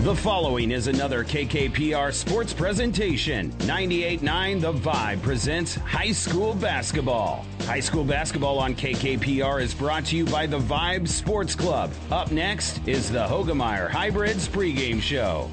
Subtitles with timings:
[0.00, 3.52] The following is another KKPR sports presentation.
[3.58, 7.44] 98.9 The Vibe presents high school basketball.
[7.64, 11.90] High school basketball on KKPR is brought to you by the Vibe Sports Club.
[12.10, 15.50] Up next is the Hoegemeyer Hybrids pregame show.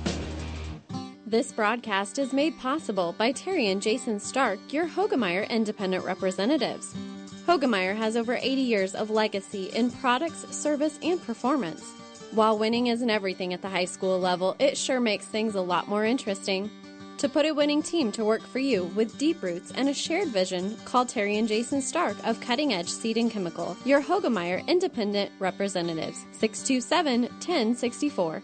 [1.26, 6.96] This broadcast is made possible by Terry and Jason Stark, your Hoegemeyer independent representatives.
[7.46, 11.97] Hoegemeyer has over 80 years of legacy in products, service, and performance.
[12.32, 15.88] While winning isn't everything at the high school level, it sure makes things a lot
[15.88, 16.70] more interesting.
[17.20, 20.28] To put a winning team to work for you with deep roots and a shared
[20.28, 25.32] vision, call Terry and Jason Stark of Cutting Edge Seed and Chemical, your Hoegemeyer Independent
[25.40, 28.44] Representatives, 627 1064.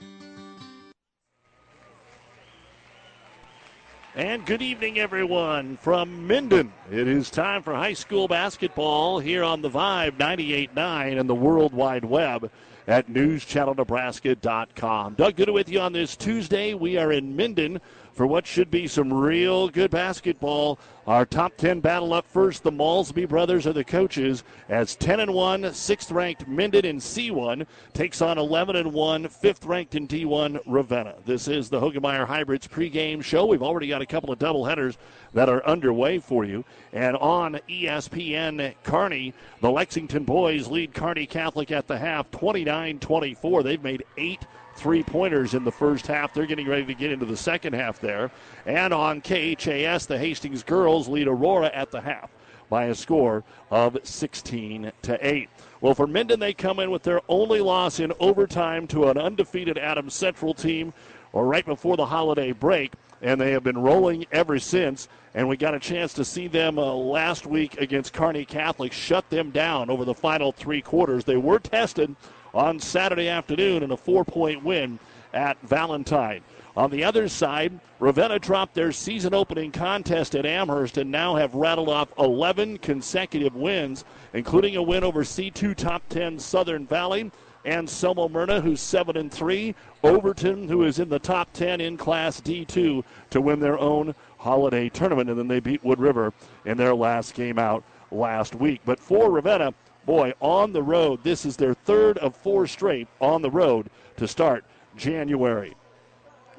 [4.16, 6.72] And good evening, everyone, from Minden.
[6.92, 11.74] It is time for high school basketball here on the Vibe 98.9 and the World
[11.74, 12.52] Wide Web
[12.88, 15.14] at newschannelnebraska.com.
[15.16, 16.74] Doug Good with you on this Tuesday.
[16.74, 17.80] We are in Minden
[18.14, 20.80] for what should be some real good basketball.
[21.06, 22.64] Our top 10 battle up first.
[22.64, 27.66] The Malsby brothers are the coaches as 10 and 1, sixth ranked Minden in C1
[27.94, 31.16] takes on 11 and 1, fifth ranked in D1 Ravenna.
[31.26, 33.46] This is the Hoegemeyer Hybrids pregame show.
[33.46, 34.96] We've already got a couple of doubleheaders
[35.34, 36.64] that are underway for you.
[36.94, 43.64] And on ESPN Kearney, the Lexington boys lead Kearney Catholic at the half 29 24.
[43.64, 44.46] They've made eight
[44.76, 46.34] three pointers in the first half.
[46.34, 48.32] They're getting ready to get into the second half there.
[48.66, 52.32] And on KHAS, the Hastings girls lead Aurora at the half
[52.70, 55.50] by a score of 16 to 8.
[55.82, 59.78] Well, for Minden, they come in with their only loss in overtime to an undefeated
[59.78, 60.94] Adams Central team,
[61.34, 65.08] or right before the holiday break, and they have been rolling ever since.
[65.36, 69.30] And we got a chance to see them uh, last week against Kearney Catholic shut
[69.30, 71.24] them down over the final three quarters.
[71.24, 72.16] They were tested
[72.54, 75.00] on Saturday afternoon in a four point win
[75.34, 76.42] at Valentine.
[76.76, 81.54] On the other side, Ravenna dropped their season opening contest at Amherst and now have
[81.54, 87.32] rattled off 11 consecutive wins, including a win over C2 top 10 Southern Valley
[87.66, 89.74] and Selma Myrna, who's 7 and 3.
[90.04, 94.90] Overton, who is in the top 10 in Class D2, to win their own holiday
[94.90, 95.30] tournament.
[95.30, 96.34] And then they beat Wood River
[96.66, 98.82] in their last game out last week.
[98.84, 99.74] But for Ravenna,
[100.06, 104.28] boy, on the road, this is their third of four straight on the road to
[104.28, 104.66] start
[104.96, 105.76] January.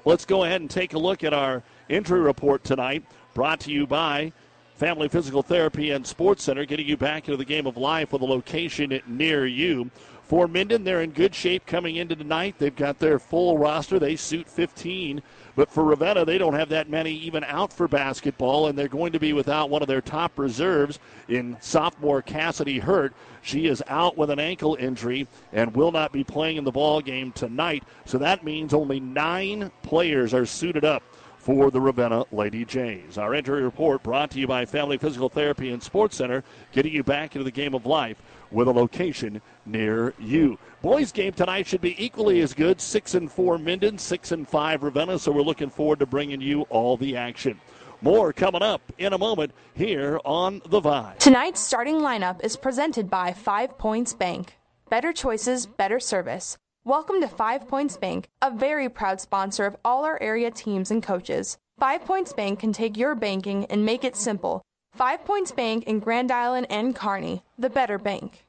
[0.05, 3.87] Let's go ahead and take a look at our injury report tonight, brought to you
[3.87, 4.33] by
[4.77, 8.23] Family Physical Therapy and Sports Center, getting you back into the game of life with
[8.23, 9.91] a location near you.
[10.25, 12.57] For Minden, they're in good shape coming into tonight.
[12.59, 13.99] They've got their full roster.
[13.99, 15.23] They suit 15
[15.57, 19.13] but for Ravenna, they don't have that many even out for basketball, and they're going
[19.13, 20.99] to be without one of their top reserves
[21.29, 23.15] in sophomore Cassidy Hurt.
[23.43, 27.01] She is out with an ankle injury and will not be playing in the ball
[27.01, 27.85] game tonight.
[28.05, 31.03] So that means only nine players are suited up
[31.39, 33.19] for the Ravenna Lady Jays.
[33.19, 36.43] Our injury report brought to you by Family Physical Therapy and Sports Center,
[36.73, 38.17] getting you back into the game of life
[38.55, 40.59] with a location near you.
[40.81, 42.81] Boys game tonight should be equally as good.
[42.81, 45.19] Six and four Minden, six and five Ravenna.
[45.19, 47.61] So we're looking forward to bringing you all the action.
[48.01, 51.19] More coming up in a moment here on The Vibe.
[51.19, 54.59] Tonight's starting lineup is presented by Five Points Bank.
[54.91, 56.59] Better choices, better service.
[56.85, 61.03] Welcome to Five Points Bank, a very proud sponsor of all our area teams and
[61.03, 61.57] coaches.
[61.79, 64.63] Five Points Bank can take your banking and make it simple.
[64.93, 68.44] Five Points Bank in Grand Island and Kearney, the better bank.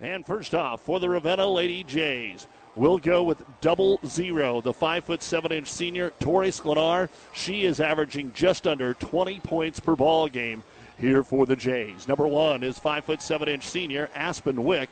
[0.00, 4.60] And first off, for the Ravenna Lady Jays, we'll go with double zero.
[4.60, 7.08] The five foot seven inch senior, Tori Sklenar.
[7.32, 10.62] She is averaging just under 20 points per ball game
[11.00, 12.06] here for the Jays.
[12.06, 14.90] Number one is five foot seven inch senior, Aspen Wick.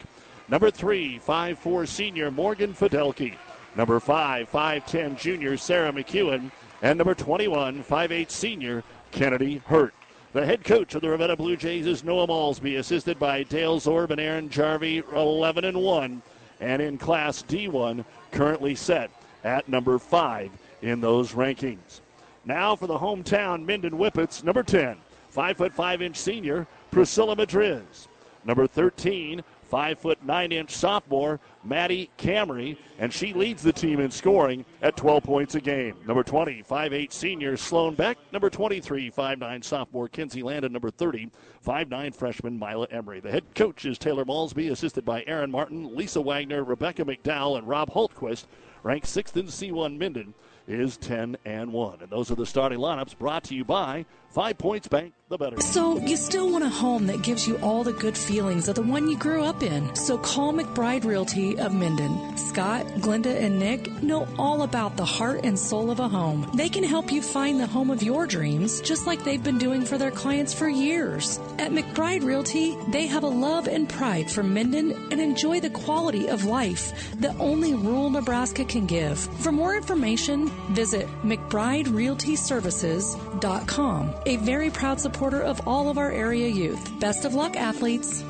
[0.49, 3.37] Number three, five four senior, Morgan Fidelke.
[3.77, 6.51] Number five, five ten junior, Sarah McEwen.
[6.83, 9.95] And number 21, five eight senior, Kennedy Hurt.
[10.37, 14.11] The head coach of the Ravenna Blue Jays is Noah Malsby, assisted by Dale Zorb
[14.11, 16.23] and Aaron Jarvie, 11 and 1,
[16.61, 19.11] and in Class D1, currently set
[19.45, 20.51] at number 5
[20.83, 22.03] in those rankings.
[22.45, 24.99] Now for the hometown Minden Whippets, number 10,
[25.31, 28.07] 5 foot 5 inch senior, Priscilla Madriz.
[28.45, 34.11] Number 13, five foot nine inch sophomore Maddie Camry, and she leads the team in
[34.11, 35.97] scoring at 12 points a game.
[36.07, 38.19] Number 20, 5'8 senior Sloan Beck.
[38.33, 40.73] Number 23, 5'9 sophomore Kinsey Landon.
[40.73, 41.31] Number 30,
[41.67, 43.21] 5'9 freshman Mila Emery.
[43.21, 47.67] The head coach is Taylor Malsby, assisted by Aaron Martin, Lisa Wagner, Rebecca McDowell, and
[47.67, 48.47] Rob Holtquist,
[48.83, 50.35] ranked sixth in C1 Minden
[50.67, 51.99] is 10 and 1.
[52.01, 55.59] And those are the starting lineups brought to you by Five Points Bank, the better.
[55.61, 58.83] So, you still want a home that gives you all the good feelings of the
[58.83, 59.95] one you grew up in.
[59.97, 62.37] So, call McBride Realty of Minden.
[62.37, 66.51] Scott, Glenda, and Nick know all about the heart and soul of a home.
[66.55, 69.85] They can help you find the home of your dreams, just like they've been doing
[69.85, 71.39] for their clients for years.
[71.59, 76.29] At McBride Realty, they have a love and pride for Minden and enjoy the quality
[76.29, 79.19] of life that only rural Nebraska can give.
[79.19, 84.15] For more information, visit McBrideRealtyServices.com.
[84.27, 87.01] A very proud supporter of all of our area youth.
[87.01, 88.23] Best of luck, athletes.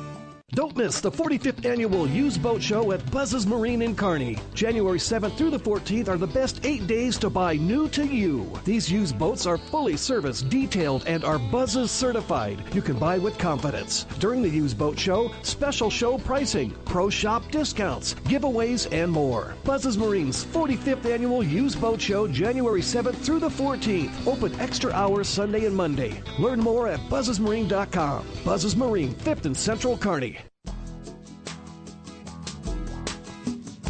[0.53, 4.39] Don't miss the 45th annual Used Boat Show at Buzz's Marine in Kearney.
[4.55, 8.51] January 7th through the 14th are the best eight days to buy new to you.
[8.63, 12.63] These used boats are fully serviced, detailed, and are Buzz's certified.
[12.73, 14.05] You can buy with confidence.
[14.19, 19.53] During the Used Boat Show, special show pricing, pro shop discounts, giveaways, and more.
[19.65, 24.25] Buzz's Marine's 45th annual Used Boat Show, January 7th through the 14th.
[24.25, 26.23] Open extra hours Sunday and Monday.
[26.39, 28.25] Learn more at buzzesmarine.com.
[28.43, 30.39] Buzz's Marine, 5th and Central Kearney.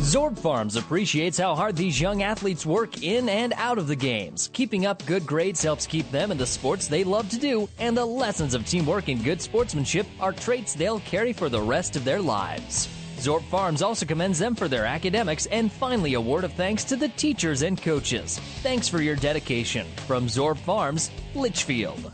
[0.07, 4.49] Zorb Farms appreciates how hard these young athletes work in and out of the games.
[4.53, 7.97] Keeping up good grades helps keep them in the sports they love to do, and
[7.97, 12.05] the lessons of teamwork and good sportsmanship are traits they'll carry for the rest of
[12.05, 12.87] their lives.
[13.17, 16.95] Zorb Farms also commends them for their academics and finally a word of thanks to
[16.95, 18.39] the teachers and coaches.
[18.63, 19.85] Thanks for your dedication.
[20.07, 22.13] From Zorb Farms, Litchfield.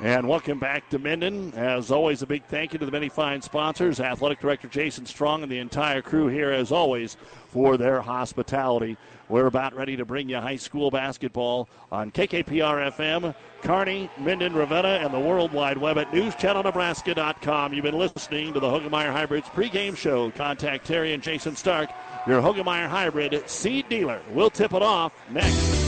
[0.00, 1.52] And welcome back to Minden.
[1.54, 5.42] As always, a big thank you to the many fine sponsors, Athletic Director Jason Strong
[5.42, 7.16] and the entire crew here, as always,
[7.48, 8.96] for their hospitality.
[9.28, 15.00] We're about ready to bring you high school basketball on KKPR FM, Kearney, Minden, Ravenna,
[15.02, 17.74] and the World Wide Web at newschannelnebraska.com.
[17.74, 20.30] You've been listening to the Hoegemeyer Hybrids pregame show.
[20.30, 21.90] Contact Terry and Jason Stark,
[22.24, 24.22] your Hoegemeyer Hybrid seed dealer.
[24.30, 25.87] We'll tip it off next.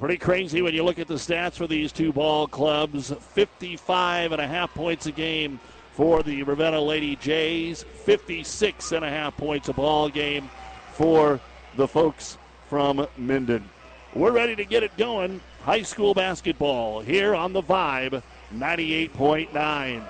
[0.00, 4.40] Pretty crazy when you look at the stats for these two ball clubs 55 and
[4.40, 5.60] a half points a game
[5.92, 10.48] for the Ravenna Lady Jays, 56 and a half points a ball game
[10.94, 11.38] for
[11.76, 12.38] the folks
[12.70, 13.68] from Minden.
[14.14, 15.38] We're ready to get it going.
[15.64, 18.22] High school basketball here on the Vibe
[18.54, 20.02] 98.9.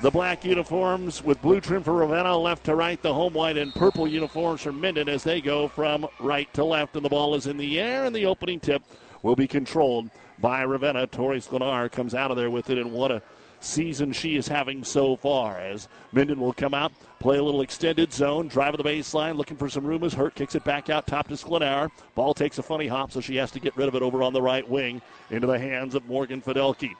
[0.00, 3.00] The black uniforms with blue trim for Ravenna, left to right.
[3.02, 6.96] The home white and purple uniforms for Minden as they go from right to left.
[6.96, 8.82] And the ball is in the air, and the opening tip
[9.26, 10.08] will be controlled
[10.38, 11.04] by Ravenna.
[11.08, 13.20] Tori Sklenar comes out of there with it, and what a
[13.58, 15.58] season she is having so far.
[15.58, 19.56] As Minden will come out, play a little extended zone, drive to the baseline, looking
[19.56, 21.90] for some room as Hurt kicks it back out top to Sklenar.
[22.14, 24.32] Ball takes a funny hop, so she has to get rid of it over on
[24.32, 26.92] the right wing into the hands of Morgan Fidelki.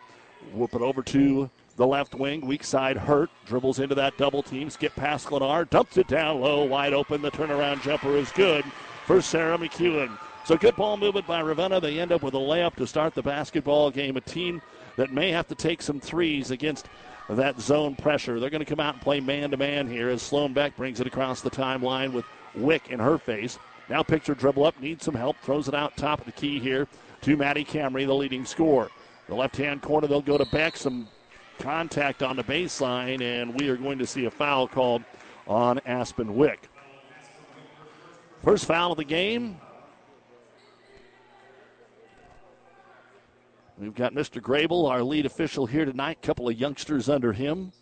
[0.52, 4.68] Whoop it over to the left wing, weak side Hurt, dribbles into that double team,
[4.68, 7.22] skip past Sklenar, dumps it down low, wide open.
[7.22, 8.64] The turnaround jumper is good
[9.04, 10.18] for Sarah McEwen.
[10.46, 11.80] So good ball movement by Ravenna.
[11.80, 14.16] They end up with a layup to start the basketball game.
[14.16, 14.62] A team
[14.94, 16.86] that may have to take some threes against
[17.28, 18.38] that zone pressure.
[18.38, 21.00] They're going to come out and play man to man here as Sloan Beck brings
[21.00, 23.58] it across the timeline with Wick in her face.
[23.88, 26.86] Now picture dribble up, needs some help, throws it out top of the key here
[27.22, 28.88] to Maddie Camry, the leading scorer.
[29.28, 30.76] The left hand corner, they'll go to Beck.
[30.76, 31.08] Some
[31.58, 35.02] contact on the baseline, and we are going to see a foul called
[35.48, 36.68] on Aspen Wick.
[38.44, 39.58] First foul of the game
[43.78, 44.40] We've got Mr.
[44.40, 46.22] Grable, our lead official here tonight.
[46.22, 47.72] Couple of youngsters under him.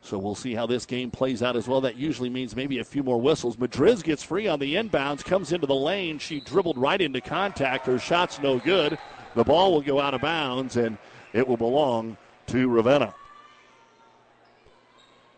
[0.00, 1.80] So we'll see how this game plays out as well.
[1.80, 3.56] That usually means maybe a few more whistles.
[3.56, 6.18] Madriz gets free on the inbounds, comes into the lane.
[6.18, 7.86] She dribbled right into contact.
[7.86, 8.96] Her shot's no good.
[9.34, 10.98] The ball will go out of bounds, and
[11.32, 12.16] it will belong
[12.48, 13.14] to Ravenna.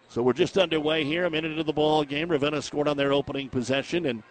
[0.08, 2.28] So we're just underway here, a minute into the ball game.
[2.28, 4.22] Ravenna scored on their opening possession, and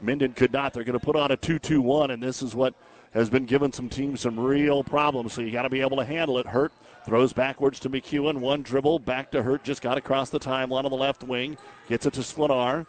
[0.00, 0.74] Minden could not.
[0.74, 2.74] They're going to put on a 2 2 1, and this is what
[3.12, 5.32] has been giving some teams some real problems.
[5.32, 6.46] So you got to be able to handle it.
[6.46, 6.72] Hurt
[7.04, 8.38] throws backwards to McEwen.
[8.38, 9.64] One dribble back to Hurt.
[9.64, 11.56] Just got across the timeline on the left wing.
[11.88, 12.86] Gets it to Sklenar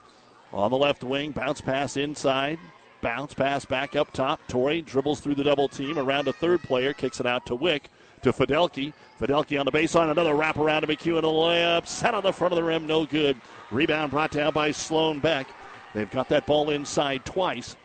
[0.53, 1.31] on the left wing.
[1.31, 2.59] Bounce pass inside.
[3.01, 4.39] Bounce pass back up top.
[4.47, 6.93] Tori dribbles through the double team around a third player.
[6.93, 7.89] Kicks it out to Wick
[8.21, 8.93] to Fidelki.
[9.19, 10.11] Fidelki on the baseline.
[10.11, 11.19] Another wrap around to McEwen.
[11.19, 11.87] A layup.
[11.87, 12.85] Set on the front of the rim.
[12.85, 13.37] No good.
[13.71, 15.47] Rebound brought down by Sloan Beck.
[15.95, 17.75] They've got that ball inside twice.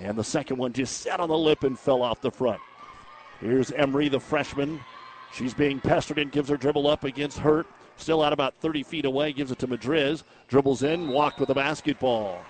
[0.00, 2.60] And the second one just sat on the lip and fell off the front.
[3.40, 4.80] Here's Emery, the freshman.
[5.32, 7.66] She's being pestered and gives her dribble up against Hurt.
[7.96, 10.22] Still out about 30 feet away, gives it to Madriz.
[10.48, 12.40] Dribbles in, walked with the basketball.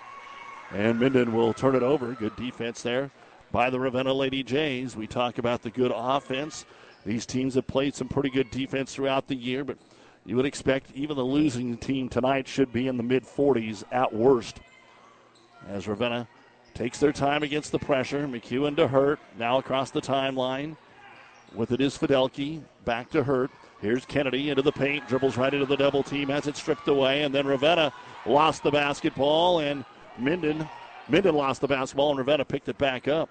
[0.72, 2.12] And Minden will turn it over.
[2.14, 3.10] Good defense there
[3.52, 4.96] by the Ravenna Lady Jays.
[4.96, 6.64] We talk about the good offense.
[7.04, 9.78] These teams have played some pretty good defense throughout the year, but
[10.24, 14.12] you would expect even the losing team tonight should be in the mid 40s at
[14.12, 14.58] worst.
[15.68, 16.26] As Ravenna
[16.76, 20.76] takes their time against the pressure, McEwen to Hurt, now across the timeline.
[21.54, 23.50] With it is Fidelki, back to Hurt.
[23.80, 27.22] Here's Kennedy into the paint, dribbles right into the double team, has it stripped away,
[27.22, 27.94] and then Ravenna
[28.26, 29.86] lost the basketball, and
[30.18, 30.68] Minden,
[31.08, 33.30] Minden lost the basketball, and Ravenna picked it back up.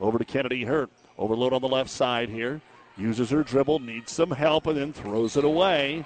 [0.00, 0.90] Over to Kennedy Hurt.
[1.16, 2.60] Overload on the left side here.
[2.96, 6.04] Uses her dribble, needs some help, and then throws it away.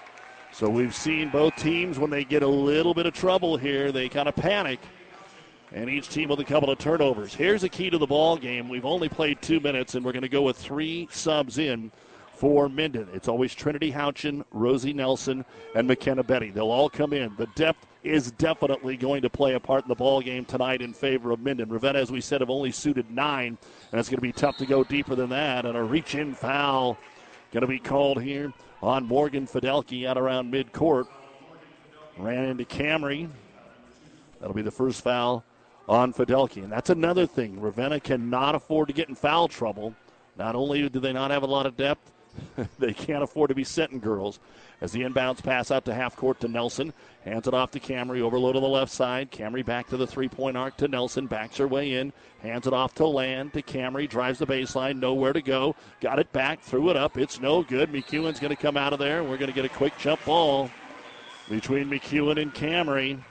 [0.52, 4.10] So we've seen both teams when they get a little bit of trouble here, they
[4.10, 4.80] kind of panic.
[5.74, 7.34] And each team with a couple of turnovers.
[7.34, 8.68] Here's a key to the ball game.
[8.68, 11.90] We've only played two minutes, and we're going to go with three subs in
[12.32, 13.08] for Minden.
[13.12, 16.50] It's always Trinity Houchin, Rosie Nelson, and McKenna Betty.
[16.50, 17.34] They'll all come in.
[17.36, 20.92] The depth is definitely going to play a part in the ball game tonight in
[20.92, 21.68] favor of Minden.
[21.68, 23.58] Ravenna, as we said, have only suited nine,
[23.90, 25.66] and it's going to be tough to go deeper than that.
[25.66, 26.96] And a reach-in foul
[27.50, 31.08] going to be called here on Morgan Fidelki out around midcourt.
[32.16, 33.28] Ran into Camry.
[34.38, 35.42] That'll be the first foul
[35.88, 36.62] on Fidelki.
[36.62, 37.60] And that's another thing.
[37.60, 39.94] Ravenna cannot afford to get in foul trouble.
[40.36, 42.10] Not only do they not have a lot of depth,
[42.78, 44.40] they can't afford to be sitting girls.
[44.80, 46.92] As the inbounds pass out to half court to Nelson,
[47.24, 49.30] hands it off to Camry, overload on the left side.
[49.30, 52.12] Camry back to the three point arc to Nelson, backs her way in,
[52.42, 55.76] hands it off to Land to Camry, drives the baseline, nowhere to go.
[56.00, 57.16] Got it back, threw it up.
[57.16, 57.92] It's no good.
[57.92, 59.22] McEwen's going to come out of there.
[59.22, 60.70] We're going to get a quick jump ball
[61.48, 63.22] between McEwen and Camry.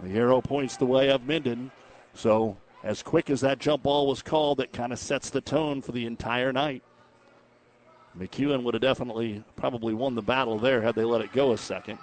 [0.00, 1.70] The arrow points the way of Minden.
[2.14, 5.82] So, as quick as that jump ball was called, it kind of sets the tone
[5.82, 6.82] for the entire night.
[8.18, 11.58] McEwen would have definitely probably won the battle there had they let it go a
[11.58, 11.98] second.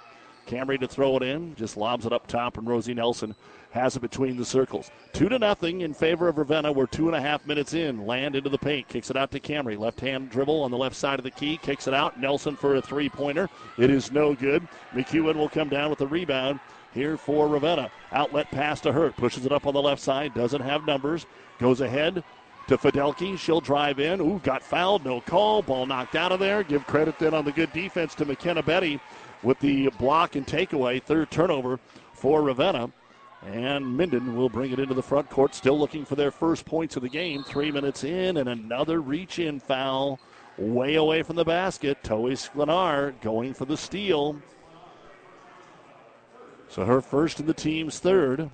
[0.46, 3.34] Camry to throw it in, just lobs it up top, and Rosie Nelson
[3.70, 4.90] has it between the circles.
[5.12, 6.70] Two to nothing in favor of Ravenna.
[6.70, 8.06] We're two and a half minutes in.
[8.06, 9.76] Land into the paint, kicks it out to Camry.
[9.78, 12.20] Left hand dribble on the left side of the key, kicks it out.
[12.20, 13.48] Nelson for a three pointer.
[13.78, 14.68] It is no good.
[14.92, 16.60] McEwen will come down with the rebound
[16.94, 17.90] here for Ravenna.
[18.12, 21.26] Outlet pass to Hurt, pushes it up on the left side, doesn't have numbers,
[21.58, 22.24] goes ahead,
[22.68, 23.38] to Fidelki.
[23.38, 24.20] She'll drive in.
[24.20, 25.04] Ooh, got fouled.
[25.04, 25.62] No call.
[25.62, 26.62] Ball knocked out of there.
[26.62, 29.00] Give credit then on the good defense to McKenna Betty
[29.42, 31.02] with the block and takeaway.
[31.02, 31.78] Third turnover
[32.12, 32.90] for Ravenna.
[33.46, 36.96] And Minden will bring it into the front court, still looking for their first points
[36.96, 37.44] of the game.
[37.44, 40.18] Three minutes in, and another reach in foul
[40.56, 42.02] way away from the basket.
[42.02, 44.36] Toe Sklenar going for the steal.
[46.74, 48.50] So her first and the team's third.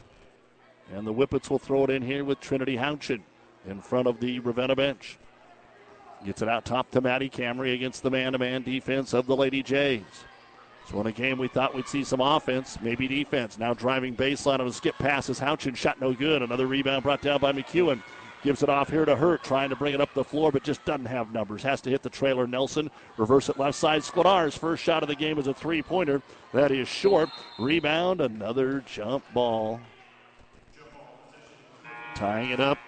[0.95, 3.23] And the Whippets will throw it in here with Trinity Houchin
[3.67, 5.17] in front of the Ravenna bench.
[6.27, 9.35] Gets it out top to Maddie Camry against the man to man defense of the
[9.35, 10.03] Lady Jays.
[10.91, 13.57] So in a game we thought we'd see some offense, maybe defense.
[13.57, 15.75] Now driving baseline on a skip pass is Houchin.
[15.75, 16.43] Shot no good.
[16.43, 18.03] Another rebound brought down by McEwen.
[18.43, 20.83] Gives it off here to Hurt, trying to bring it up the floor, but just
[20.87, 21.63] doesn't have numbers.
[21.63, 22.91] Has to hit the trailer Nelson.
[23.19, 24.01] Reverse it left side.
[24.03, 26.23] Sklenar's first shot of the game is a three pointer.
[26.55, 27.29] That is short.
[27.59, 29.79] Rebound, another jump ball.
[32.15, 32.79] Tying it up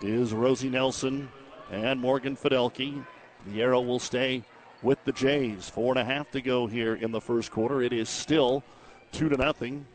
[0.00, 1.28] is Rosie Nelson
[1.70, 3.04] and Morgan Fidelki.
[3.46, 4.42] The arrow will stay
[4.82, 5.68] with the Jays.
[5.68, 7.80] Four and a half to go here in the first quarter.
[7.80, 8.64] It is still
[9.12, 9.86] two to nothing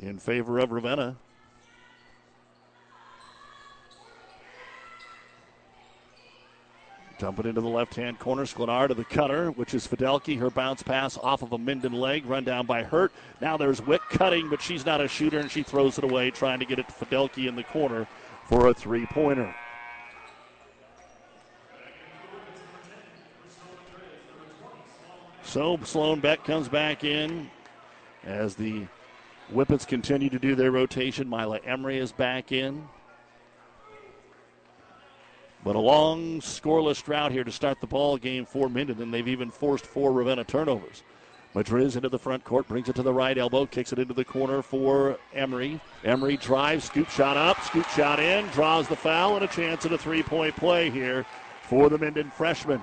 [0.00, 1.16] in favor of Ravenna.
[7.18, 8.44] Dump it into the left hand corner.
[8.44, 10.38] Sklenar to the cutter, which is Fidelki.
[10.38, 13.10] Her bounce pass off of a Minden leg, run down by Hurt.
[13.40, 16.58] Now there's Wick cutting, but she's not a shooter and she throws it away, trying
[16.58, 18.06] to get it to Fidelki in the corner
[18.48, 19.54] for a three pointer.
[25.42, 27.48] So Sloan Beck comes back in
[28.24, 28.86] as the
[29.50, 31.30] Whippets continue to do their rotation.
[31.30, 32.86] Mila Emery is back in.
[35.66, 39.26] But a long scoreless drought here to start the ball game for Minden, and they've
[39.26, 41.02] even forced four Ravenna turnovers.
[41.56, 44.24] Madriz into the front court, brings it to the right elbow, kicks it into the
[44.24, 45.80] corner for Emery.
[46.04, 49.92] Emery drives, scoop shot up, scoop shot in, draws the foul, and a chance at
[49.92, 51.26] a three point play here
[51.62, 52.80] for the Minden freshman.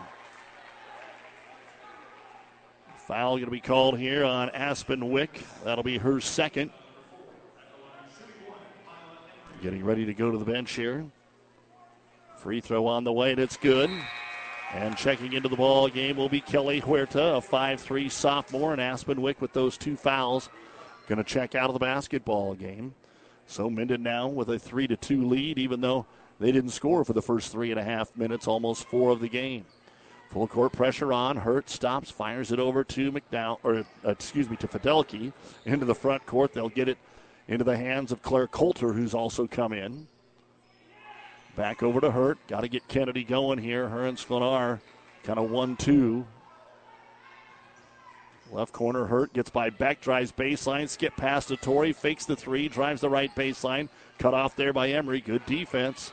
[3.07, 5.41] Foul going to be called here on Aspen Wick.
[5.63, 6.69] That'll be her second.
[9.61, 11.05] Getting ready to go to the bench here.
[12.43, 13.89] Free throw on the way, and it's good.
[14.73, 19.21] And checking into the ball game will be Kelly Huerta, a 5'3 sophomore, and Aspen
[19.21, 20.49] Wick with those two fouls.
[21.07, 22.95] Going to check out of the basketball game.
[23.47, 26.05] So Minden now with a 3 to 2 lead, even though
[26.41, 29.29] they didn't score for the first three and a half minutes, almost four of the
[29.29, 29.63] game.
[30.31, 31.37] Full court pressure on.
[31.37, 35.31] Hurt stops, fires it over to McDowell, or uh, excuse me, to Fidelki
[35.63, 36.51] into the front court.
[36.51, 36.97] They'll get it
[37.47, 40.07] into the hands of Claire Coulter, who's also come in.
[41.55, 42.37] Back over to Hurt.
[42.47, 43.87] Got to get Kennedy going here.
[43.87, 44.79] Her and Sklenar
[45.23, 46.25] kind of 1 2.
[48.51, 52.67] Left corner Hurt gets by Beck, drives baseline, skip past to Tori, fakes the three,
[52.67, 53.89] drives the right baseline.
[54.19, 55.21] Cut off there by Emery.
[55.21, 56.11] Good defense.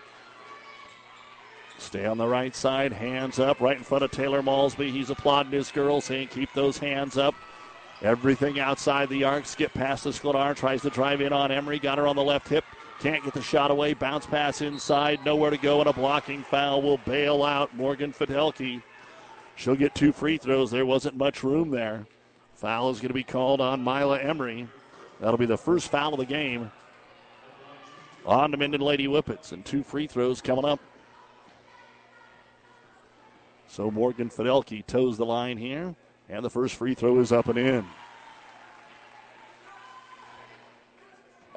[1.76, 4.90] Stay on the right side, hands up, right in front of Taylor Malsby.
[4.90, 7.34] He's applauding his girls, saying, Keep those hands up.
[8.02, 9.44] Everything outside the arc.
[9.44, 12.48] Skip past the Sklenar, tries to drive in on Emery, got her on the left
[12.48, 12.64] hip.
[13.00, 13.94] Can't get the shot away.
[13.94, 15.24] Bounce pass inside.
[15.24, 18.82] Nowhere to go, and a blocking foul will bail out Morgan Fidelki.
[19.56, 20.70] She'll get two free throws.
[20.70, 22.06] There wasn't much room there.
[22.54, 24.68] Foul is going to be called on Mila Emery.
[25.18, 26.70] That'll be the first foul of the game
[28.26, 30.78] on the Minden Lady Whippets, and two free throws coming up.
[33.66, 35.94] So Morgan Fidelki toes the line here,
[36.28, 37.86] and the first free throw is up and in.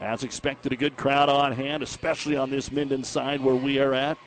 [0.03, 3.93] As expected, a good crowd on hand, especially on this Minden side where we are
[3.93, 4.17] at.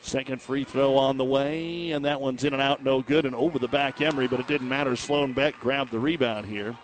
[0.00, 3.34] Second free throw on the way, and that one's in and out, no good, and
[3.34, 4.94] over the back Emery, but it didn't matter.
[4.94, 6.76] Sloan Beck grabbed the rebound here.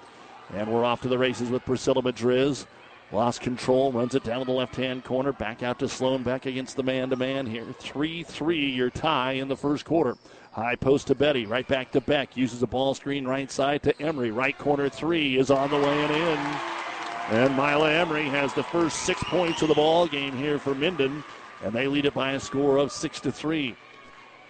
[0.53, 2.67] And we're off to the races with Priscilla Madriz.
[3.13, 6.47] Lost control, runs it down to the left hand corner, back out to Sloan Beck
[6.47, 7.67] against the man to man here.
[7.79, 10.17] 3 3, your tie in the first quarter.
[10.51, 12.37] High post to Betty, right back to Beck.
[12.37, 14.33] Uses a ball screen right side to Emery.
[14.33, 16.82] Right corner three is on the way and in.
[17.29, 21.25] And Mila Emery has the first six points of the ball game here for Minden,
[21.65, 23.77] and they lead it by a score of six to three.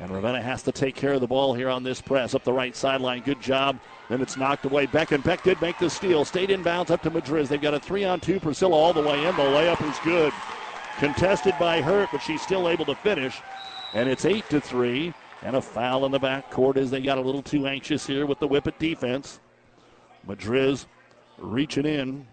[0.01, 2.35] And Ravenna has to take care of the ball here on this press.
[2.35, 3.23] Up the right sideline.
[3.23, 3.79] Good job.
[4.09, 4.87] Then it's knocked away.
[4.87, 6.25] Beck and Beck did make the steal.
[6.25, 7.47] Stayed inbounds up to Madriz.
[7.47, 8.41] They've got a three on two.
[8.41, 9.37] Priscilla all the way in.
[9.37, 10.33] The layup is good.
[10.99, 13.41] Contested by Hurt, but she's still able to finish.
[13.95, 15.15] And it's eight to three.
[15.43, 18.27] And a foul in the back court as they got a little too anxious here
[18.27, 19.39] with the whip Whippet defense.
[20.27, 20.87] Madriz
[21.39, 22.27] reaching in.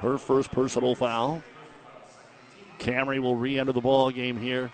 [0.00, 1.42] Her first personal foul.
[2.78, 4.70] Camry will re-enter the ball game here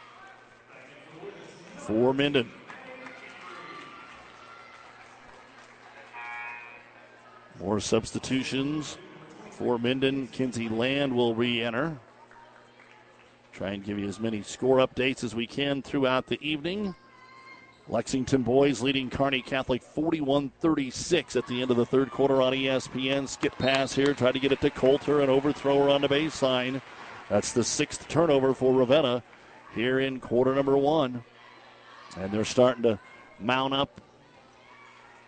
[1.76, 2.50] for Minden.
[7.58, 8.98] More substitutions
[9.50, 10.26] for Minden.
[10.28, 11.96] Kinsey Land will re enter.
[13.52, 16.94] Try and give you as many score updates as we can throughout the evening.
[17.86, 22.54] Lexington boys leading Kearney Catholic 41 36 at the end of the third quarter on
[22.54, 23.28] ESPN.
[23.28, 26.80] Skip pass here, try to get it to Coulter, and overthrow her on the baseline.
[27.28, 29.22] That's the sixth turnover for Ravenna
[29.74, 31.22] here in quarter number one.
[32.16, 32.98] And they're starting to
[33.38, 34.00] mount up.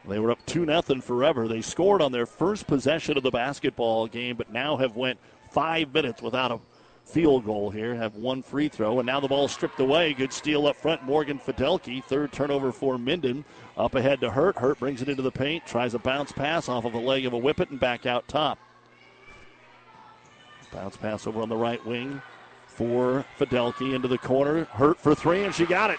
[0.09, 1.49] They were up 2 0 forever.
[1.49, 5.19] They scored on their first possession of the basketball game, but now have went
[5.51, 6.61] five minutes without a
[7.07, 10.12] field goal here, have one free throw, and now the ball stripped away.
[10.12, 12.03] Good steal up front, Morgan Fidelki.
[12.05, 13.45] Third turnover for Minden.
[13.77, 14.59] Up ahead to Hurt.
[14.59, 17.33] Hurt brings it into the paint, tries a bounce pass off of the leg of
[17.33, 18.59] a Whippet and back out top.
[20.73, 22.21] Bounce pass over on the right wing
[22.66, 24.64] for Fidelki into the corner.
[24.64, 25.99] Hurt for three, and she got it.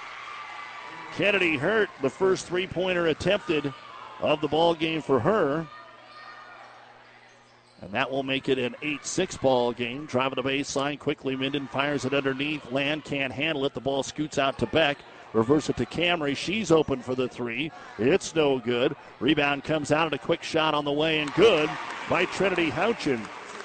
[1.15, 3.73] Kennedy Hurt, the first three pointer attempted
[4.19, 5.65] of the ball game for her.
[7.81, 10.05] And that will make it an 8 6 ball game.
[10.05, 11.35] Driving the baseline quickly.
[11.35, 12.71] Minden fires it underneath.
[12.71, 13.73] Land can't handle it.
[13.73, 14.97] The ball scoots out to Beck.
[15.33, 16.35] Reverse it to Camry.
[16.35, 17.71] She's open for the three.
[17.99, 18.95] It's no good.
[19.19, 21.69] Rebound comes out and a quick shot on the way and good
[22.09, 23.21] by Trinity Houchin.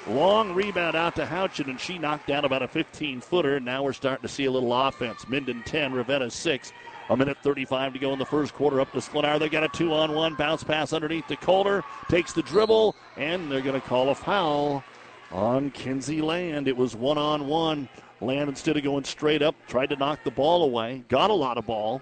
[0.07, 3.61] Long rebound out to Houchin, and she knocked down about a 15 footer.
[3.61, 5.27] Now we're starting to see a little offense.
[5.29, 6.73] Minden 10, Ravenna 6.
[7.09, 8.79] A minute 35 to go in the first quarter.
[8.79, 9.39] Up to Sklenar.
[9.39, 10.35] They got a two on one.
[10.35, 11.83] Bounce pass underneath to Coulter.
[12.09, 14.83] Takes the dribble, and they're going to call a foul
[15.31, 16.67] on Kinsey Land.
[16.67, 17.89] It was one on one.
[18.21, 21.03] Land, instead of going straight up, tried to knock the ball away.
[21.09, 22.01] Got a lot of ball,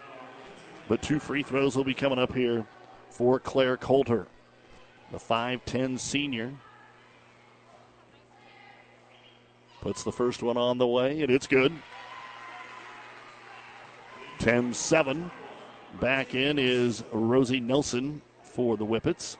[0.87, 2.63] but two free throws will be coming up here
[3.09, 4.27] for Claire Coulter,
[5.11, 6.53] the 5'10 senior.
[9.81, 11.73] Puts the first one on the way, and it's good.
[14.41, 15.29] 10 7.
[15.99, 19.37] Back in is Rosie Nelson for the Whippets.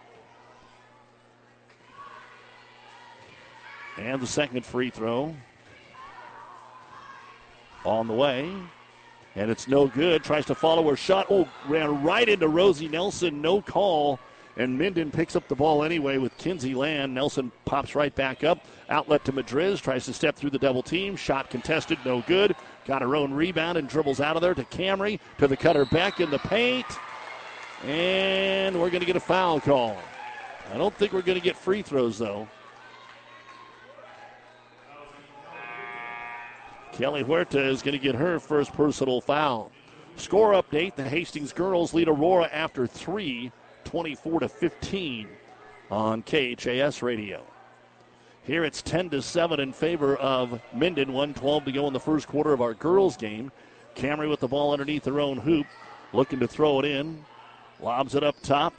[3.97, 5.35] And the second free throw
[7.83, 8.53] on the way.
[9.35, 10.23] And it's no good.
[10.23, 11.25] Tries to follow her shot.
[11.31, 13.41] Oh, ran right into Rosie Nelson.
[13.41, 14.19] No call.
[14.57, 17.15] And Minden picks up the ball anyway with Kinsey Land.
[17.15, 18.65] Nelson pops right back up.
[18.89, 19.81] Outlet to Madriz.
[19.81, 21.15] Tries to step through the double team.
[21.15, 21.97] Shot contested.
[22.05, 22.55] No good.
[22.85, 25.19] Got her own rebound and dribbles out of there to Camry.
[25.37, 26.85] To the cutter back in the paint.
[27.85, 29.97] And we're going to get a foul call.
[30.73, 32.47] I don't think we're going to get free throws, though.
[36.91, 39.71] Kelly Huerta is going to get her first personal foul.
[40.17, 43.51] Score update the Hastings girls lead Aurora after three,
[43.85, 45.27] 24 to 15
[45.89, 47.43] on KHAS radio.
[48.43, 51.13] Here it's 10 to 7 in favor of Minden.
[51.13, 53.51] 112 to go in the first quarter of our girls game.
[53.95, 55.67] Camry with the ball underneath their own hoop,
[56.12, 57.23] looking to throw it in.
[57.80, 58.73] Lobs it up top.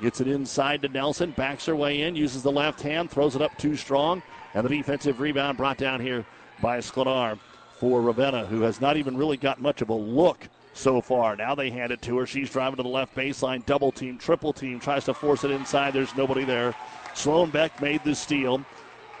[0.00, 1.32] Gets it inside to Nelson.
[1.32, 2.16] Backs her way in.
[2.16, 3.10] Uses the left hand.
[3.10, 4.22] Throws it up too strong.
[4.54, 6.24] And the defensive rebound brought down here
[6.62, 7.38] by Sklenar
[7.78, 11.36] for Ravenna, who has not even really got much of a look so far.
[11.36, 12.26] Now they hand it to her.
[12.26, 13.64] She's driving to the left baseline.
[13.66, 14.80] Double team, triple team.
[14.80, 15.92] Tries to force it inside.
[15.92, 16.74] There's nobody there.
[17.14, 18.64] Sloan Beck made the steal.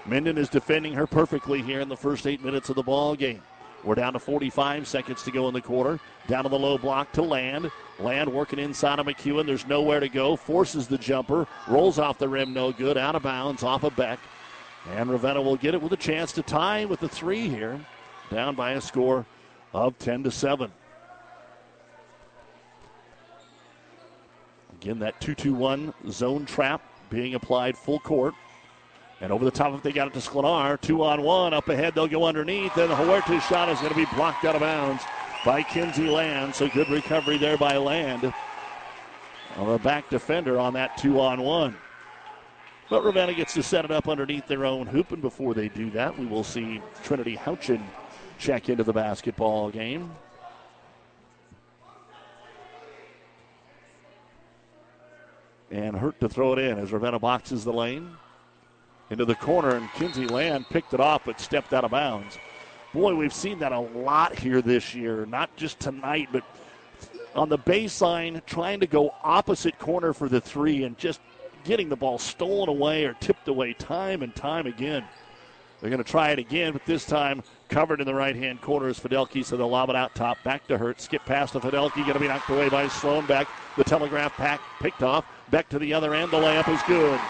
[0.04, 3.40] Minden is defending her perfectly here in the first eight minutes of the ball game.
[3.82, 6.00] We're down to 45 seconds to go in the quarter.
[6.26, 7.70] Down to the low block to Land.
[7.98, 9.46] Land working inside of McEwen.
[9.46, 10.36] There's nowhere to go.
[10.36, 11.46] Forces the jumper.
[11.68, 12.52] Rolls off the rim.
[12.52, 12.96] No good.
[12.96, 13.62] Out of bounds.
[13.62, 14.18] Off of Beck.
[14.90, 17.78] And Ravenna will get it with a chance to tie with the three here.
[18.30, 19.26] Down by a score
[19.72, 20.72] of 10 to 7.
[24.80, 28.34] Again, that 2 2 1 zone trap being applied full court.
[29.20, 31.54] And over the top, if they got it to Sklenar, two on one.
[31.54, 32.76] Up ahead, they'll go underneath.
[32.76, 35.02] And the Huerta's shot is going to be blocked out of bounds
[35.44, 36.54] by Kinsey Land.
[36.54, 38.32] So good recovery there by Land.
[39.56, 41.76] On the back defender on that two on one.
[42.90, 45.12] But Ravenna gets to set it up underneath their own hoop.
[45.12, 47.82] And before they do that, we will see Trinity Houchin
[48.38, 50.10] check into the basketball game.
[55.74, 58.08] And Hurt to throw it in as Ravenna boxes the lane
[59.10, 62.38] into the corner, and Kinsey Land picked it off but stepped out of bounds.
[62.92, 66.44] Boy, we've seen that a lot here this year, not just tonight, but
[67.34, 71.20] on the baseline, trying to go opposite corner for the three and just
[71.64, 75.04] getting the ball stolen away or tipped away time and time again.
[75.80, 78.88] They're going to try it again, but this time covered in the right hand corner
[78.88, 80.38] is Fidelki, so they'll lob it out top.
[80.44, 81.00] Beck to Hurt.
[81.00, 81.96] Skip past to Fidelki.
[81.96, 83.26] Going to be knocked away by Sloan.
[83.26, 83.48] Back.
[83.76, 85.24] The telegraph pack picked off.
[85.50, 86.30] Back to the other end.
[86.30, 87.20] The layup is good.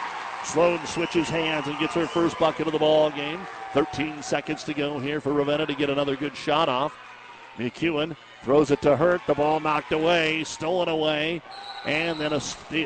[0.45, 3.41] Sloan switches hands and gets her first bucket of the ball game.
[3.73, 6.95] 13 seconds to go here for Ravenna to get another good shot off.
[7.57, 9.23] McEwen throws it to Hurt.
[9.27, 11.41] The ball knocked away, stolen away,
[11.87, 12.41] and then a,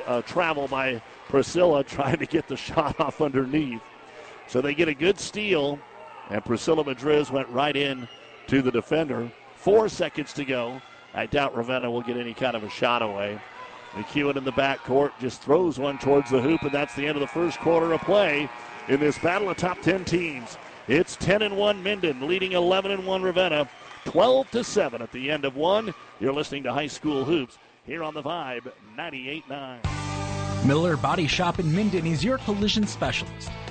[0.06, 3.82] a travel by Priscilla trying to get the shot off underneath.
[4.46, 5.78] So they get a good steal,
[6.30, 8.08] and Priscilla Madriz went right in
[8.46, 9.30] to the defender.
[9.56, 10.80] Four seconds to go.
[11.12, 13.38] I doubt Ravenna will get any kind of a shot away.
[13.98, 17.20] McEwen in the backcourt just throws one towards the hoop, and that's the end of
[17.20, 18.48] the first quarter of play
[18.86, 20.56] in this battle of top 10 teams.
[20.86, 23.68] It's 10 and 1 Minden leading 11 and 1 Ravenna,
[24.04, 25.92] 12 to 7 at the end of one.
[26.20, 30.64] You're listening to High School Hoops here on the Vibe 98.9.
[30.64, 33.50] Miller Body Shop in Minden is your collision specialist.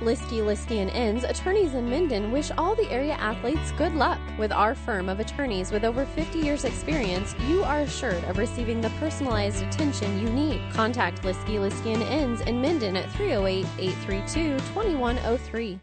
[0.00, 4.18] Liskey, Liskey and Inns, attorneys in Minden wish all the area athletes good luck.
[4.38, 8.80] With our firm of attorneys with over 50 years experience, you are assured of receiving
[8.80, 10.62] the personalized attention you need.
[10.72, 15.78] Contact Liskey, Liskey and Inns in Minden at 308-832-2103.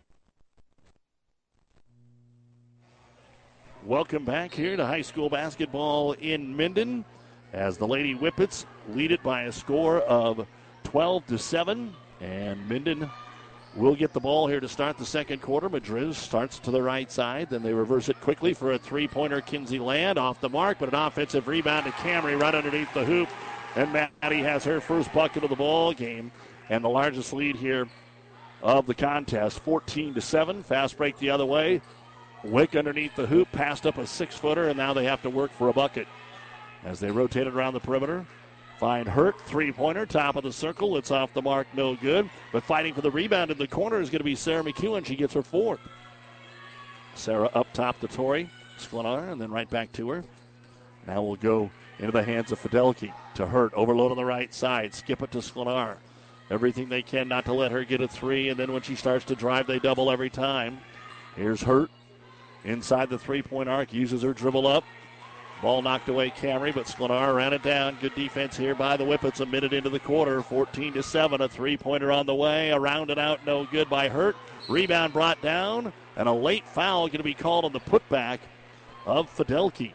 [3.85, 7.05] Welcome back here to high school basketball in Minden
[7.53, 10.47] as the Lady Whippets lead it by a score of
[10.85, 13.07] 12 to 7 and Minden
[13.77, 15.69] will get the ball here to start the second quarter.
[15.69, 17.49] Madriz starts to the right side.
[17.49, 19.39] Then they reverse it quickly for a three pointer.
[19.39, 23.29] Kinsey Land off the mark, but an offensive rebound to Camry right underneath the hoop.
[23.75, 26.31] And Maddie has her first bucket of the ball game
[26.69, 27.87] and the largest lead here
[28.63, 30.63] of the contest 14 to 7.
[30.63, 31.81] Fast break the other way.
[32.43, 35.51] Wick underneath the hoop, passed up a six footer, and now they have to work
[35.51, 36.07] for a bucket
[36.83, 38.25] as they rotate it around the perimeter.
[38.79, 40.97] Find Hurt, three pointer, top of the circle.
[40.97, 42.29] It's off the mark, no good.
[42.51, 45.05] But fighting for the rebound in the corner is going to be Sarah McEwen.
[45.05, 45.79] She gets her fourth.
[47.15, 50.23] Sarah up top to Tori Sklenar, and then right back to her.
[51.07, 53.73] Now we'll go into the hands of Fidelki to Hurt.
[53.73, 54.93] Overload on the right side.
[54.93, 55.97] Skip it to Sklenar.
[56.51, 59.25] Everything they can not to let her get a three, and then when she starts
[59.25, 60.77] to drive, they double every time.
[61.35, 61.89] Here's Hurt
[62.63, 64.83] inside the three point arc, uses her dribble up.
[65.61, 67.97] Ball knocked away Camry, but Sklenar ran it down.
[67.99, 70.43] Good defense here by the Whippets a minute into the quarter.
[70.43, 71.41] 14 to 7.
[71.41, 72.71] A three pointer on the way.
[72.71, 74.35] Around and out, no good by Hurt.
[74.69, 78.39] Rebound brought down, and a late foul going to be called on the putback
[79.07, 79.93] of Fidelki.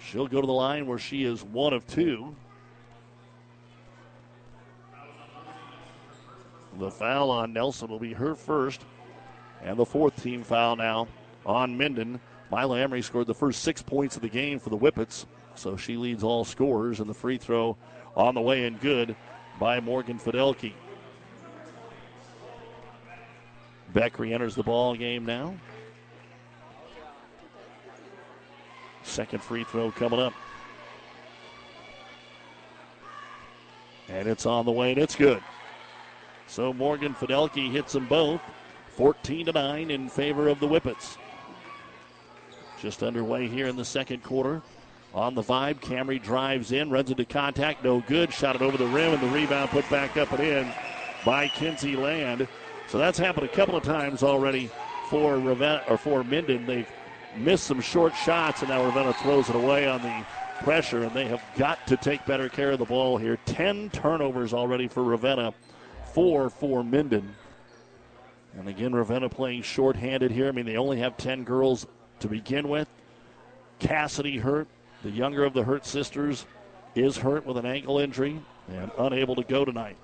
[0.00, 2.34] She'll go to the line where she is one of two.
[6.78, 8.84] The foul on Nelson will be her first.
[9.62, 11.08] And the fourth team foul now
[11.44, 12.20] on Minden.
[12.50, 15.96] Mila Emery scored the first six points of the game for the Whippets, so she
[15.96, 17.00] leads all scorers.
[17.00, 17.76] And the free throw
[18.16, 19.14] on the way and good
[19.58, 20.72] by Morgan Fidelki.
[23.92, 25.54] Beck re enters the ball game now.
[29.02, 30.34] Second free throw coming up.
[34.08, 35.42] And it's on the way, and it's good.
[36.46, 38.40] So Morgan Fidelki hits them both.
[38.96, 41.18] 14 to 9 in favor of the Whippets.
[42.80, 44.62] Just underway here in the second quarter.
[45.14, 48.32] On the vibe, Camry drives in, runs into contact, no good.
[48.32, 50.72] Shot it over the rim, and the rebound put back up and in
[51.24, 52.46] by Kinsey Land.
[52.88, 54.70] So that's happened a couple of times already
[55.08, 56.66] for Ravenna, or for Minden.
[56.66, 56.88] They've
[57.36, 60.24] missed some short shots, and now Ravenna throws it away on the
[60.62, 63.38] pressure, and they have got to take better care of the ball here.
[63.46, 65.52] Ten turnovers already for Ravenna,
[66.12, 67.34] four for Minden.
[68.58, 70.48] And again, Ravenna playing short-handed here.
[70.48, 71.86] I mean, they only have 10 girls
[72.20, 72.88] to begin with.
[73.78, 74.68] Cassidy hurt.
[75.02, 76.44] The younger of the Hurt sisters
[76.94, 79.96] is hurt with an ankle injury and unable to go tonight.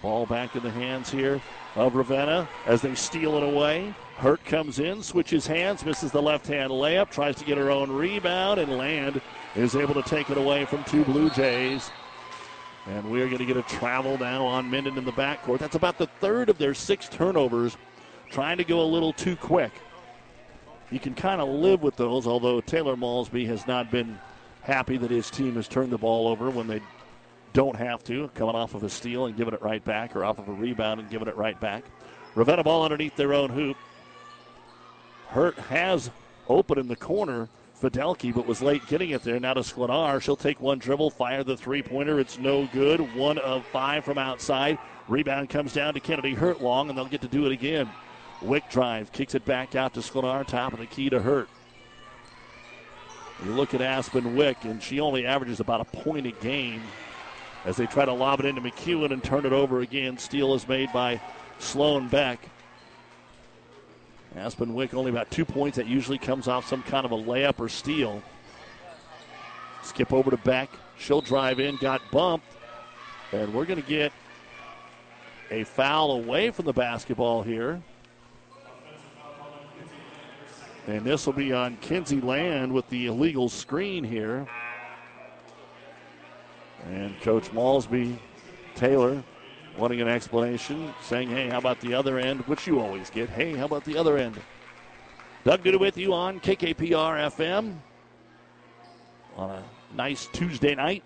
[0.00, 1.40] Ball back in the hands here
[1.74, 3.94] of Ravenna as they steal it away.
[4.16, 7.90] Hurt comes in, switches hands, misses the left hand layup, tries to get her own
[7.90, 9.20] rebound, and Land
[9.54, 11.90] is able to take it away from two Blue Jays.
[12.86, 15.58] And we're going to get a travel now on Minden in the backcourt.
[15.58, 17.76] That's about the third of their six turnovers,
[18.30, 19.72] trying to go a little too quick.
[20.90, 24.18] You can kind of live with those, although Taylor Malsby has not been
[24.62, 26.80] happy that his team has turned the ball over when they
[27.52, 30.38] don't have to, coming off of a steal and giving it right back, or off
[30.38, 31.84] of a rebound and giving it right back.
[32.34, 33.76] Ravenna ball underneath their own hoop.
[35.28, 36.10] Hurt has
[36.48, 37.48] open in the corner.
[37.80, 39.38] Fidelki, but was late getting it there.
[39.38, 40.22] Now to Sklenar.
[40.22, 42.18] She'll take one dribble, fire the three pointer.
[42.18, 43.14] It's no good.
[43.14, 44.78] One of five from outside.
[45.08, 47.90] Rebound comes down to Kennedy Hurt long, and they'll get to do it again.
[48.42, 50.46] Wick drive, kicks it back out to Sklenar.
[50.46, 51.48] Top of the key to Hurt.
[53.44, 56.82] You look at Aspen Wick, and she only averages about a point a game
[57.64, 60.16] as they try to lob it into McEwen and turn it over again.
[60.16, 61.20] Steal is made by
[61.58, 62.38] Sloan Beck.
[64.36, 65.76] Aspen Wick only about two points.
[65.76, 68.22] That usually comes off some kind of a layup or steal.
[69.82, 70.70] Skip over to Beck.
[70.98, 72.46] She'll drive in, got bumped.
[73.32, 74.12] And we're going to get
[75.50, 77.82] a foul away from the basketball here.
[80.86, 84.46] And this will be on Kinsey Land with the illegal screen here.
[86.88, 88.16] And Coach Malsby
[88.76, 89.22] Taylor
[89.76, 92.40] wanting an explanation, saying, hey, how about the other end?
[92.42, 93.28] Which you always get.
[93.28, 94.40] Hey, how about the other end?
[95.44, 97.76] Doug Duda with you on KKPR FM
[99.36, 99.62] on a
[99.94, 101.02] nice Tuesday night.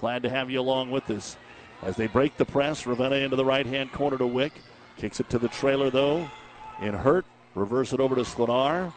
[0.00, 1.36] Glad to have you along with us.
[1.82, 4.52] As they break the press, Ravenna into the right hand corner to Wick.
[4.96, 6.28] Kicks it to the trailer, though.
[6.82, 7.24] In Hurt.
[7.54, 8.92] Reverse it over to Sklenar.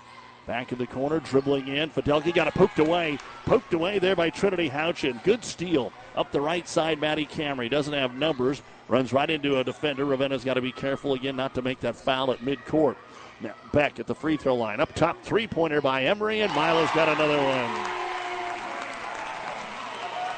[0.46, 1.90] Back in the corner, dribbling in.
[1.90, 3.18] Fidelki got it poked away.
[3.46, 5.24] Poked away there by Trinity Houchin.
[5.24, 5.94] Good steal.
[6.16, 7.70] Up the right side, Maddie Camry.
[7.70, 8.62] Doesn't have numbers.
[8.90, 10.04] Runs right into a defender.
[10.04, 12.98] Ravenna's got to be careful again not to make that foul at midcourt.
[13.40, 14.82] Now back at the free throw line.
[14.82, 17.90] Up top, three pointer by Emery, and Mila's got another one.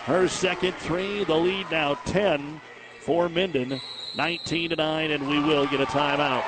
[0.05, 1.23] Her second three.
[1.23, 2.61] The lead now 10
[3.01, 3.81] for Minden.
[4.15, 6.43] 19 to 9, and we will get a timeout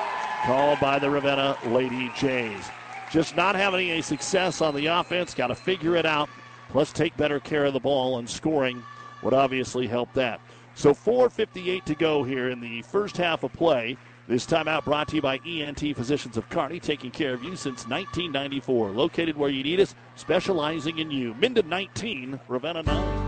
[0.46, 2.70] called by the Ravenna Lady Jays.
[3.10, 5.34] Just not having a success on the offense.
[5.34, 6.28] Got to figure it out.
[6.68, 8.82] Plus, take better care of the ball, and scoring
[9.22, 10.40] would obviously help that.
[10.74, 13.96] So 4.58 to go here in the first half of play.
[14.28, 17.88] This timeout brought to you by ENT Physicians of Kearney, taking care of you since
[17.88, 18.90] 1994.
[18.90, 21.34] Located where you need us, specializing in you.
[21.34, 23.27] Minden 19, Ravenna 9.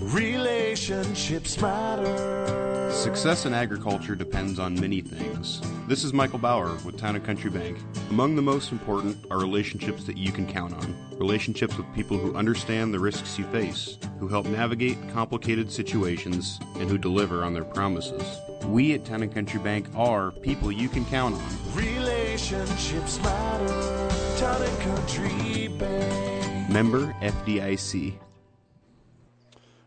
[0.00, 2.90] Relationships matter.
[2.90, 5.60] Success in agriculture depends on many things.
[5.88, 7.76] This is Michael Bauer with Town and Country Bank.
[8.08, 10.96] Among the most important are relationships that you can count on.
[11.18, 16.88] Relationships with people who understand the risks you face, who help navigate complicated situations, and
[16.88, 18.22] who deliver on their promises.
[18.64, 21.74] We at Town and Country Bank are people you can count on.
[21.74, 24.38] Relationships matter.
[24.38, 26.70] Town and Country Bank.
[26.70, 28.14] Member FDIC.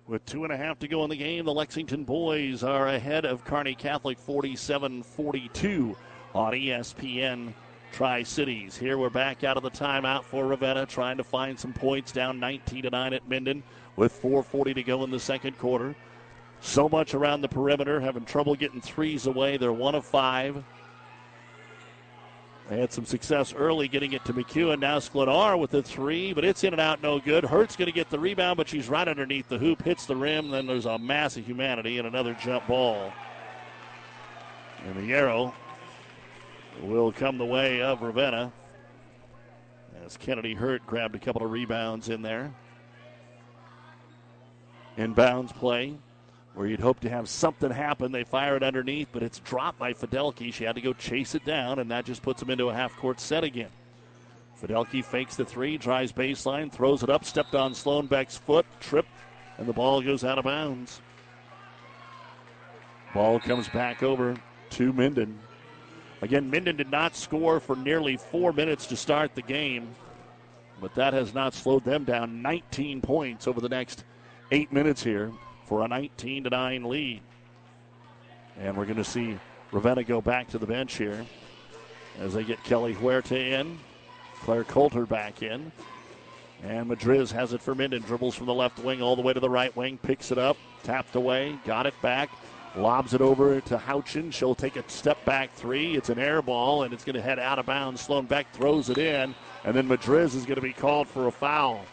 [0.05, 3.23] With two and a half to go in the game, the Lexington boys are ahead
[3.23, 5.95] of Kearney Catholic 47 42
[6.35, 7.53] on ESPN
[7.93, 8.75] Tri Cities.
[8.75, 12.37] Here we're back out of the timeout for Ravenna, trying to find some points down
[12.37, 13.63] 19 to 9 at Minden
[13.95, 15.95] with 4.40 to go in the second quarter.
[16.59, 19.55] So much around the perimeter, having trouble getting threes away.
[19.55, 20.65] They're one of five.
[22.69, 24.79] They had some success early getting it to McEwen.
[24.79, 27.43] Now Sklenar with the three, but it's in and out, no good.
[27.43, 30.49] Hurt's going to get the rebound, but she's right underneath the hoop, hits the rim.
[30.49, 33.11] Then there's a mass of humanity and another jump ball.
[34.85, 35.53] And the arrow
[36.81, 38.51] will come the way of Ravenna
[40.05, 42.53] as Kennedy Hurt grabbed a couple of rebounds in there.
[44.97, 45.97] Inbounds play
[46.53, 48.11] where you'd hope to have something happen.
[48.11, 50.53] They fire it underneath, but it's dropped by Fidelki.
[50.53, 52.95] She had to go chase it down, and that just puts them into a half
[52.97, 53.69] court set again.
[54.61, 59.09] Fidelki fakes the three, drives baseline, throws it up, stepped on Sloan Beck's foot, tripped,
[59.57, 61.01] and the ball goes out of bounds.
[63.13, 64.35] Ball comes back over
[64.71, 65.39] to Minden.
[66.21, 69.89] Again, Minden did not score for nearly four minutes to start the game,
[70.79, 74.05] but that has not slowed them down 19 points over the next
[74.51, 75.31] eight minutes here
[75.65, 77.21] for a 19 to 9 lead.
[78.59, 79.37] And we're going to see
[79.71, 81.25] Ravenna go back to the bench here
[82.19, 83.79] as they get Kelly Huerta in,
[84.41, 85.71] Claire Coulter back in.
[86.63, 89.39] And Madriz has it for Minden, dribbles from the left wing all the way to
[89.39, 92.29] the right wing, picks it up, tapped away, got it back,
[92.77, 94.31] lobs it over to Houchin.
[94.31, 95.95] She'll take a step back three.
[95.95, 98.01] It's an air ball, and it's going to head out of bounds.
[98.01, 101.31] Sloan Beck throws it in, and then Madriz is going to be called for a
[101.31, 101.83] foul.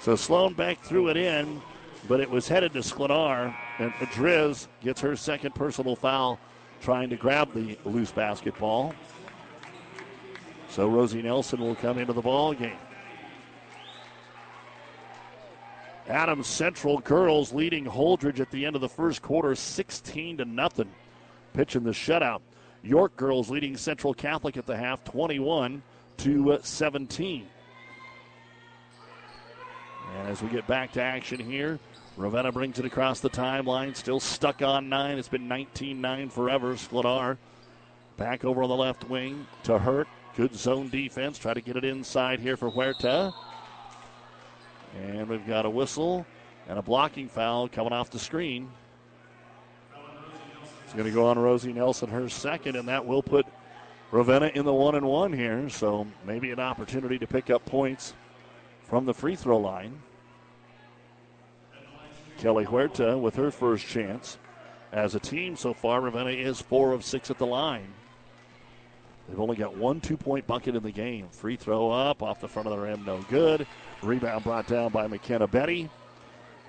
[0.00, 1.60] So Sloan Beck threw it in,
[2.08, 6.38] but it was headed to Sklenar, and Madriz gets her second personal foul
[6.80, 8.94] trying to grab the loose basketball.
[10.70, 12.78] So Rosie Nelson will come into the ball game.
[16.08, 20.90] Adams Central girls leading Holdrege at the end of the first quarter, 16 to nothing,
[21.52, 22.40] pitching the shutout.
[22.82, 25.82] York girls leading Central Catholic at the half, 21
[26.16, 27.46] to 17.
[30.18, 31.78] And as we get back to action here,
[32.16, 35.18] Ravenna brings it across the timeline, still stuck on nine.
[35.18, 36.74] It's been 19 9 forever.
[36.74, 37.38] Sklenar
[38.16, 40.08] back over on the left wing to Hurt.
[40.36, 41.38] Good zone defense.
[41.38, 43.32] Try to get it inside here for Huerta.
[45.02, 46.26] And we've got a whistle
[46.68, 48.68] and a blocking foul coming off the screen.
[50.84, 53.46] It's going to go on Rosie Nelson, her second, and that will put
[54.10, 55.68] Ravenna in the one and one here.
[55.68, 58.14] So maybe an opportunity to pick up points
[58.90, 60.02] from the free throw line.
[62.38, 64.36] Kelly Huerta with her first chance.
[64.92, 67.86] As a team so far, Ravenna is four of six at the line.
[69.28, 71.28] They've only got one two point bucket in the game.
[71.30, 73.64] Free throw up off the front of the rim, no good.
[74.02, 75.88] Rebound brought down by McKenna Betty.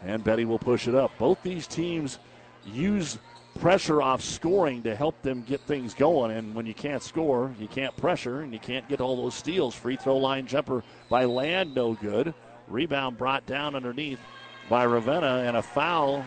[0.03, 1.11] And Betty will push it up.
[1.17, 2.19] Both these teams
[2.65, 3.17] use
[3.59, 6.31] pressure off scoring to help them get things going.
[6.31, 9.75] And when you can't score, you can't pressure, and you can't get all those steals.
[9.75, 12.33] Free throw line jumper by Land, no good.
[12.67, 14.19] Rebound brought down underneath
[14.69, 16.25] by Ravenna, and a foul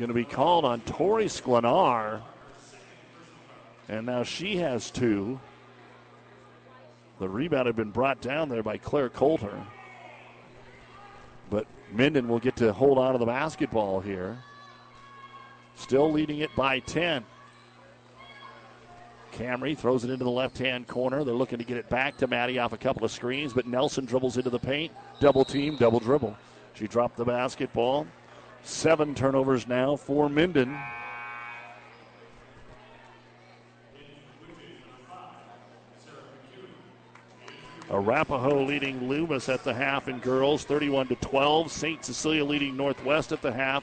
[0.00, 2.22] going to be called on Tori Sklenar.
[3.88, 5.38] And now she has two.
[7.18, 9.62] The rebound had been brought down there by Claire Coulter.
[11.50, 14.38] But Minden will get to hold on to the basketball here.
[15.80, 17.24] Still leading it by 10.
[19.32, 21.24] Camry throws it into the left hand corner.
[21.24, 24.04] They're looking to get it back to Maddie off a couple of screens, but Nelson
[24.04, 24.92] dribbles into the paint.
[25.20, 26.36] Double team, double dribble.
[26.74, 28.06] She dropped the basketball.
[28.62, 30.78] Seven turnovers now for Minden.
[37.90, 41.72] Arapahoe leading Loomis at the half in girls, 31 to 12.
[41.72, 42.04] St.
[42.04, 43.82] Cecilia leading Northwest at the half,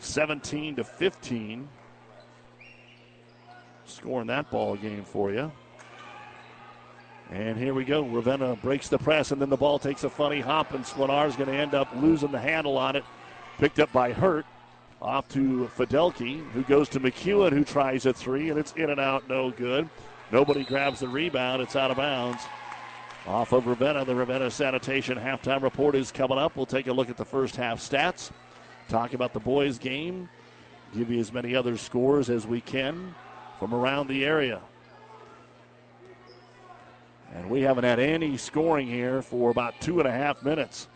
[0.00, 1.68] 17 to 15.
[3.84, 5.50] Scoring that ball game for you.
[7.30, 8.02] And here we go.
[8.02, 11.50] Ravenna breaks the press, and then the ball takes a funny hop, and Sklenar's going
[11.50, 13.04] to end up losing the handle on it.
[13.58, 14.46] Picked up by Hurt.
[15.02, 18.98] Off to Fidelki, who goes to McEwen, who tries a three, and it's in and
[18.98, 19.88] out, no good.
[20.32, 21.60] Nobody grabs the rebound.
[21.60, 22.42] It's out of bounds.
[23.26, 26.56] Off of Ravenna, the Ravenna Sanitation halftime report is coming up.
[26.56, 28.30] We'll take a look at the first half stats,
[28.88, 30.28] talk about the boys' game,
[30.94, 33.14] give you as many other scores as we can
[33.58, 34.60] from around the area.
[37.34, 40.88] And we haven't had any scoring here for about two and a half minutes.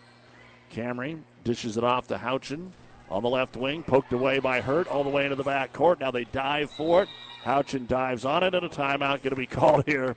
[0.73, 2.71] Camry dishes it off to Houchin
[3.11, 6.01] on the left wing, poked away by Hurt all the way into the back court.
[6.01, 7.09] Now they dive for it.
[7.45, 10.17] Houchin dives on it, and a timeout going to be called here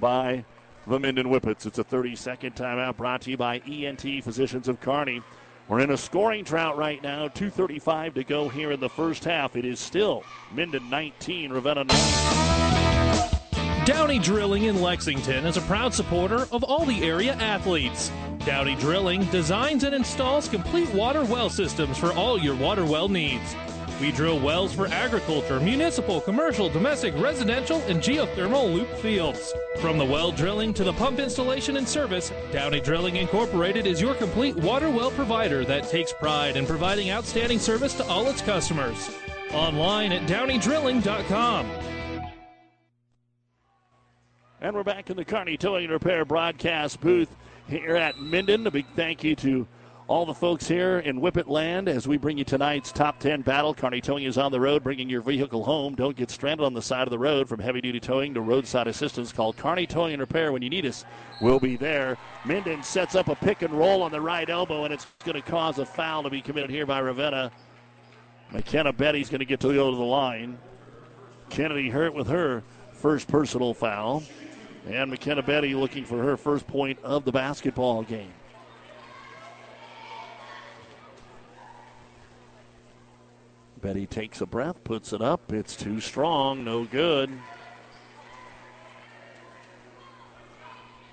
[0.00, 0.44] by
[0.86, 1.66] the Minden Whippets.
[1.66, 5.22] It's a 30 second timeout brought to you by ENT Physicians of Kearney.
[5.68, 7.26] We're in a scoring drought right now.
[7.26, 9.56] 2.35 to go here in the first half.
[9.56, 10.22] It is still
[10.54, 13.84] Minden 19, Ravenna 9.
[13.84, 18.12] Downey Drilling in Lexington is a proud supporter of all the area athletes.
[18.44, 23.56] Downey Drilling designs and installs complete water well systems for all your water well needs.
[24.00, 29.54] We drill wells for agriculture, municipal, commercial, domestic, residential, and geothermal loop fields.
[29.80, 34.14] From the well drilling to the pump installation and service, Downey Drilling Incorporated is your
[34.14, 39.10] complete water well provider that takes pride in providing outstanding service to all its customers.
[39.52, 41.70] Online at downeydrilling.com.
[44.60, 47.34] And we're back in the Carney Towing and Repair broadcast booth
[47.68, 48.66] here at Minden.
[48.66, 49.66] A big thank you to
[50.08, 53.74] all the folks here in Whippet Land as we bring you tonight's top 10 battle.
[53.74, 55.96] Carney Towing is on the road, bringing your vehicle home.
[55.96, 58.86] Don't get stranded on the side of the road from heavy duty towing to roadside
[58.86, 59.32] assistance.
[59.32, 61.04] Call Carney Towing and Repair when you need us.
[61.40, 62.16] We'll be there.
[62.44, 65.42] Minden sets up a pick and roll on the right elbow, and it's going to
[65.42, 67.50] cause a foul to be committed here by Ravenna.
[68.52, 70.56] McKenna Betty's going to get to go to the line.
[71.50, 74.22] Kennedy Hurt with her first personal foul.
[74.86, 78.32] And McKenna Betty looking for her first point of the basketball game.
[83.86, 85.52] Betty takes a breath, puts it up.
[85.52, 87.30] It's too strong, no good.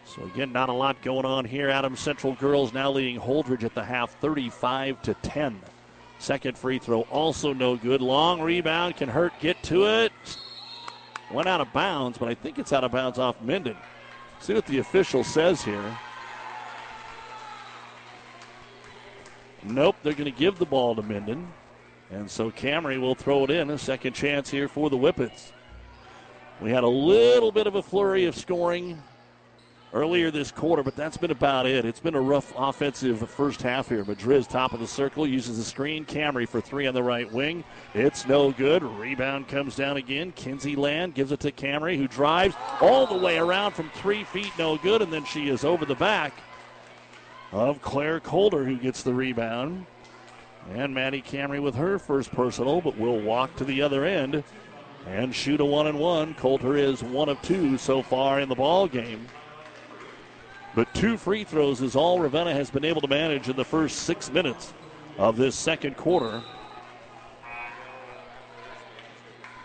[0.06, 1.70] So again, not a lot going on here.
[1.70, 5.62] Adams Central girls now leading Holdrege at the half, 35 to 10.
[6.18, 8.02] Second free throw also no good.
[8.02, 10.12] Long rebound can Hurt get to it.
[11.32, 13.78] Went out of bounds, but I think it's out of bounds off Minden.
[14.40, 15.96] See what the official says here.
[19.62, 21.54] Nope, they're going to give the ball to Minden.
[22.14, 23.72] And so Camry will throw it in.
[23.72, 25.52] A second chance here for the Whippets.
[26.62, 29.02] We had a little bit of a flurry of scoring
[29.94, 31.86] earlier this quarter, but that's been about it.
[31.86, 34.04] It's been a rough offensive first half here.
[34.06, 36.06] Madriz top of the circle, uses the screen.
[36.06, 37.64] Camry for three on the right wing.
[37.96, 38.84] It's no good.
[38.84, 40.32] Rebound comes down again.
[40.34, 44.52] Kinsey Land gives it to Camry, who drives all the way around from three feet,
[44.58, 46.34] no good, and then she is over the back
[47.52, 49.88] of Claire Coulter, who gets the rebound.
[50.72, 54.44] And Maddie Camry with her first personal, but will walk to the other end
[55.08, 56.34] and shoot a one and one.
[56.36, 59.28] Coulter is one of two so far in the ball game.
[60.76, 64.00] But two free throws is all Ravenna has been able to manage in the first
[64.00, 64.74] six minutes
[65.18, 66.42] of this second quarter.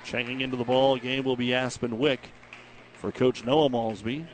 [0.05, 2.31] Checking into the ball game will be Aspen Wick
[2.95, 4.27] for Coach Noah Malsby.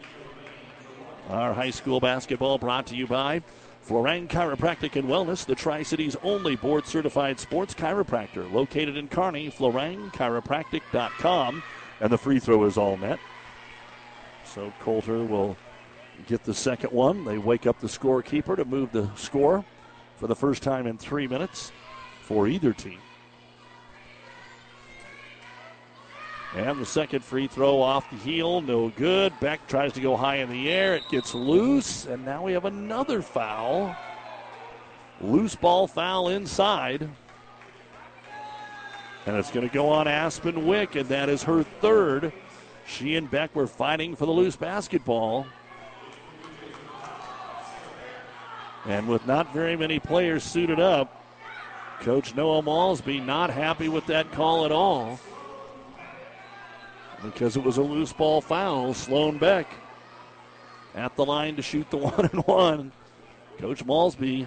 [1.29, 3.43] Our high school basketball brought to you by
[3.87, 9.51] Florang Chiropractic and Wellness, the Tri Cities only board certified sports chiropractor, located in Kearney,
[9.51, 11.62] FlorangChiropractic.com.
[12.01, 13.18] And the free throw is all net.
[14.45, 15.59] So Coulter will
[16.26, 17.24] get the second one.
[17.24, 19.62] They wake up the scorekeeper to move the score
[20.16, 21.70] for the first time in three minutes
[22.22, 23.01] for either team.
[26.55, 29.33] And the second free throw off the heel, no good.
[29.41, 30.95] Beck tries to go high in the air.
[30.95, 33.97] It gets loose, and now we have another foul.
[35.21, 37.09] Loose ball foul inside.
[39.27, 42.33] And it's going to go on Aspen Wick, and that is her third.
[42.87, 45.47] She and Beck were fighting for the loose basketball.
[48.85, 51.25] And with not very many players suited up,
[52.01, 55.19] Coach Noah Malsby not happy with that call at all
[57.25, 58.95] because it was a loose ball foul.
[58.95, 59.66] Sloan Beck
[60.95, 62.93] at the line to shoot the one and one.
[63.59, 64.47] Coach Malsby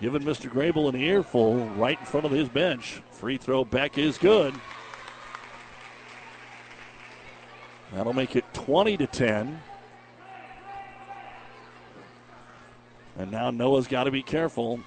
[0.00, 0.50] giving Mr.
[0.50, 3.02] Grable an earful right in front of his bench.
[3.12, 4.54] Free throw Beck is good.
[7.92, 9.60] That'll make it 20 to 10.
[13.18, 14.80] And now Noah's got to be careful.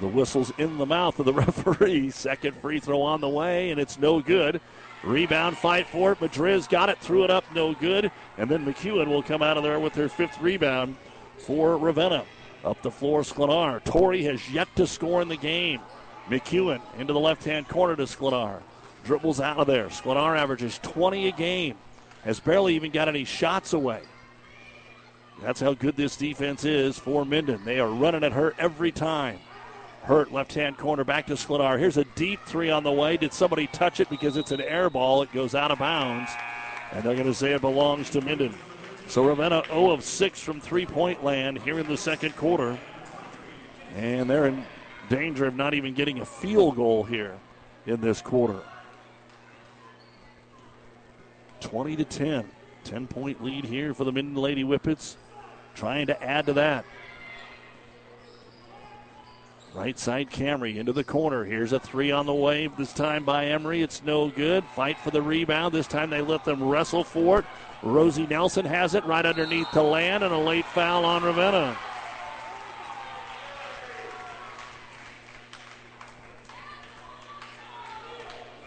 [0.00, 2.10] The whistle's in the mouth of the referee.
[2.10, 4.60] Second free throw on the way, and it's no good.
[5.04, 6.20] Rebound fight for it.
[6.20, 8.10] Madriz got it, threw it up, no good.
[8.38, 10.96] And then McEwen will come out of there with her fifth rebound
[11.38, 12.24] for Ravenna.
[12.64, 13.82] Up the floor, Sklenar.
[13.84, 15.80] Tori has yet to score in the game.
[16.28, 18.60] McEwen into the left hand corner to Sklenar.
[19.04, 19.86] Dribbles out of there.
[19.86, 21.76] Sklenar averages 20 a game.
[22.24, 24.02] Has barely even got any shots away.
[25.40, 27.64] That's how good this defense is for Minden.
[27.64, 29.38] They are running at her every time.
[30.06, 31.80] Hurt left hand corner back to Sklenar.
[31.80, 33.16] Here's a deep three on the way.
[33.16, 35.22] Did somebody touch it because it's an air ball?
[35.22, 36.30] It goes out of bounds.
[36.92, 38.54] And they're going to say it belongs to Minden.
[39.08, 42.78] So Ravenna 0 of 6 from three point land here in the second quarter.
[43.96, 44.64] And they're in
[45.08, 47.36] danger of not even getting a field goal here
[47.86, 48.60] in this quarter.
[51.58, 52.48] 20 to 10.
[52.84, 55.16] 10 point lead here for the Minden Lady Whippets.
[55.74, 56.84] Trying to add to that.
[59.76, 61.44] Right side Camry into the corner.
[61.44, 62.66] Here's a three on the way.
[62.78, 63.82] This time by Emery.
[63.82, 64.64] It's no good.
[64.74, 65.74] Fight for the rebound.
[65.74, 67.44] This time they let them wrestle for it.
[67.82, 71.76] Rosie Nelson has it right underneath the land and a late foul on Ravenna.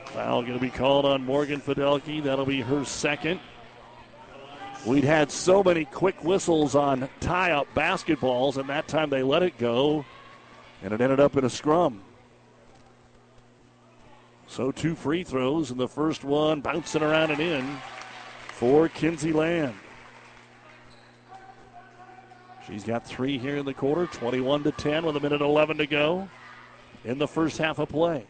[0.06, 2.24] Foul going to be called on Morgan Fidelki.
[2.24, 3.40] That'll be her second.
[4.86, 9.42] We'd had so many quick whistles on tie up basketballs, and that time they let
[9.42, 10.06] it go,
[10.84, 12.02] and it ended up in a scrum.
[14.48, 17.78] So two free throws, and the first one bouncing around and in
[18.48, 19.76] for Kinsey Land.
[22.66, 25.88] She's got three here in the quarter, 21 to 10 with a minute 11 to
[25.88, 26.30] go
[27.04, 28.26] in the first half of play.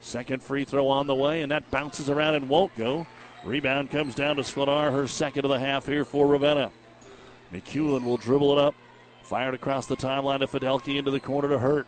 [0.00, 3.06] Second free throw on the way, and that bounces around and won't go.
[3.42, 6.70] Rebound comes down to Sklenar, her second of the half here for Ravenna.
[7.52, 8.74] McEwen will dribble it up.
[9.24, 11.86] Fired across the timeline to Fidelki into the corner to Hurt.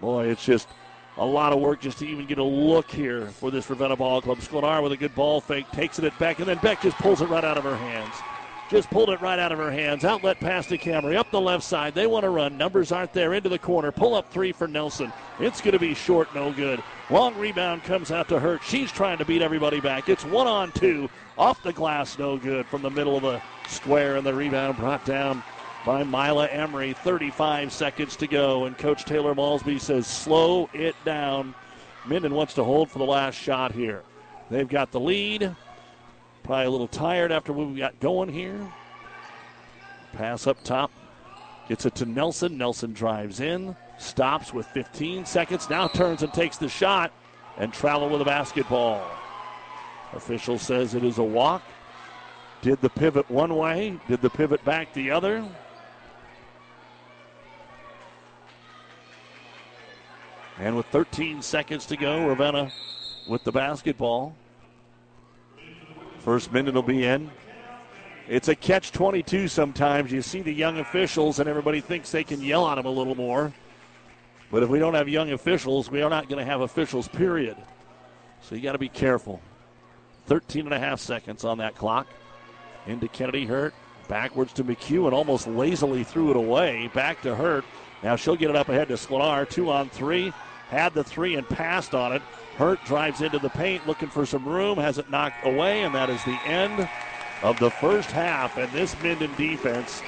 [0.00, 0.68] Boy, it's just
[1.16, 4.22] a lot of work just to even get a look here for this Ravenna ball
[4.22, 4.38] club.
[4.38, 7.20] Sklenar with a good ball fake, takes it at back, and then Beck just pulls
[7.22, 8.14] it right out of her hands.
[8.70, 10.04] Just pulled it right out of her hands.
[10.04, 11.16] Outlet pass to Camry.
[11.16, 11.94] Up the left side.
[11.94, 12.58] They want to run.
[12.58, 13.32] Numbers aren't there.
[13.32, 13.90] Into the corner.
[13.90, 15.10] Pull up three for Nelson.
[15.40, 16.32] It's going to be short.
[16.34, 16.82] No good.
[17.08, 18.62] Long rebound comes out to Hurt.
[18.62, 20.10] She's trying to beat everybody back.
[20.10, 21.08] It's one on two.
[21.38, 22.18] Off the glass.
[22.18, 24.16] No good from the middle of the square.
[24.16, 25.42] And the rebound brought down
[25.84, 26.92] by Mila Emery.
[26.92, 28.64] 35 seconds to go.
[28.64, 31.54] And Coach Taylor Malsby says, slow it down.
[32.04, 34.02] Minden wants to hold for the last shot here.
[34.50, 35.54] They've got the lead.
[36.42, 38.58] Probably a little tired after what we got going here.
[40.14, 40.90] Pass up top.
[41.68, 42.56] Gets it to Nelson.
[42.56, 43.76] Nelson drives in.
[43.98, 45.68] Stops with 15 seconds.
[45.68, 47.12] Now turns and takes the shot.
[47.58, 49.04] And travel with a basketball.
[50.12, 51.62] Official says it is a walk.
[52.62, 55.44] Did the pivot one way, did the pivot back the other.
[60.58, 62.72] And with 13 seconds to go, Ravenna
[63.28, 64.34] with the basketball.
[66.20, 67.30] First minute will be in.
[68.26, 70.10] It's a catch 22 sometimes.
[70.10, 73.14] You see the young officials, and everybody thinks they can yell at them a little
[73.14, 73.52] more.
[74.50, 77.56] But if we don't have young officials, we are not going to have officials, period.
[78.42, 79.40] So you got to be careful.
[80.26, 82.06] 13 and a half seconds on that clock.
[82.86, 83.74] Into Kennedy Hurt.
[84.08, 85.12] Backwards to McEwen.
[85.12, 86.90] Almost lazily threw it away.
[86.94, 87.64] Back to Hurt.
[88.02, 89.48] Now she'll get it up ahead to Sklenar.
[89.48, 90.32] Two on three.
[90.68, 92.22] Had the three and passed on it.
[92.56, 94.78] Hurt drives into the paint looking for some room.
[94.78, 95.82] Has it knocked away.
[95.82, 96.88] And that is the end
[97.42, 98.56] of the first half.
[98.56, 100.02] And this Minden defense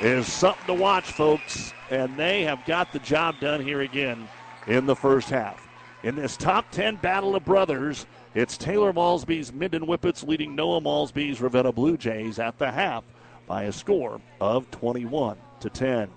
[0.00, 1.72] is something to watch, folks.
[1.90, 4.28] And they have got the job done here again
[4.66, 5.68] in the first half.
[6.02, 11.40] In this top 10 battle of brothers, it's Taylor Malsby's Minden Whippets leading Noah Malsby's
[11.40, 13.04] Ravenna Blue Jays at the half
[13.46, 16.10] by a score of 21 to 10.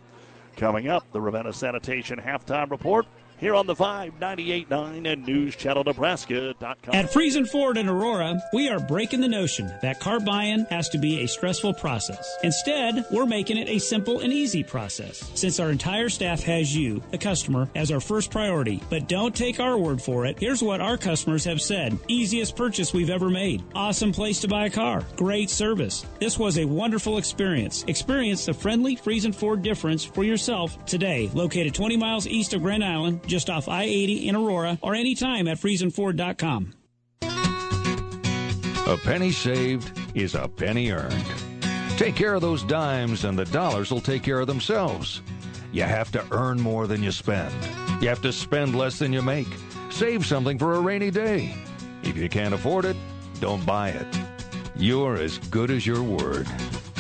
[0.58, 3.06] Coming up, the Ravenna Sanitation halftime report
[3.40, 6.96] here on the 598.9 and NewsChannelNebraska.com.
[6.96, 10.98] At Friesen Ford in Aurora, we are breaking the notion that car buying has to
[10.98, 12.38] be a stressful process.
[12.44, 15.30] Instead, we're making it a simple and easy process.
[15.36, 18.82] Since our entire staff has you, the customer, as our first priority.
[18.90, 20.40] But don't take our word for it.
[20.40, 21.98] Here's what our customers have said.
[22.08, 23.64] Easiest purchase we've ever made.
[23.76, 25.06] Awesome place to buy a car.
[25.16, 26.06] Great service.
[26.20, 27.84] This was a wonderful experience.
[27.88, 31.30] Experience the friendly Friesen Ford difference for yourself today.
[31.34, 35.48] Located 20 miles east of Grand Island, just off I 80 in Aurora, or anytime
[35.48, 36.74] at FriesenFord.com.
[38.88, 41.26] A penny saved is a penny earned.
[41.98, 45.22] Take care of those dimes, and the dollars will take care of themselves.
[45.74, 47.54] You have to earn more than you spend.
[48.02, 49.48] You have to spend less than you make.
[49.90, 51.54] Save something for a rainy day.
[52.04, 52.96] If you can't afford it,
[53.42, 54.08] don't buy it.
[54.76, 56.48] You're as good as your word.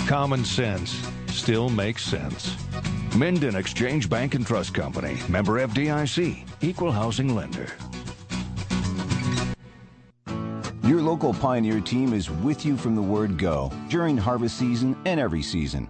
[0.08, 2.56] Common sense still makes sense.
[3.16, 7.68] Minden Exchange Bank and Trust Company, member FDIC, equal housing lender.
[10.84, 15.20] Your local Pioneer team is with you from the word go during harvest season and
[15.20, 15.90] every season.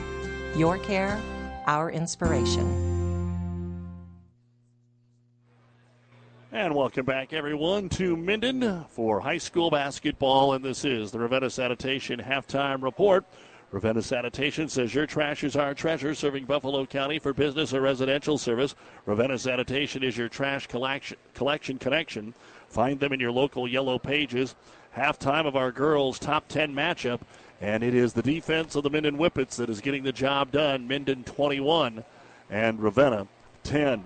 [0.55, 1.17] Your care,
[1.65, 2.67] our inspiration.
[6.51, 10.53] And welcome back, everyone, to Minden for high school basketball.
[10.53, 13.23] And this is the Ravenna Sanitation halftime report.
[13.71, 18.37] Ravenna Sanitation says your trash is our treasure, serving Buffalo County for business or residential
[18.37, 18.75] service.
[19.05, 22.33] Ravenna Sanitation is your trash collection, collection connection.
[22.67, 24.55] Find them in your local yellow pages.
[24.97, 27.21] Halftime of our girls' top 10 matchup.
[27.61, 30.87] And it is the defense of the Minden Whippets that is getting the job done.
[30.87, 32.03] Minden 21
[32.49, 33.27] and Ravenna
[33.63, 34.03] 10.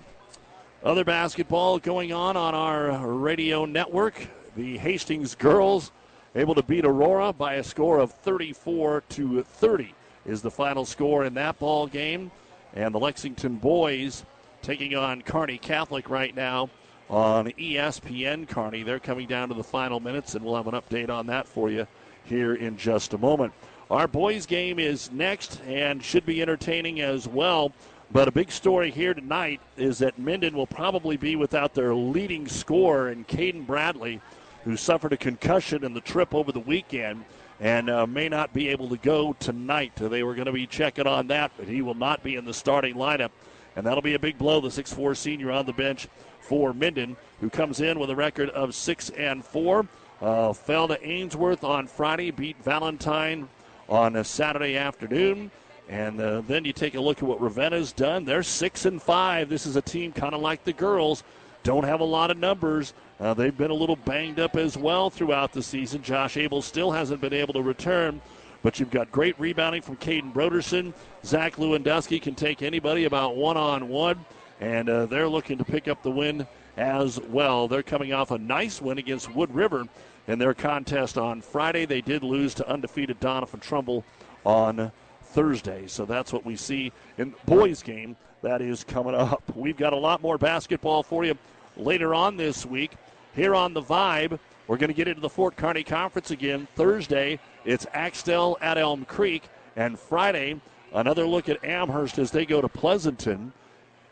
[0.84, 4.28] Other basketball going on on our radio network.
[4.56, 5.90] The Hastings girls
[6.34, 9.94] able to beat Aurora by a score of 34 to 30
[10.26, 12.30] is the final score in that ball game.
[12.74, 14.26] And the Lexington boys
[14.60, 16.68] taking on Kearney Catholic right now
[17.08, 18.82] on ESPN Kearney.
[18.82, 21.70] They're coming down to the final minutes, and we'll have an update on that for
[21.70, 21.86] you
[22.26, 23.52] here in just a moment.
[23.90, 27.72] Our boys' game is next and should be entertaining as well.
[28.12, 32.46] But a big story here tonight is that Minden will probably be without their leading
[32.46, 34.20] scorer in Caden Bradley,
[34.64, 37.24] who suffered a concussion in the trip over the weekend
[37.60, 39.92] and uh, may not be able to go tonight.
[39.96, 42.54] They were going to be checking on that, but he will not be in the
[42.54, 43.30] starting lineup.
[43.74, 44.60] And that'll be a big blow.
[44.60, 46.08] The 6'4 senior on the bench
[46.40, 49.86] for Minden, who comes in with a record of 6 and 4.
[50.20, 53.48] Uh, fell to Ainsworth on Friday, beat Valentine
[53.88, 55.50] on a Saturday afternoon.
[55.88, 58.24] And uh, then you take a look at what Ravenna's done.
[58.24, 59.48] They're six and five.
[59.48, 61.22] This is a team kind of like the girls.
[61.62, 62.94] Don't have a lot of numbers.
[63.20, 66.02] Uh, they've been a little banged up as well throughout the season.
[66.02, 68.20] Josh Abel still hasn't been able to return,
[68.62, 70.92] but you've got great rebounding from Caden Broderson.
[71.24, 74.24] Zach Lewandowski can take anybody about one on one,
[74.60, 76.46] and uh, they're looking to pick up the win
[76.76, 77.68] as well.
[77.68, 79.86] They're coming off a nice win against Wood River
[80.28, 81.86] in their contest on Friday.
[81.86, 84.04] They did lose to undefeated Doniphan Trumbull
[84.44, 84.90] on
[85.22, 85.86] Thursday.
[85.86, 89.42] So that's what we see in the boys' game that is coming up.
[89.54, 91.36] We've got a lot more basketball for you
[91.76, 92.92] later on this week
[93.34, 94.38] here on the Vibe.
[94.66, 97.38] We're going to get into the Fort Kearney Conference again Thursday.
[97.64, 99.44] It's Axtell at Elm Creek,
[99.76, 100.60] and Friday
[100.92, 103.52] another look at Amherst as they go to Pleasanton.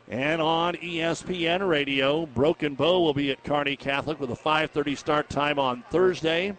[0.08, 5.30] And on ESPN Radio, Broken Bow will be at Kearney Catholic with a 5:30 start
[5.30, 6.54] time on Thursday.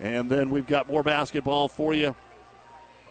[0.00, 2.14] And then we've got more basketball for you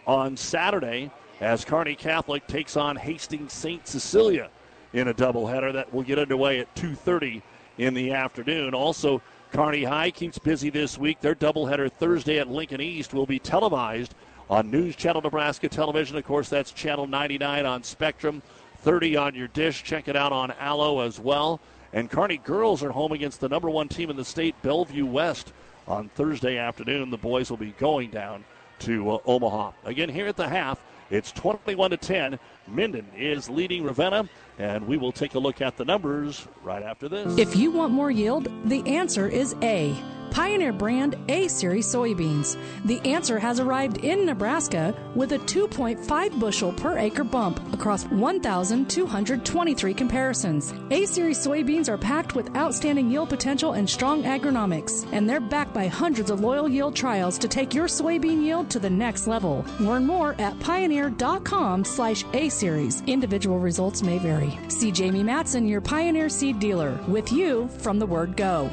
[0.06, 1.10] on Saturday
[1.40, 3.86] as Kearney Catholic takes on Hastings St.
[3.88, 4.50] Cecilia
[4.92, 7.42] in a doubleheader that will get underway at 2:30
[7.78, 8.74] in the afternoon.
[8.74, 9.22] Also,
[9.52, 11.20] Kearney High keeps busy this week.
[11.20, 14.14] Their doubleheader Thursday at Lincoln East will be televised
[14.50, 16.18] on News Channel Nebraska Television.
[16.18, 18.42] Of course, that's channel 99 on Spectrum,
[18.80, 19.82] 30 on your dish.
[19.82, 21.60] Check it out on Allo as well.
[21.92, 25.52] And Kearney girls are home against the number one team in the state, Bellevue West,
[25.88, 27.10] on Thursday afternoon.
[27.10, 28.44] The boys will be going down
[28.80, 29.72] to uh, Omaha.
[29.84, 32.38] Again, here at the half, it's 21 to 10.
[32.70, 37.08] Minden is leading Ravenna, and we will take a look at the numbers right after
[37.08, 37.38] this.
[37.38, 39.96] If you want more yield, the answer is A.
[40.30, 42.56] Pioneer brand A Series soybeans.
[42.84, 49.94] The answer has arrived in Nebraska with a 2.5 bushel per acre bump across 1,223
[49.94, 50.72] comparisons.
[50.90, 55.74] A Series soybeans are packed with outstanding yield potential and strong agronomics, and they're backed
[55.74, 59.64] by hundreds of loyal yield trials to take your soybean yield to the next level.
[59.80, 63.02] Learn more at pioneer.com slash A Series.
[63.06, 64.56] Individual results may vary.
[64.68, 68.68] See Jamie Matson, your Pioneer seed dealer, with you from the word go.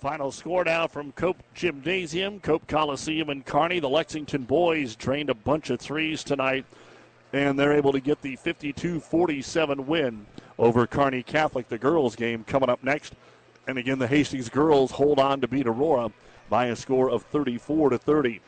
[0.00, 3.80] Final score now from Cope Gymnasium, Cope Coliseum, and Kearney.
[3.80, 6.64] The Lexington boys drained a bunch of threes tonight,
[7.34, 10.24] and they're able to get the 52 47 win
[10.58, 11.68] over Kearney Catholic.
[11.68, 13.14] The girls' game coming up next.
[13.66, 16.12] And again, the Hastings girls hold on to beat Aurora
[16.48, 18.40] by a score of 34 to 30.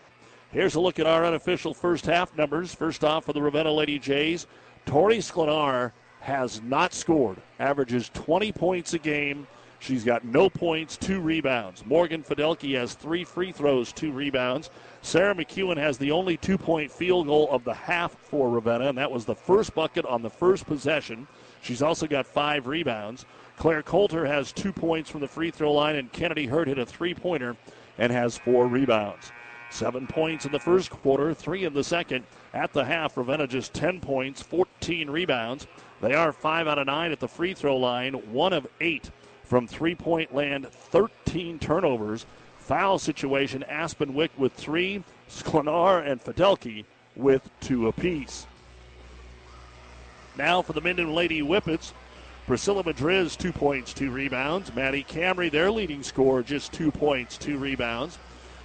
[0.50, 2.74] Here's a look at our unofficial first half numbers.
[2.74, 4.46] First off, for the Ravenna Lady Jays,
[4.86, 9.46] Tori Sklenar has not scored, averages 20 points a game.
[9.78, 11.84] She's got no points, two rebounds.
[11.84, 14.70] Morgan Fidelki has three free throws, two rebounds.
[15.02, 18.96] Sarah McEwen has the only two point field goal of the half for Ravenna, and
[18.98, 21.28] that was the first bucket on the first possession.
[21.60, 23.26] She's also got five rebounds.
[23.58, 26.86] Claire Coulter has two points from the free throw line, and Kennedy Hurt hit a
[26.86, 27.54] three pointer
[27.98, 29.30] and has four rebounds.
[29.70, 32.24] Seven points in the first quarter, three in the second.
[32.54, 35.66] At the half, Ravenna just 10 points, 14 rebounds.
[36.00, 39.10] They are five out of nine at the free throw line, one of eight
[39.44, 42.26] from three point land, 13 turnovers.
[42.58, 46.84] Foul situation, Aspen Wick with three, Sklenar and Fidelki
[47.16, 48.46] with two apiece.
[50.36, 51.92] Now for the Minden Lady Whippets,
[52.46, 54.74] Priscilla Madriz, two points, two rebounds.
[54.74, 58.18] Maddie Camry, their leading scorer, just two points, two rebounds.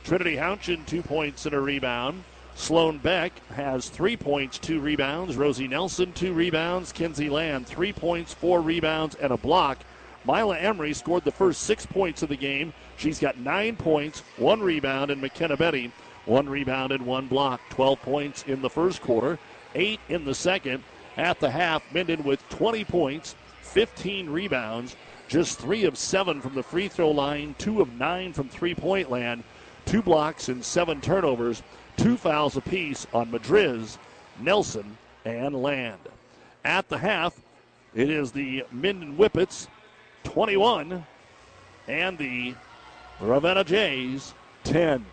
[0.03, 2.25] Trinity Houchin, two points and a rebound.
[2.55, 5.37] Sloan Beck has three points, two rebounds.
[5.37, 6.91] Rosie Nelson, two rebounds.
[6.91, 9.79] Kinsey Land, three points, four rebounds, and a block.
[10.25, 12.73] Mila Emery scored the first six points of the game.
[12.97, 15.89] She's got nine points, one rebound, and McKenna Betty,
[16.25, 17.61] one rebound and one block.
[17.69, 19.39] 12 points in the first quarter,
[19.73, 20.83] eight in the second.
[21.15, 24.97] At the half, Minden with 20 points, 15 rebounds,
[25.29, 29.09] just three of seven from the free throw line, two of nine from three point
[29.09, 29.43] land
[29.85, 31.63] two blocks and seven turnovers,
[31.97, 33.97] two fouls apiece on Madriz,
[34.39, 35.99] Nelson, and Land.
[36.65, 37.39] At the half,
[37.93, 39.67] it is the Minden Whippets
[40.23, 41.05] 21
[41.87, 42.55] and the
[43.19, 45.05] Ravenna Jays 10.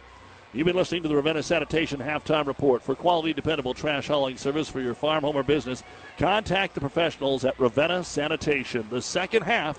[0.52, 2.82] You've been listening to the Ravenna Sanitation Halftime Report.
[2.82, 5.84] For quality, dependable trash hauling service for your farm, home, or business,
[6.18, 8.86] contact the professionals at Ravenna Sanitation.
[8.90, 9.78] The second half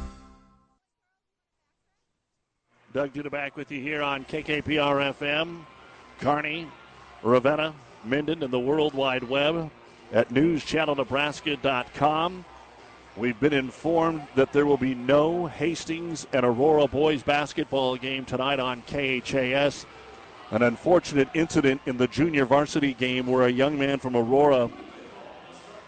[2.93, 5.59] Doug Duda back with you here on KKPR FM,
[6.19, 6.67] Kearney,
[7.23, 7.73] Ravenna,
[8.03, 9.71] Minden, and the World Wide Web
[10.11, 12.43] at newschannelnebraska.com.
[13.15, 18.59] We've been informed that there will be no Hastings and Aurora boys basketball game tonight
[18.59, 19.85] on KHAS.
[20.49, 24.69] An unfortunate incident in the junior varsity game where a young man from Aurora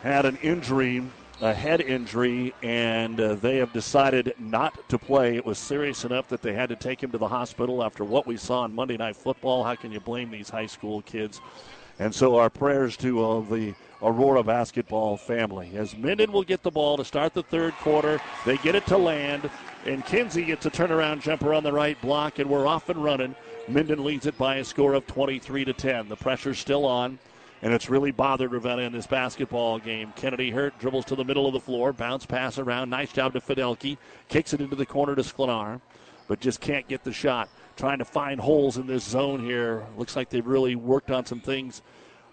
[0.04, 1.04] had an injury
[1.42, 5.36] a head injury, and uh, they have decided not to play.
[5.36, 8.28] It was serious enough that they had to take him to the hospital after what
[8.28, 9.64] we saw on Monday Night Football.
[9.64, 11.42] How can you blame these high school kids?
[12.00, 15.72] And so our prayers to uh, the Aurora basketball family.
[15.76, 18.98] As Minden will get the ball to start the third quarter, they get it to
[18.98, 19.50] land,
[19.86, 23.36] and Kinsey gets a turnaround jumper on the right block, and we're off and running.
[23.68, 26.10] Minden leads it by a score of 23 to 10.
[26.10, 27.18] The pressure's still on
[27.64, 30.12] and it's really bothered Ravenna in this basketball game.
[30.18, 33.40] Kennedy Hurt dribbles to the middle of the floor, bounce pass around, nice job to
[33.40, 33.98] Fidelki,
[34.28, 35.80] kicks it into the corner to Sklenar,
[36.28, 37.50] but just can't get the shot.
[37.78, 39.84] Trying to find holes in this zone here.
[39.98, 41.82] Looks like they've really worked on some things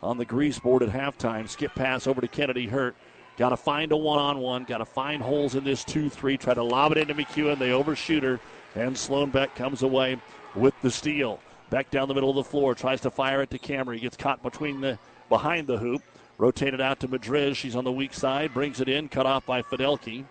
[0.02, 1.48] on the grease board at halftime.
[1.48, 2.96] Skip pass over to Kennedy Hurt.
[3.36, 4.64] Got to find a one on one.
[4.64, 6.36] Got to find holes in this 2 3.
[6.36, 7.58] Try to lob it into McEwen.
[7.58, 8.40] They overshoot her.
[8.74, 10.18] And Sloan Beck comes away
[10.54, 11.40] with the steal.
[11.70, 12.74] Beck down the middle of the floor.
[12.74, 14.00] Tries to fire it to Camry.
[14.00, 14.98] Gets caught between the
[15.30, 16.02] behind the hoop.
[16.36, 17.56] Rotated out to Madriz.
[17.56, 18.52] She's on the weak side.
[18.52, 19.08] Brings it in.
[19.08, 20.26] Cut off by Fidelki.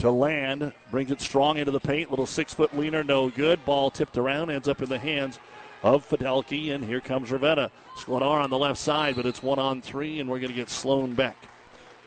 [0.00, 0.74] To land.
[0.90, 2.10] Brings it strong into the paint.
[2.10, 3.02] Little six foot leaner.
[3.02, 3.64] No good.
[3.64, 4.50] Ball tipped around.
[4.50, 5.38] Ends up in the hands
[5.82, 7.70] of Fidelki, and here comes Ravenna.
[7.96, 10.68] Sklenar on the left side, but it's one on three, and we're going to get
[10.68, 11.36] Sloan Beck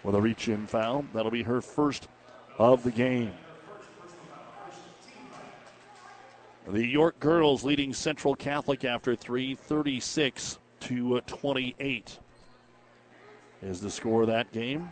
[0.03, 1.05] with a reach in foul.
[1.13, 2.07] That'll be her first
[2.57, 3.31] of the game.
[6.67, 12.19] The York girls leading Central Catholic after three, 36 to uh, 28
[13.61, 14.89] is the score of that game.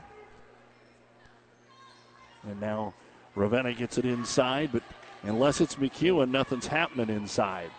[2.47, 2.93] And now
[3.35, 4.83] Ravenna gets it inside, but
[5.23, 7.69] unless it's McEwen, nothing's happening inside.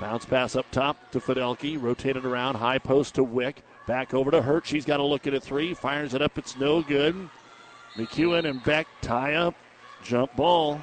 [0.00, 3.62] Bounce pass up top to Fidelki, rotated around, high post to Wick.
[3.86, 4.66] Back over to Hurt.
[4.66, 5.72] She's got to look at a three.
[5.72, 6.36] Fires it up.
[6.38, 7.28] It's no good.
[7.94, 9.54] McEwen and Beck tie up.
[10.02, 10.80] Jump ball.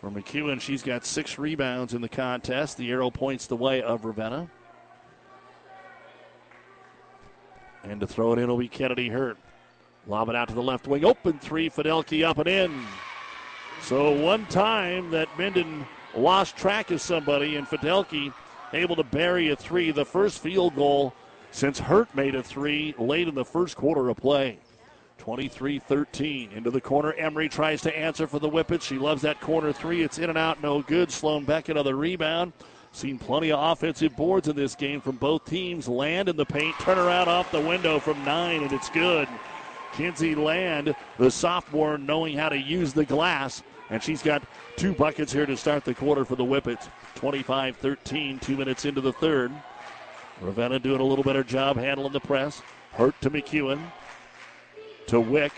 [0.00, 2.78] For McEwen, she's got six rebounds in the contest.
[2.78, 4.48] The arrow points the way of Ravenna.
[7.84, 9.36] And to throw it in will be Kennedy Hurt.
[10.06, 11.04] Lob it out to the left wing.
[11.04, 11.68] Open three.
[11.68, 12.82] Fidelki up and in.
[13.82, 18.32] So one time that Minden lost track of somebody, and Fidelki
[18.72, 19.90] able to bury a three.
[19.90, 21.14] The first field goal
[21.50, 24.58] since Hurt made a three late in the first quarter of play.
[25.20, 26.50] 23 13.
[26.52, 27.12] Into the corner.
[27.12, 28.82] Emery tries to answer for the Whippets.
[28.82, 30.02] She loves that corner three.
[30.02, 31.12] It's in and out, no good.
[31.12, 32.54] Sloan Beck another rebound.
[32.92, 35.86] Seen plenty of offensive boards in this game from both teams.
[35.86, 39.28] Land in the paint, turn around off the window from nine, and it's good.
[39.92, 44.42] Kinsey Land, the sophomore, knowing how to use the glass, and she's got
[44.76, 46.88] two buckets here to start the quarter for the Whippets.
[47.16, 49.52] 25 13, two minutes into the third.
[50.40, 52.62] Ravenna doing a little better job handling the press.
[52.92, 53.80] Hurt to McEwen.
[55.08, 55.52] To Wick.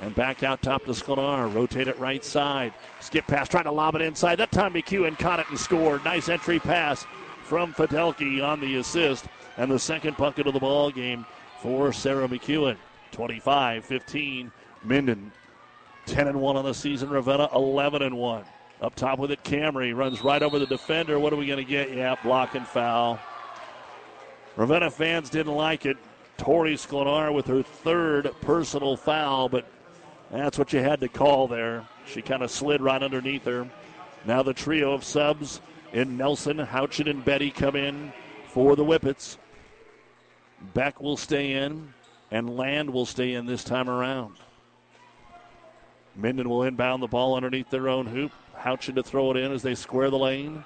[0.00, 1.52] And back out top to Sklenar.
[1.54, 2.74] Rotate it right side.
[3.00, 4.36] Skip pass, trying to lob it inside.
[4.36, 6.04] That time McEwen caught it and scored.
[6.04, 7.06] Nice entry pass
[7.44, 9.26] from Fidelki on the assist.
[9.56, 11.24] And the second bucket of the ball game
[11.60, 12.76] for Sarah McEwen.
[13.12, 14.50] 25 15.
[14.84, 15.30] Minden
[16.06, 17.10] 10 and 1 on the season.
[17.10, 18.44] Ravenna 11 and 1.
[18.80, 21.18] Up top with it, Camry runs right over the defender.
[21.18, 21.94] What are we going to get?
[21.94, 23.20] Yeah, block and foul.
[24.56, 25.96] Ravenna fans didn't like it.
[26.36, 29.66] Tori Sklenar with her third personal foul, but
[30.30, 31.86] that's what you had to call there.
[32.06, 33.68] She kind of slid right underneath her.
[34.24, 35.60] Now the trio of subs
[35.92, 38.12] in Nelson, Houchin, and Betty come in
[38.46, 39.38] for the Whippets.
[40.74, 41.92] Beck will stay in,
[42.30, 44.36] and Land will stay in this time around.
[46.14, 48.32] Minden will inbound the ball underneath their own hoop.
[48.56, 50.64] Houchin to throw it in as they square the lane.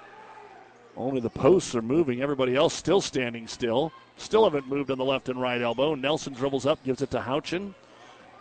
[0.97, 2.21] Only the posts are moving.
[2.21, 3.91] Everybody else still standing still.
[4.17, 5.93] Still haven't moved on the left and right elbow.
[5.93, 7.75] Nelson dribbles up, gives it to Houchin.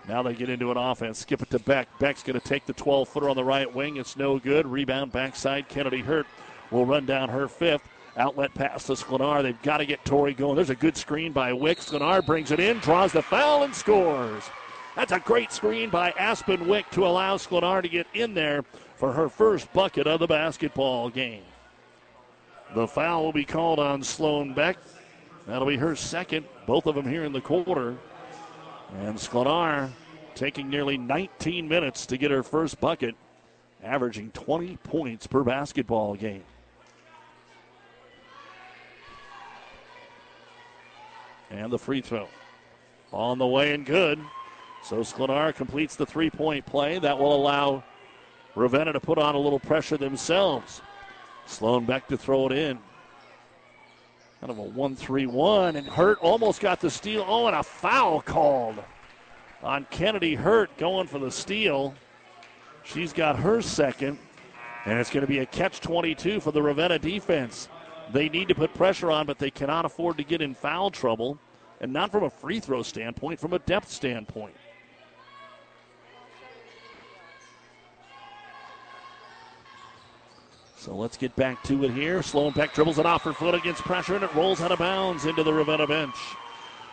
[0.08, 1.18] Now they get into an offense.
[1.18, 1.86] Skip it to Beck.
[1.98, 3.98] Beck's going to take the 12 footer on the right wing.
[3.98, 4.66] It's no good.
[4.66, 5.68] Rebound backside.
[5.68, 6.26] Kennedy Hurt
[6.70, 7.82] will run down her fifth.
[8.16, 9.42] Outlet pass to Sklenar.
[9.42, 10.56] They've got to get Tori going.
[10.56, 11.80] There's a good screen by Wick.
[11.80, 14.44] Sklenar brings it in, draws the foul, and scores.
[14.94, 19.12] That's a great screen by Aspen Wick to allow Sklenar to get in there for
[19.12, 21.42] her first bucket of the basketball game.
[22.74, 24.76] The foul will be called on Sloan Beck.
[25.46, 27.96] That'll be her second, both of them here in the quarter.
[28.98, 29.90] And Sklenar
[30.34, 33.14] taking nearly 19 minutes to get her first bucket,
[33.82, 36.44] averaging 20 points per basketball game.
[41.50, 42.28] And the free throw
[43.12, 44.20] on the way and good.
[44.82, 46.98] So Sklenar completes the three point play.
[46.98, 47.84] That will allow
[48.54, 50.82] Ravenna to put on a little pressure themselves.
[51.46, 52.78] Sloan Beck to throw it in.
[54.40, 55.76] Kind of a 1 3 1.
[55.76, 57.24] And Hurt almost got the steal.
[57.26, 58.76] Oh, and a foul called
[59.62, 61.94] on Kennedy Hurt going for the steal.
[62.84, 64.18] She's got her second.
[64.84, 67.68] And it's going to be a catch 22 for the Ravenna defense.
[68.12, 71.38] They need to put pressure on, but they cannot afford to get in foul trouble.
[71.80, 74.54] And not from a free throw standpoint, from a depth standpoint.
[80.86, 82.22] So let's get back to it here.
[82.22, 85.24] Sloan Beck dribbles it off her foot against pressure, and it rolls out of bounds
[85.24, 86.14] into the Ravenna bench.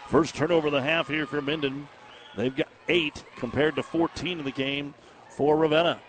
[0.07, 1.87] First turnover of the half here for Minden.
[2.35, 4.95] They've got eight compared to 14 in the game
[5.29, 5.99] for Ravenna.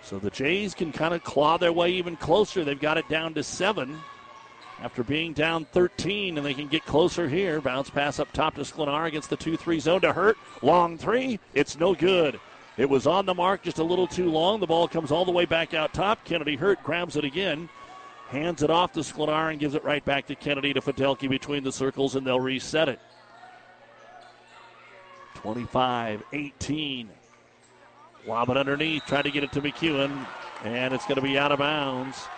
[0.00, 2.64] So the Jays can kind of claw their way even closer.
[2.64, 4.00] They've got it down to seven
[4.80, 7.60] after being down 13, and they can get closer here.
[7.60, 10.38] Bounce pass up top to Sklenar against the 2 3 zone to Hurt.
[10.62, 11.38] Long three.
[11.52, 12.40] It's no good.
[12.78, 14.60] It was on the mark just a little too long.
[14.60, 16.24] The ball comes all the way back out top.
[16.24, 17.68] Kennedy Hurt grabs it again,
[18.28, 21.64] hands it off to Sklenar, and gives it right back to Kennedy to Fidelki between
[21.64, 23.00] the circles, and they'll reset it.
[25.34, 27.10] 25 18.
[28.28, 30.24] Lob it underneath, trying to get it to McEwen,
[30.62, 32.28] and it's going to be out of bounds.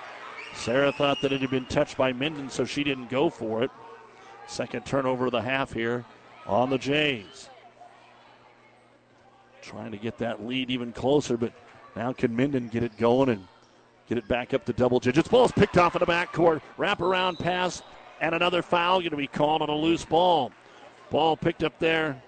[0.54, 3.70] Sarah thought that it had been touched by Minden, so she didn't go for it.
[4.46, 6.06] Second turnover of the half here
[6.46, 7.49] on the Jays.
[9.62, 11.52] Trying to get that lead even closer, but
[11.96, 13.46] Now can Minden get it going and
[14.08, 15.28] get it back up to double digits?
[15.28, 16.60] Ball's picked off in the backcourt.
[16.76, 17.82] Wrap around pass
[18.20, 20.52] and another foul going to be called on a loose ball.
[21.10, 22.22] Ball picked up there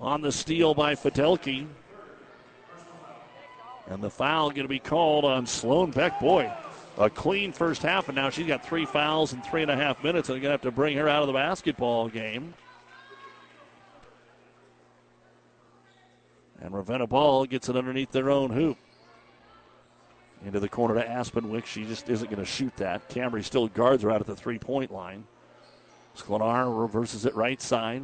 [0.00, 1.66] on the steal by Fidelki.
[3.88, 6.18] And the foul going to be called on Sloan Beck.
[6.18, 6.50] Boy,
[6.96, 10.02] a clean first half, and now she's got three fouls in three and a half
[10.02, 12.54] minutes, and they're going to have to bring her out of the basketball game.
[16.64, 18.78] And Ravenna Ball gets it underneath their own hoop.
[20.46, 21.66] Into the corner to Aspen Wick.
[21.66, 23.08] She just isn't going to shoot that.
[23.10, 25.24] Camry still guards her out at the three point line.
[26.16, 28.02] Sklenar reverses it right side.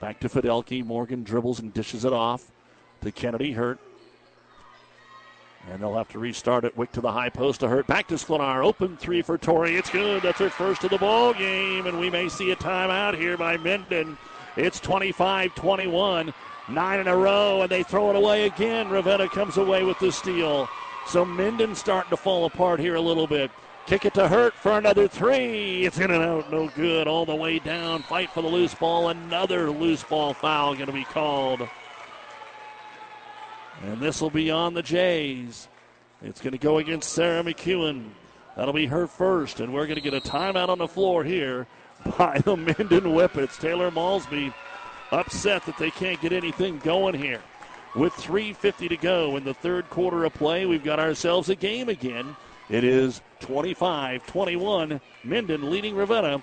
[0.00, 0.82] Back to Fidelki.
[0.84, 2.50] Morgan dribbles and dishes it off
[3.02, 3.78] to Kennedy Hurt.
[5.70, 6.74] And they'll have to restart it.
[6.76, 7.86] Wick to the high post to Hurt.
[7.86, 8.64] Back to Sklenar.
[8.64, 9.76] Open three for Tori.
[9.76, 10.22] It's good.
[10.22, 11.86] That's her first of the ball game.
[11.86, 14.16] And we may see a timeout here by Minden.
[14.56, 16.32] It's 25 21.
[16.68, 18.88] Nine in a row, and they throw it away again.
[18.88, 20.68] Ravenna comes away with the steal.
[21.06, 23.50] So Minden starting to fall apart here a little bit.
[23.86, 25.86] Kick it to Hurt for another three.
[25.86, 27.06] It's in and out, no good.
[27.06, 28.02] All the way down.
[28.02, 29.10] Fight for the loose ball.
[29.10, 31.68] Another loose ball foul going to be called.
[33.84, 35.68] And this will be on the Jays.
[36.20, 38.08] It's going to go against Sarah McEwen.
[38.56, 41.68] That'll be her first, and we're going to get a timeout on the floor here
[42.18, 43.56] by the Minden Whippets.
[43.60, 44.52] Taylor Malsby
[45.12, 47.42] upset that they can't get anything going here.
[47.94, 51.88] With 3.50 to go in the third quarter of play, we've got ourselves a game
[51.88, 52.36] again.
[52.68, 56.42] It is 25 21, Minden leading Ravenna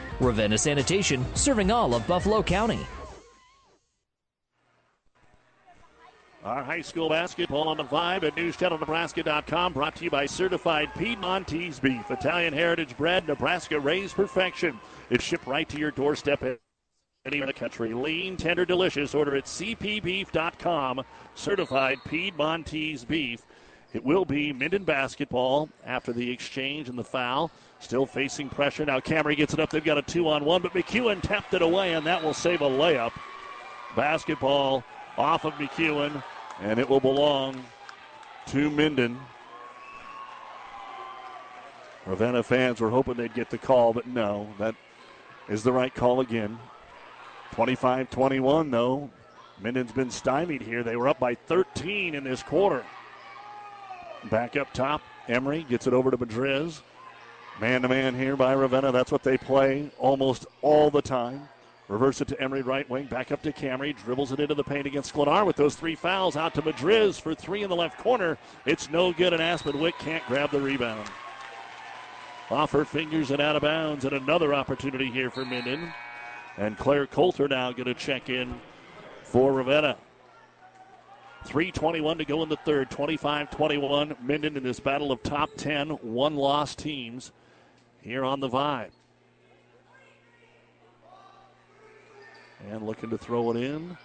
[0.21, 2.79] Ravenna Sanitation, serving all of Buffalo County.
[6.43, 11.79] Our high school basketball on the vibe at newschannelnebraska.com brought to you by Certified Piedmontese
[11.79, 14.79] Beef, Italian heritage bread, Nebraska raised perfection.
[15.11, 16.41] It's shipped right to your doorstep
[17.25, 17.93] anywhere in the country.
[17.93, 19.13] Lean, tender, delicious.
[19.13, 21.03] Order at cpbeef.com.
[21.35, 23.41] Certified Piedmontese Beef.
[23.93, 27.51] It will be Minden basketball after the exchange and the foul.
[27.81, 28.85] Still facing pressure.
[28.85, 29.71] Now Camry gets it up.
[29.71, 32.61] They've got a two on one, but McEwen tapped it away, and that will save
[32.61, 33.11] a layup.
[33.95, 34.83] Basketball
[35.17, 36.23] off of McEwen,
[36.61, 37.61] and it will belong
[38.47, 39.19] to Minden.
[42.05, 44.75] Ravenna fans were hoping they'd get the call, but no, that
[45.49, 46.57] is the right call again.
[47.51, 49.09] 25 21, though.
[49.59, 50.83] Minden's been stymied here.
[50.83, 52.85] They were up by 13 in this quarter.
[54.29, 56.81] Back up top, Emery gets it over to Madriz.
[57.59, 58.91] Man to man here by Ravenna.
[58.91, 61.47] That's what they play almost all the time.
[61.87, 63.05] Reverse it to Emery right wing.
[63.05, 63.95] Back up to Camry.
[64.05, 66.37] Dribbles it into the paint against Sklenar with those three fouls.
[66.37, 68.37] Out to Madriz for three in the left corner.
[68.65, 71.07] It's no good, and Aspen Wick can't grab the rebound.
[72.49, 75.93] Off her fingers and out of bounds, and another opportunity here for Minden.
[76.57, 78.59] And Claire Coulter now going to check in
[79.23, 79.97] for Ravenna.
[81.45, 82.89] 3.21 to go in the third.
[82.89, 84.15] 25 21.
[84.21, 87.31] Minden in this battle of top 10, one loss teams
[88.01, 88.91] here on the Vibe.
[92.69, 93.97] And looking to throw it in.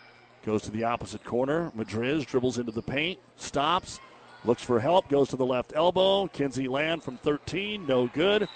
[0.44, 1.72] Goes to the opposite corner.
[1.76, 3.99] Madriz dribbles into the paint, stops,
[4.44, 6.28] looks for help, goes to the left elbow.
[6.28, 8.49] Kinsey Land from 13, no good.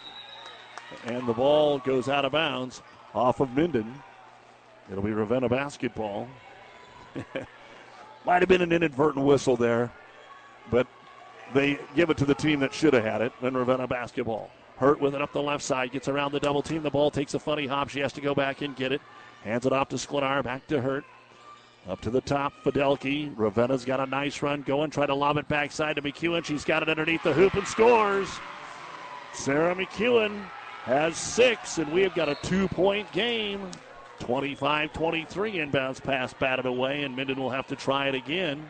[1.06, 2.82] And the ball goes out of bounds
[3.14, 3.92] off of Minden.
[4.90, 6.28] It'll be Ravenna basketball.
[8.24, 9.92] Might have been an inadvertent whistle there,
[10.70, 10.86] but
[11.54, 13.32] they give it to the team that should have had it.
[13.40, 14.50] Then Ravenna basketball.
[14.80, 16.82] Hurt with it up the left side, gets around the double team.
[16.82, 17.90] The ball takes a funny hop.
[17.90, 19.02] She has to go back and get it.
[19.44, 21.04] Hands it off to Sklenar, back to Hurt.
[21.86, 23.30] Up to the top, Fidelki.
[23.36, 24.90] Ravenna's got a nice run going.
[24.90, 26.46] Try to lob it backside to McEwen.
[26.46, 28.30] She's got it underneath the hoop and scores.
[29.34, 30.42] Sarah McEwen
[30.84, 33.60] has six, and we have got a two point game.
[34.20, 38.66] 25 23 inbounds pass batted away, and Minden will have to try it again.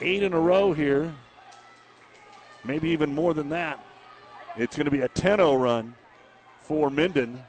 [0.00, 1.12] Eight in a row here,
[2.64, 3.84] maybe even more than that.
[4.56, 5.94] It's going to be a 10 0 run
[6.60, 7.42] for Minden,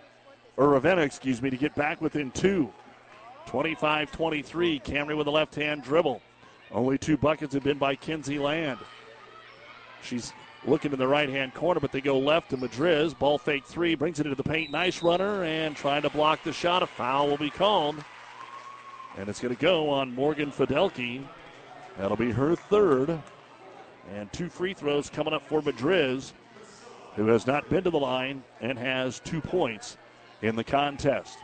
[0.58, 2.72] or Ravenna, excuse me, to get back within two.
[3.48, 4.80] 25 23.
[4.80, 6.22] Camry with a left hand dribble.
[6.72, 8.80] Only two buckets have been by Kinsey Land.
[10.04, 10.34] She's
[10.66, 13.18] looking in the right hand corner, but they go left to Madriz.
[13.18, 14.72] Ball fake three, brings it into the paint.
[14.72, 16.84] Nice runner, and trying to block the shot.
[16.84, 17.96] A foul will be called.
[19.18, 21.24] And it's going to go on Morgan Fidelki.
[22.00, 23.22] That'll be her third.
[24.16, 26.34] And two free throws coming up for Madriz,
[27.16, 29.98] who has not been to the line and has two points
[30.42, 31.38] in the contest.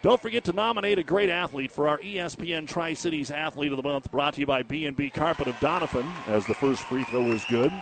[0.00, 3.82] Don't forget to nominate a great athlete for our ESPN Tri Cities Athlete of the
[3.82, 7.44] Month, brought to you by B&B Carpet of Doniphan, as the first free throw is
[7.46, 7.72] good.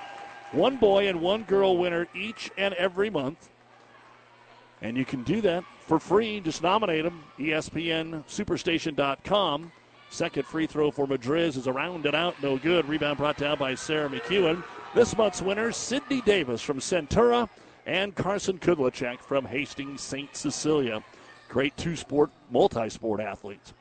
[0.52, 3.50] One boy and one girl winner each and every month.
[4.80, 6.40] And you can do that for free.
[6.40, 7.22] Just nominate them.
[7.38, 9.72] ESPNSuperstation.com.
[10.10, 12.88] Second free throw for Madriz is around and out, no good.
[12.88, 14.62] Rebound brought down by Sarah McEwen.
[14.94, 17.48] This month's winner, Sydney Davis from Centura
[17.86, 20.34] and Carson Kudlacek from Hastings St.
[20.34, 21.02] Cecilia.
[21.48, 23.74] Great two sport, multi sport athletes.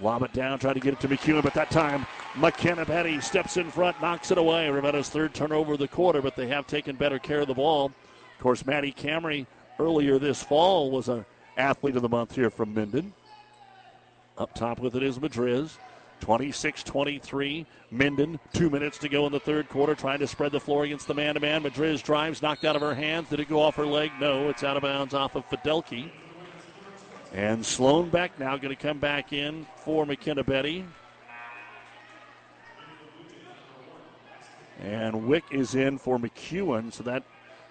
[0.00, 3.56] Lob it down, try to get it to McEwen, but that time McKenna Betty steps
[3.56, 4.68] in front, knocks it away.
[4.68, 7.86] Ravenna's third turnover of the quarter, but they have taken better care of the ball.
[7.86, 9.46] Of course, Maddie Camry
[9.78, 11.24] earlier this fall was an
[11.56, 13.14] athlete of the month here from Minden.
[14.38, 15.78] Up top with it is Madriz.
[16.20, 17.66] 26 23.
[17.90, 21.06] Minden, two minutes to go in the third quarter, trying to spread the floor against
[21.06, 21.62] the man to man.
[21.62, 23.28] Madriz drives, knocked out of her hands.
[23.28, 24.10] Did it go off her leg?
[24.20, 26.10] No, it's out of bounds off of Fidelki.
[27.32, 30.84] And Sloan Beck now going to come back in for McKenna Betty.
[34.80, 37.24] And Wick is in for McEwen, so that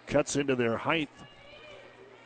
[0.07, 1.09] cuts into their height.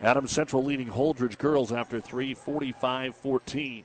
[0.01, 3.83] Adam Central leading Holdrege girls after 3, 45 14.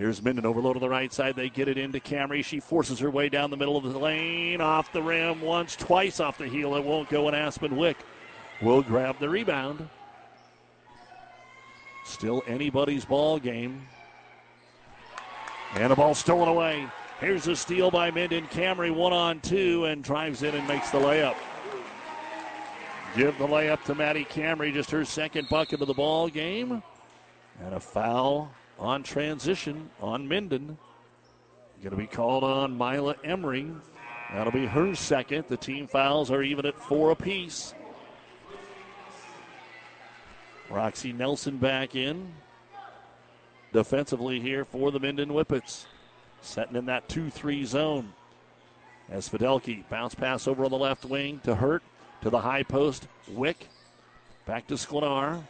[0.00, 1.36] Here's Minden overload on the right side.
[1.36, 2.42] They get it into Camry.
[2.42, 6.20] She forces her way down the middle of the lane, off the rim, once, twice
[6.20, 6.74] off the heel.
[6.76, 7.98] It won't go, and Aspen Wick
[8.62, 9.86] will grab the rebound.
[12.06, 13.86] Still anybody's ball game.
[15.74, 16.88] And a ball stolen away.
[17.20, 18.46] Here's a steal by Minden.
[18.46, 21.36] Camry one on two and drives in and makes the layup.
[23.14, 26.82] Give the layup to Maddie Camry, just her second bucket of the ball game.
[27.62, 28.50] And a foul
[28.80, 30.76] on transition on Minden.
[31.82, 33.70] Going to be called on Mila Emery.
[34.32, 35.44] That'll be her second.
[35.48, 37.74] The team fouls are even at four apiece.
[40.68, 42.32] Roxy Nelson back in.
[43.72, 45.86] Defensively here for the Minden Whippets.
[46.42, 48.12] Setting in that 2 3 zone.
[49.10, 51.82] As Fidelki bounce pass over on the left wing to Hurt.
[52.22, 53.08] To the high post.
[53.28, 53.68] Wick.
[54.46, 55.42] Back to Sklenar.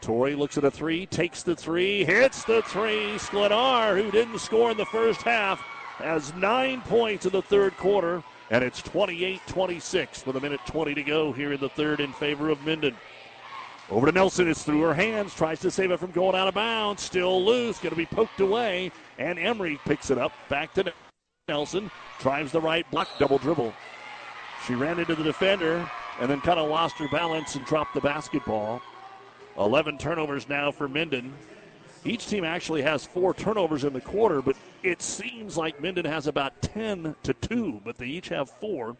[0.00, 3.14] Tori looks at a three, takes the three, hits the three.
[3.16, 5.60] Sklenar, who didn't score in the first half,
[5.98, 10.94] has nine points in the third quarter, and it's 28 26 with a minute 20
[10.94, 12.96] to go here in the third in favor of Minden.
[13.90, 14.48] Over to Nelson.
[14.48, 15.34] It's through her hands.
[15.34, 17.02] Tries to save it from going out of bounds.
[17.02, 17.78] Still loose.
[17.78, 18.90] Going to be poked away.
[19.18, 20.32] And Emery picks it up.
[20.48, 20.92] Back to
[21.48, 21.90] Nelson.
[22.18, 23.08] Drives the right block.
[23.18, 23.74] Double dribble.
[24.66, 25.88] She ran into the defender
[26.18, 28.80] and then kind of lost her balance and dropped the basketball.
[29.58, 31.32] 11 turnovers now for Minden.
[32.04, 36.26] Each team actually has four turnovers in the quarter, but it seems like Minden has
[36.26, 38.96] about 10 to 2, but they each have four.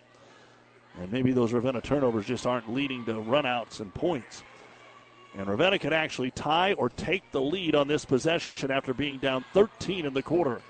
[1.01, 4.43] And maybe those Ravenna turnovers just aren't leading to runouts and points.
[5.37, 9.45] And Ravenna can actually tie or take the lead on this possession after being down
[9.53, 10.63] 13 in the quarter.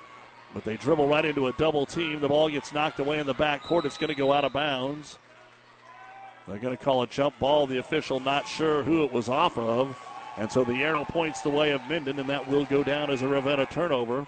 [0.55, 2.21] But they dribble right into a double team.
[2.21, 3.85] The ball gets knocked away in the back court.
[3.85, 5.19] It's going to go out of bounds.
[6.47, 7.67] They're going to call a jump ball.
[7.67, 9.99] The official not sure who it was off of.
[10.37, 13.23] And so the arrow points the way of Minden, and that will go down as
[13.23, 14.27] a Ravenna turnover.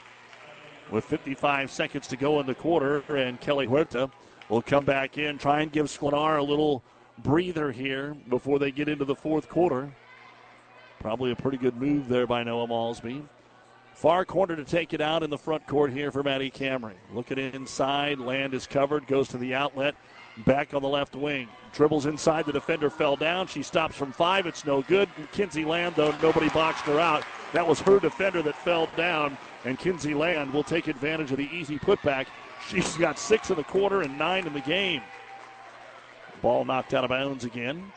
[0.90, 4.10] With 55 seconds to go in the quarter, and Kelly Huerta
[4.48, 6.84] will come back in, try and give Sklenar a little
[7.18, 9.92] breather here before they get into the fourth quarter.
[11.00, 13.22] Probably a pretty good move there by Noah Malsby.
[13.94, 16.94] Far corner to take it out in the front court here for Maddie Camry.
[17.12, 19.94] Looking inside, Land is covered, goes to the outlet,
[20.44, 21.48] back on the left wing.
[21.72, 23.46] Dribbles inside, the defender fell down.
[23.46, 25.08] She stops from five, it's no good.
[25.32, 27.24] Kinsey Land, though, nobody boxed her out.
[27.52, 31.48] That was her defender that fell down, and Kinsey Land will take advantage of the
[31.52, 32.26] easy putback.
[32.68, 35.02] She's got six in the quarter and nine in the game.
[36.42, 37.92] Ball knocked out of bounds again.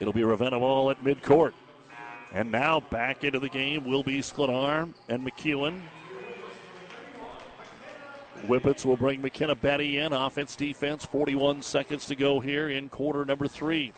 [0.00, 1.52] It'll be Ravenna ball at midcourt.
[2.32, 5.80] And now back into the game will be Sklenar and McEwen.
[8.46, 10.12] Whippets will bring McKenna Betty in.
[10.12, 13.92] Offense, defense, 41 seconds to go here in quarter number three.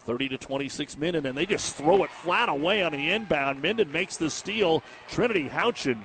[0.00, 3.62] 30 to 26 Minden, and they just throw it flat away on the inbound.
[3.62, 4.82] Minden makes the steal.
[5.08, 6.04] Trinity Houchin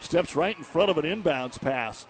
[0.00, 2.06] steps right in front of an inbounds pass.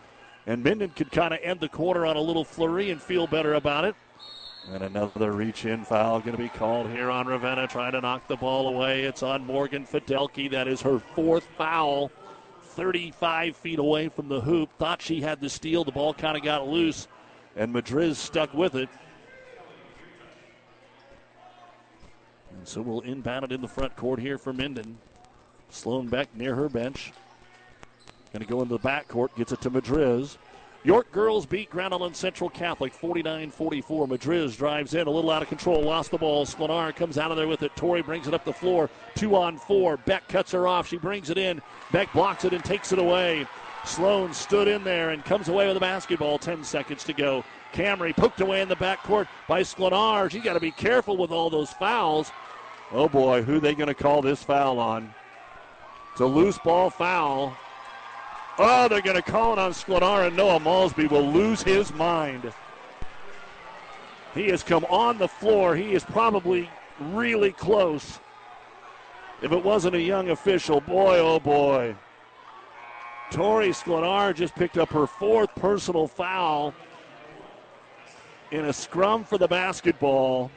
[0.47, 3.55] And Minden could kind of end the quarter on a little flurry and feel better
[3.55, 3.94] about it.
[4.70, 8.27] And another reach in foul going to be called here on Ravenna, trying to knock
[8.28, 9.02] the ball away.
[9.02, 10.51] It's on Morgan Fidelki.
[10.51, 12.11] That is her fourth foul.
[12.75, 14.71] 35 feet away from the hoop.
[14.79, 15.85] Thought she had the steal.
[15.85, 17.09] The ball kind of got loose,
[17.57, 18.89] and Madriz stuck with it.
[22.51, 24.99] And so we'll inbound it in the front court here for Minden.
[25.71, 27.13] Sloan Beck near her bench.
[28.33, 30.37] Going to go into the back court, gets it to Madriz.
[30.85, 34.06] York girls beat Grand Island Central Catholic 49 44.
[34.06, 36.44] Madriz drives in, a little out of control, lost the ball.
[36.44, 37.74] Sklenar comes out of there with it.
[37.74, 38.90] Tori brings it up the floor.
[39.15, 39.97] Two on four.
[39.97, 40.86] Beck cuts her off.
[40.86, 41.62] She brings it in.
[41.90, 43.47] Beck blocks it and takes it away.
[43.86, 46.39] Sloan stood in there and comes away with the basketball.
[46.39, 47.43] 10 seconds to go.
[47.73, 50.31] Camry poked away in the backcourt by Sklenar.
[50.31, 52.31] She's got to be careful with all those fouls.
[52.93, 55.15] Oh boy, who are they going to call this foul on?
[56.12, 57.56] It's a loose ball foul.
[58.57, 62.53] Oh, they're going to call it on Sklenar, and Noah Malsby will lose his mind.
[64.33, 65.75] He has come on the floor.
[65.75, 66.71] He is probably
[67.01, 68.21] really close.
[69.43, 71.97] If it wasn't a young official, boy, oh boy.
[73.31, 76.73] Tori Sklenar just picked up her fourth personal foul
[78.53, 80.51] in a scrum for the basketball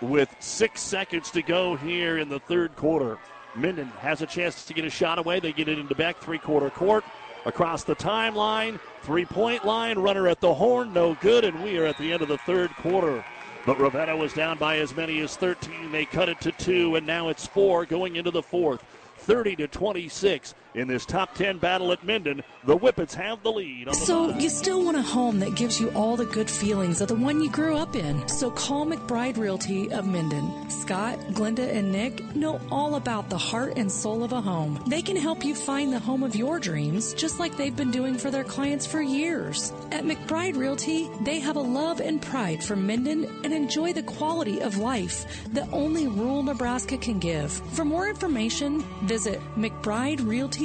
[0.00, 3.18] with six seconds to go here in the third quarter.
[3.56, 5.40] Minden has a chance to get a shot away.
[5.40, 7.04] They get it into back three quarter court.
[7.46, 11.86] Across the timeline, three point line, runner at the horn, no good, and we are
[11.86, 13.22] at the end of the third quarter.
[13.64, 15.92] But Ravenna was down by as many as 13.
[15.92, 18.84] They cut it to two, and now it's four going into the fourth.
[19.18, 22.42] 30 to 26 in this top 10 battle at Minden.
[22.64, 23.88] The Whippets have the lead.
[23.88, 27.08] The so you still want a home that gives you all the good feelings of
[27.08, 28.28] the one you grew up in.
[28.28, 30.70] So call McBride Realty of Minden.
[30.70, 34.82] Scott, Glenda, and Nick know all about the heart and soul of a home.
[34.86, 38.18] They can help you find the home of your dreams, just like they've been doing
[38.18, 39.72] for their clients for years.
[39.92, 44.60] At McBride Realty, they have a love and pride for Minden and enjoy the quality
[44.60, 47.52] of life that only rural Nebraska can give.
[47.72, 49.40] For more information, visit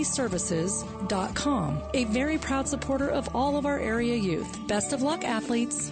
[0.02, 1.82] McBrideRealtyServices.com.
[1.94, 4.60] A very proud supporter of all of our area youth.
[4.68, 5.92] Best of luck, athletes.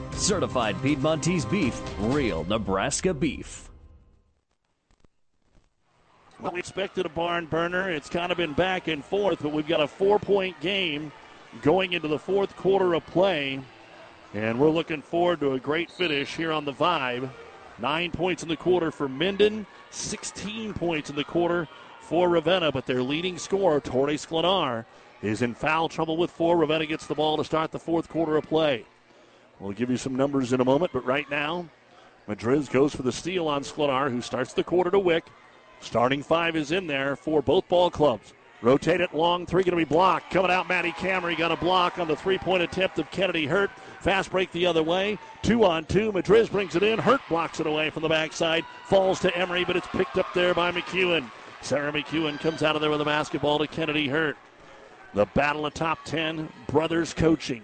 [0.13, 3.69] Certified Piedmontese beef, real Nebraska beef.
[6.41, 7.91] Well, we expected a barn burner.
[7.91, 11.11] It's kind of been back and forth, but we've got a four point game
[11.61, 13.59] going into the fourth quarter of play.
[14.33, 17.29] And we're looking forward to a great finish here on the Vibe.
[17.77, 21.67] Nine points in the quarter for Minden, 16 points in the quarter
[21.99, 24.85] for Ravenna, but their leading scorer, Tori Sklenar,
[25.21, 26.57] is in foul trouble with four.
[26.57, 28.85] Ravenna gets the ball to start the fourth quarter of play.
[29.61, 31.67] We'll give you some numbers in a moment, but right now,
[32.27, 35.25] Madriz goes for the steal on Sklenar, who starts the quarter to Wick.
[35.81, 38.33] Starting five is in there for both ball clubs.
[38.63, 40.31] Rotate it long three, going to be blocked.
[40.31, 43.69] Coming out, Maddie Camry got a block on the three point attempt of Kennedy Hurt.
[43.99, 45.19] Fast break the other way.
[45.43, 46.11] Two on two.
[46.11, 46.97] Madriz brings it in.
[46.97, 48.65] Hurt blocks it away from the backside.
[48.85, 51.29] Falls to Emery, but it's picked up there by McEwen.
[51.61, 54.37] Sarah McEwen comes out of there with a basketball to Kennedy Hurt.
[55.13, 57.61] The battle of top 10 brothers coaching.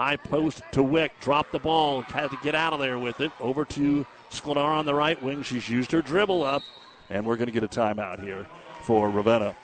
[0.00, 1.12] High post to Wick.
[1.20, 2.00] Dropped the ball.
[2.00, 3.30] Had to get out of there with it.
[3.38, 5.42] Over to Sklenar on the right wing.
[5.42, 6.62] She's used her dribble up.
[7.10, 8.46] And we're going to get a timeout here
[8.84, 9.54] for Ravenna.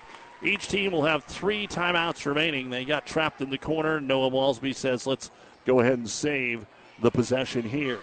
[0.43, 2.69] Each team will have three timeouts remaining.
[2.69, 3.99] They got trapped in the corner.
[3.99, 5.31] Noah Malsby says, let's
[5.65, 6.67] go ahead and save
[7.01, 8.01] the possession here.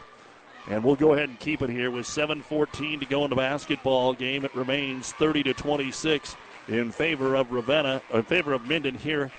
[0.71, 4.15] And we'll go ahead and keep it here with 7:14 to go in the basketball
[4.15, 4.43] game.
[4.43, 6.35] It remains 30 to 26
[6.67, 9.31] in favor of Ravenna, in favor of Minden here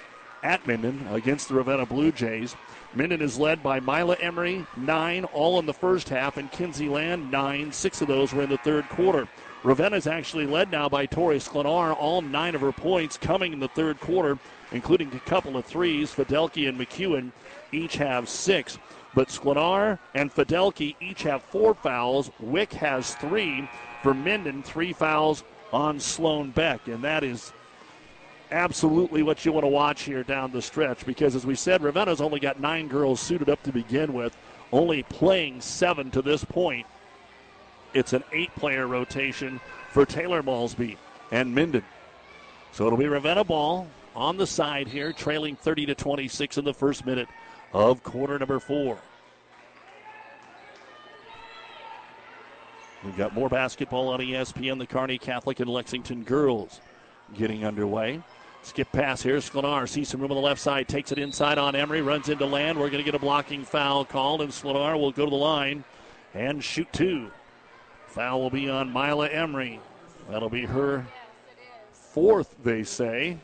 [0.44, 2.54] at Minden against the Ravenna Blue Jays.
[2.94, 7.28] Minden is led by Mila Emery, nine, all in the first half, and Kinsey Land,
[7.28, 7.72] nine.
[7.72, 9.26] Six of those were in the third quarter.
[9.64, 13.58] Ravenna is actually led now by Tori Sklenar, all nine of her points coming in
[13.58, 14.38] the third quarter,
[14.70, 16.12] including a couple of threes.
[16.12, 17.32] Fidelki and McEwen
[17.72, 18.78] each have six.
[19.14, 22.30] But Sklenar and Fidelki each have four fouls.
[22.38, 23.68] Wick has three.
[24.02, 25.42] For Minden, three fouls
[25.72, 26.86] on Sloan Beck.
[26.86, 27.52] And that is
[28.50, 32.20] absolutely what you want to watch here down the stretch because, as we said, Ravenna's
[32.20, 34.36] only got nine girls suited up to begin with,
[34.72, 36.86] only playing seven to this point.
[37.92, 39.60] It's an eight player rotation
[39.90, 40.96] for Taylor Malsby
[41.30, 41.84] and Minden.
[42.72, 43.86] So it'll be Ravenna ball.
[44.16, 47.28] on the side here, trailing 30 to 26 in the first minute
[47.72, 48.98] of quarter number four.
[53.04, 54.78] We've got more basketball on ESPN.
[54.78, 56.80] The Kearney Catholic and Lexington girls
[57.32, 58.22] getting underway.
[58.62, 59.36] Skip pass here.
[59.36, 62.46] Sklenar sees some room on the left side, takes it inside on Emery, runs into
[62.46, 62.78] Land.
[62.78, 65.84] We're going to get a blocking foul called, and Sklenar will go to the line
[66.32, 67.30] and shoot two.
[68.06, 69.80] Foul will be on Mila Emery.
[70.30, 71.06] That'll be her
[71.92, 73.38] fourth, they say.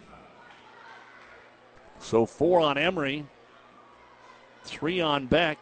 [1.99, 3.27] So four on Emery,
[4.65, 5.59] three on Beck.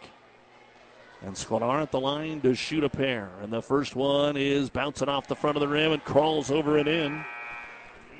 [1.22, 3.30] And Sklenar at the line to shoot a pair.
[3.42, 6.78] And the first one is bouncing off the front of the rim and crawls over
[6.78, 7.24] and in.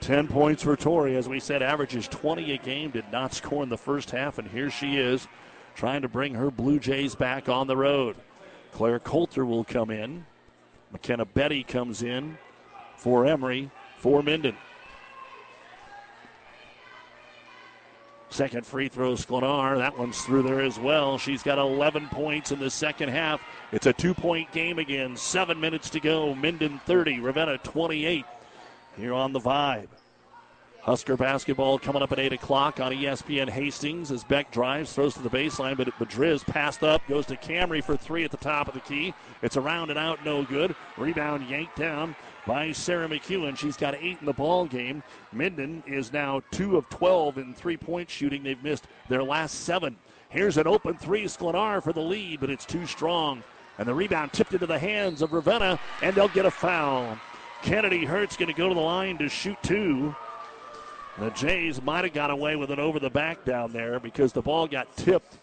[0.01, 1.17] 10 points for Tori.
[1.17, 4.39] As we said, averages 20 a game, did not score in the first half.
[4.39, 5.27] And here she is
[5.75, 8.17] trying to bring her Blue Jays back on the road.
[8.73, 10.25] Claire Coulter will come in.
[10.93, 12.39] McKenna Betty comes in
[12.97, 14.57] for Emery for Minden.
[18.31, 19.79] Second free throw, Sklenar.
[19.79, 21.17] That one's through there as well.
[21.17, 23.41] She's got 11 points in the second half.
[23.73, 25.17] It's a two point game again.
[25.17, 26.35] Seven minutes to go.
[26.35, 28.25] Minden 30, Ravenna 28
[28.99, 29.89] here on the Vibe.
[30.83, 35.23] Husker basketball coming up at 8 o'clock on ESPN Hastings as Beck drives, throws to
[35.23, 38.75] the baseline, but Madriz passed up, goes to Camry for three at the top of
[38.75, 39.13] the key.
[39.43, 40.75] It's around and out, no good.
[40.97, 42.17] Rebound yanked down
[42.47, 43.57] by Sarah McEwen.
[43.57, 45.03] She's got eight in the ball game.
[45.33, 48.43] Minden is now two of 12 in three point shooting.
[48.43, 49.97] They've missed their last seven.
[50.31, 53.43] Here's an open three, Sklenar for the lead, but it's too strong.
[53.79, 57.19] And the rebound tipped into the hands of Ravenna, and they'll get a foul.
[57.63, 60.15] Kennedy Hurt's going to go to the line to shoot two.
[61.19, 64.43] The Jays might have got away with it over the back down there because the
[64.43, 65.39] ball got tipped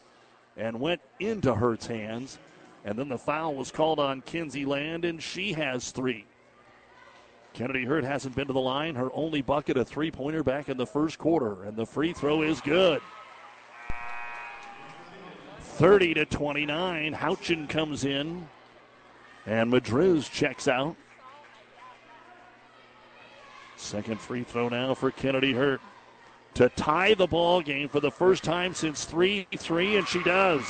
[0.56, 2.40] and went into Hurt's hands.
[2.86, 6.26] And then the foul was called on Kinsey Land, and she has three.
[7.54, 8.96] Kennedy Hurt hasn't been to the line.
[8.96, 12.42] Her only bucket, a three pointer back in the first quarter, and the free throw
[12.42, 13.02] is good.
[15.62, 17.14] 30 to 29.
[17.14, 18.48] Houchin comes in,
[19.46, 20.96] and Madriz checks out.
[23.78, 25.82] Second free throw now for Kennedy Hurt
[26.56, 30.64] to tie the ball game for the first time since 3 3, and she does.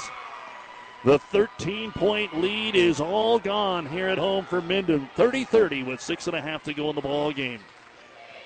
[1.03, 5.07] The 13 point lead is all gone here at home for Minden.
[5.15, 7.60] 30 30 with six and a half to go in the ball game.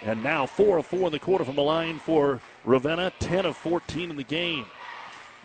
[0.02, 3.56] And now 4 of 4 in the quarter from the line for Ravenna, 10 of
[3.56, 4.66] 14 in the game.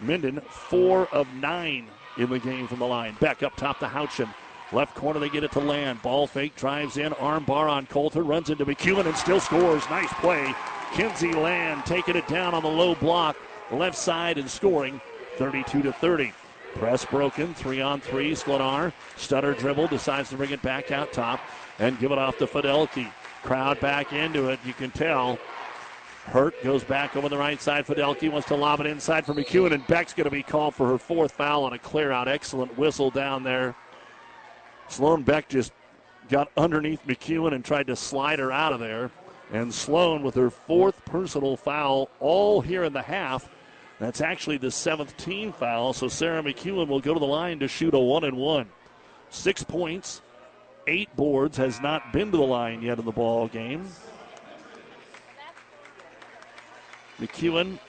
[0.01, 1.89] Minden, 4 of 9
[2.19, 3.16] in the game from the line.
[3.20, 4.28] Back up top to Houchin.
[4.73, 6.03] Left corner, they get it to Land.
[6.03, 9.89] Ball fake, drives in, arm bar on Coulter, runs into McEwen and still scores.
[9.91, 10.55] Nice play.
[10.95, 13.36] Kinsey Land taking it down on the low block,
[13.70, 15.01] left side and scoring
[15.36, 16.32] 32 to 30.
[16.74, 18.32] Press broken, three on three.
[18.32, 21.41] Sklenar, stutter dribble, decides to bring it back out top
[21.78, 23.09] and give it off to Fidelki.
[23.43, 24.59] Crowd back into it.
[24.65, 25.39] You can tell.
[26.24, 27.86] Hurt goes back over the right side.
[27.86, 30.89] Fidelki wants to lob it inside for McEwen, and Beck's going to be called for
[30.89, 32.28] her fourth foul on a clear out.
[32.28, 33.77] Excellent whistle down there
[34.94, 35.72] Sloan Beck just
[36.28, 39.10] got underneath McEwen and tried to slide her out of there.
[39.52, 43.48] And Sloan with her fourth personal foul all here in the half.
[43.98, 45.94] That's actually the seventh team foul.
[45.94, 48.68] So Sarah McEwen will go to the line to shoot a one and one.
[49.30, 50.22] Six points,
[50.86, 53.88] eight boards, has not been to the line yet in the ball game.
[57.20, 57.80] McEwen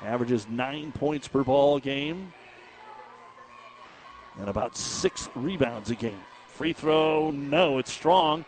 [0.00, 2.32] averages nine points per ball game
[4.38, 6.20] and about six rebounds a game.
[6.48, 8.44] Free throw, no, it's strong.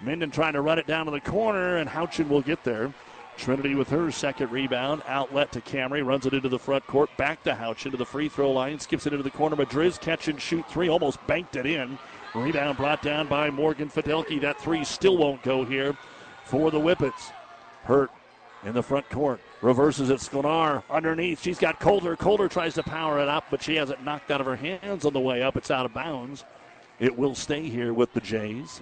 [0.00, 2.92] Minden trying to run it down to the corner, and Houchin will get there.
[3.36, 5.02] Trinity with her second rebound.
[5.06, 6.04] Outlet to Camry.
[6.04, 7.08] Runs it into the front court.
[7.16, 8.78] Back to Houchin to the free throw line.
[8.78, 9.56] Skips it into the corner.
[9.56, 10.88] Madriz catch and shoot three.
[10.88, 11.98] Almost banked it in.
[12.34, 14.40] Rebound brought down by Morgan Fidelki.
[14.40, 15.96] That three still won't go here
[16.44, 17.32] for the Whippets.
[17.84, 18.10] Hurt
[18.64, 19.40] in the front court.
[19.62, 20.20] Reverses it.
[20.20, 21.42] Sklenar underneath.
[21.42, 22.16] She's got Coulter.
[22.16, 25.04] Coulter tries to power it up, but she has it knocked out of her hands
[25.04, 25.56] on the way up.
[25.56, 26.44] It's out of bounds.
[26.98, 28.80] It will stay here with the Jays.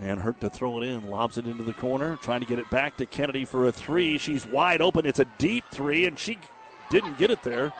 [0.00, 2.70] And Hurt to throw it in, lobs it into the corner, trying to get it
[2.70, 4.16] back to Kennedy for a three.
[4.16, 5.04] She's wide open.
[5.04, 6.38] It's a deep three, and she
[6.88, 7.72] didn't get it there.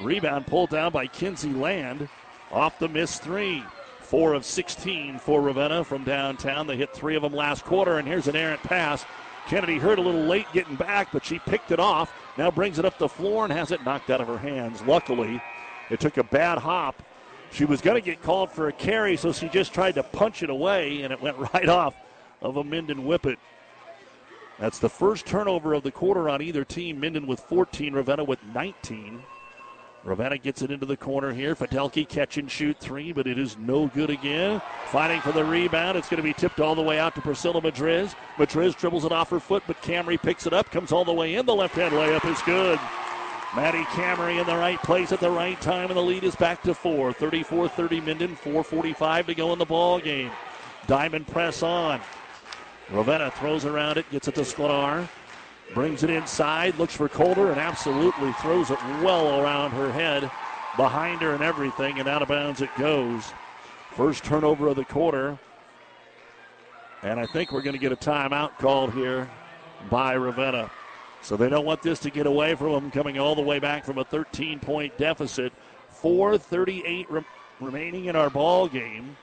[0.00, 2.08] Rebound pulled down by Kinsey Land
[2.52, 3.64] off the missed three.
[4.06, 6.68] Four of 16 for Ravenna from downtown.
[6.68, 9.04] They hit three of them last quarter, and here's an errant pass.
[9.48, 12.12] Kennedy Hurt a little late getting back, but she picked it off.
[12.38, 14.80] Now brings it up the floor and has it knocked out of her hands.
[14.82, 15.42] Luckily,
[15.90, 17.02] it took a bad hop.
[17.50, 20.44] She was going to get called for a carry, so she just tried to punch
[20.44, 21.96] it away, and it went right off
[22.42, 23.38] of a Minden Whippet.
[24.60, 27.00] That's the first turnover of the quarter on either team.
[27.00, 29.20] Minden with 14, Ravenna with 19.
[30.06, 31.56] Ravenna gets it into the corner here.
[31.56, 34.62] Fidelki catch and shoot three, but it is no good again.
[34.86, 35.98] Fighting for the rebound.
[35.98, 38.14] It's going to be tipped all the way out to Priscilla Madriz.
[38.36, 41.34] Madriz dribbles it off her foot, but Camry picks it up, comes all the way
[41.34, 41.44] in.
[41.44, 42.78] The left hand layup is good.
[43.56, 46.62] Maddie Camry in the right place at the right time, and the lead is back
[46.62, 47.12] to four.
[47.12, 50.30] 34 30 Minden, 4.45 to go in the ball game.
[50.86, 52.00] Diamond press on.
[52.90, 55.08] Ravenna throws around it, gets it to Sklenar.
[55.74, 60.30] Brings it inside, looks for Coulter, and absolutely throws it well around her head,
[60.76, 63.32] behind her and everything, and out of bounds it goes.
[63.92, 65.38] First turnover of the quarter.
[67.02, 69.28] And I think we're going to get a timeout called here
[69.90, 70.70] by Ravenna.
[71.22, 73.84] So they don't want this to get away from them, coming all the way back
[73.84, 75.52] from a 13 point deficit.
[76.02, 77.24] 4.38 re-
[77.60, 79.16] remaining in our ball game.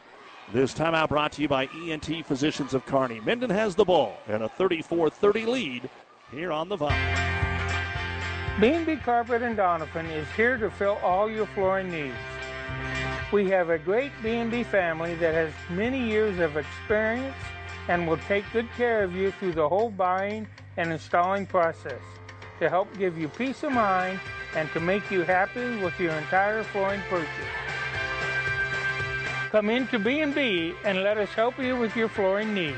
[0.52, 3.20] This timeout brought to you by ENT Physicians of Kearney.
[3.22, 5.90] Minden has the ball and a 34 30 lead
[6.34, 7.24] here on the Vibe.
[8.60, 12.16] B&B Carpet and Doniphan is here to fill all your flooring needs.
[13.32, 17.36] We have a great B&B family that has many years of experience
[17.88, 20.48] and will take good care of you through the whole buying
[20.78, 22.02] and installing process
[22.60, 24.20] to help give you peace of mind
[24.56, 27.30] and to make you happy with your entire flooring purchase.
[29.52, 32.78] Come into B&B and let us help you with your flooring needs.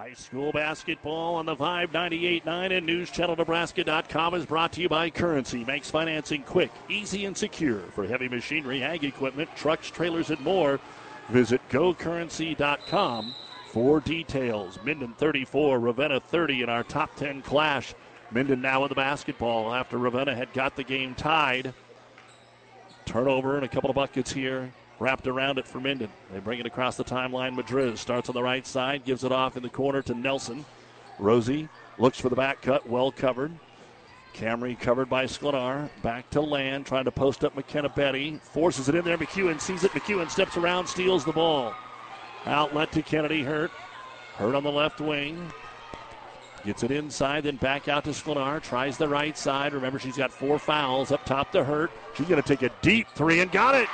[0.00, 5.62] High school basketball on the 598.9 and NewsChannelNebraska.com is brought to you by Currency.
[5.62, 10.80] Makes financing quick, easy, and secure for heavy machinery, ag equipment, trucks, trailers, and more.
[11.28, 13.34] Visit GoCurrency.com
[13.66, 14.78] for details.
[14.82, 17.94] Minden 34, Ravenna 30 in our top 10 clash.
[18.30, 21.74] Minden now with the basketball after Ravenna had got the game tied.
[23.04, 26.10] Turnover and a couple of buckets here wrapped around it for Minden.
[26.32, 27.56] They bring it across the timeline.
[27.56, 30.64] Madriz starts on the right side, gives it off in the corner to Nelson.
[31.18, 31.68] Roxy
[31.98, 33.50] looks for the back cut, well covered.
[34.34, 35.88] Camry covered by Sklenar.
[36.02, 38.38] Back to Land, trying to post up McKenna Betty.
[38.42, 39.18] Forces it in there.
[39.18, 39.90] McEwen sees it.
[39.90, 41.74] McEwen steps around, steals the ball.
[42.46, 43.70] Outlet to Kennedy Hurt.
[44.36, 45.50] Hurt on the left wing.
[46.64, 48.62] Gets it inside, then back out to Sklenar.
[48.62, 49.72] Tries the right side.
[49.72, 51.90] Remember, she's got four fouls up top to Hurt.
[52.14, 53.88] She's going to take a deep three and got it.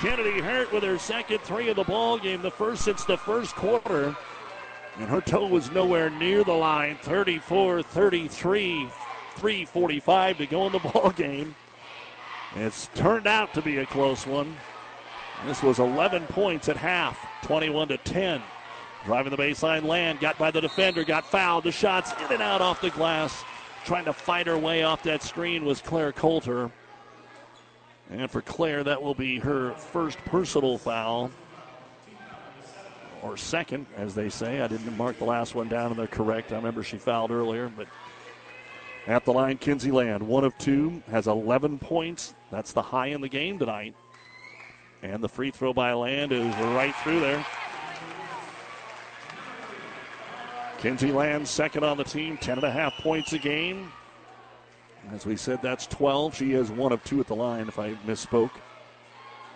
[0.00, 3.54] Kennedy Hurt with her second three of the ball game, the first since the first
[3.54, 4.14] quarter.
[4.98, 6.98] And her toe was nowhere near the line.
[7.02, 8.88] 34 33,
[9.36, 11.54] 3.45 to go in the ball game.
[12.56, 14.56] It's turned out to be a close one.
[15.46, 18.42] This was 11 points at half, 21 to 10.
[19.04, 21.64] Driving the baseline, Land got by the defender, got fouled.
[21.64, 23.44] The shots in and out off the glass.
[23.84, 26.70] Trying to fight her way off that screen was Claire Coulter.
[28.10, 31.30] And for Claire, that will be her first personal foul.
[33.22, 34.60] Or second, as they say.
[34.60, 36.52] I didn't mark the last one down, and they're correct.
[36.52, 37.88] I remember she fouled earlier, but
[39.06, 42.34] at the line, Kinsey Land, one of two, has 11 points.
[42.50, 43.94] That's the high in the game tonight.
[45.02, 47.44] And the free throw by Land is right through there.
[50.78, 53.92] Kinsey Land, second on the team, 10 and a half points a game.
[55.12, 56.34] As we said, that's 12.
[56.34, 58.50] She has one of two at the line, if I misspoke.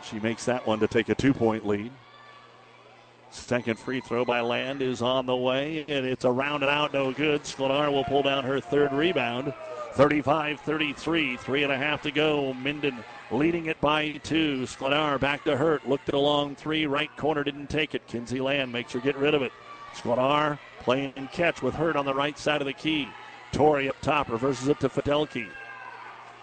[0.02, 1.90] She makes that one to take a two point lead.
[3.30, 6.92] Second free throw by Land is on the way, and it's a round and out,
[6.92, 7.42] no good.
[7.42, 9.52] Sklenar will pull down her third rebound.
[9.92, 12.52] 35 33, three and a half to go.
[12.54, 14.62] Minden leading it by two.
[14.62, 15.88] Sklenar back to Hurt.
[15.88, 16.86] Looked at a long three.
[16.86, 18.06] Right corner didn't take it.
[18.06, 19.52] Kinsey Land makes her get rid of it.
[19.94, 23.08] Sklenar playing catch with Hurt on the right side of the key.
[23.52, 25.48] Tori up top reverses it to Fidelki.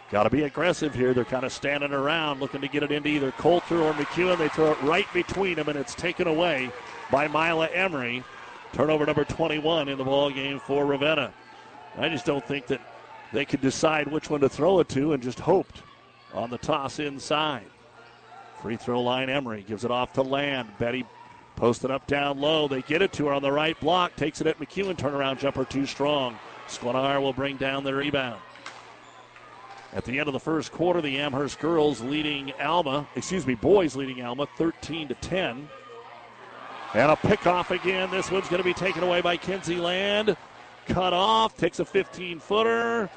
[0.09, 1.13] Got to be aggressive here.
[1.13, 4.37] They're kind of standing around looking to get it into either Coulter or McEwen.
[4.37, 6.71] They throw it right between them, and it's taken away
[7.11, 8.23] by Mila Emery.
[8.73, 11.33] Turnover number 21 in the ball game for Ravenna.
[11.97, 12.81] I just don't think that
[13.33, 15.81] they could decide which one to throw it to and just hoped
[16.33, 17.65] on the toss inside.
[18.61, 20.69] Free throw line, Emery gives it off to Land.
[20.79, 21.05] Betty
[21.55, 22.67] posted up down low.
[22.67, 24.15] They get it to her on the right block.
[24.15, 24.95] Takes it at McEwen.
[24.95, 26.37] Turnaround jumper too strong.
[26.67, 28.39] Sklenar will bring down the rebound.
[29.93, 33.95] At the end of the first quarter, the Amherst girls leading Alma, excuse me, boys
[33.95, 35.69] leading Alma 13 to 10.
[36.93, 38.11] And a pickoff again.
[38.11, 40.35] This one's going to be taken away by Kinsey Land.
[40.85, 43.09] cut off, takes a 15 footer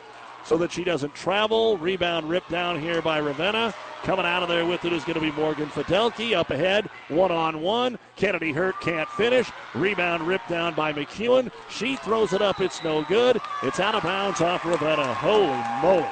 [0.44, 1.76] so that she doesn't travel.
[1.78, 3.74] Rebound ripped down here by Ravenna.
[4.02, 7.30] Coming out of there with it is going to be Morgan Fidelki up ahead, one
[7.30, 7.98] on one.
[8.16, 9.50] Kennedy Hurt can't finish.
[9.74, 11.50] Rebound ripped down by McEwen.
[11.68, 13.40] She throws it up, it's no good.
[13.62, 15.12] It's out of bounds off Ravenna.
[15.14, 15.46] Holy
[15.82, 16.06] moly.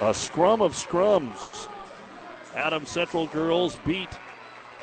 [0.00, 1.68] A scrum of scrums.
[2.54, 4.10] Adams Central girls beat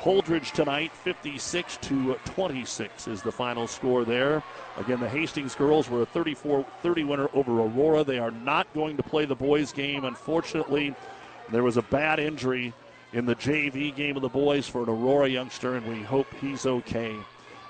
[0.06, 4.40] Holdrege tonight, 56 to 26 is the final score there.
[4.76, 6.64] Again, the Hastings girls were a 34-30
[7.04, 8.04] winner over Aurora.
[8.04, 10.04] They are not going to play the boys game.
[10.04, 10.94] Unfortunately,
[11.50, 12.72] there was a bad injury
[13.14, 16.66] in the JV game of the boys for an Aurora youngster, and we hope he's
[16.66, 17.12] okay.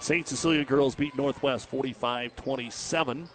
[0.00, 0.28] St.
[0.28, 3.28] Cecilia girls beat Northwest 45-27.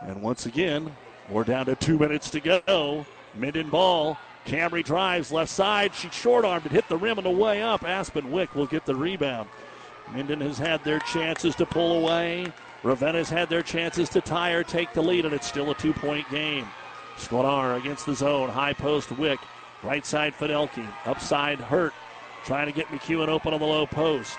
[0.00, 0.90] And once again,
[1.28, 3.04] we're down to two minutes to go.
[3.34, 5.94] Minden ball Camry drives left side.
[5.94, 7.84] She short armed it, hit the rim on the way up.
[7.84, 9.48] Aspen Wick will get the rebound.
[10.12, 12.52] Minden has had their chances to pull away.
[12.82, 15.92] Ravenna's had their chances to tie or take the lead, and it's still a two
[15.92, 16.66] point game.
[17.16, 18.48] Sklenar against the zone.
[18.48, 19.38] High post Wick.
[19.82, 20.86] Right side Fidelki.
[21.04, 21.92] Upside Hurt.
[22.44, 24.38] Trying to get McEwen open on the low post.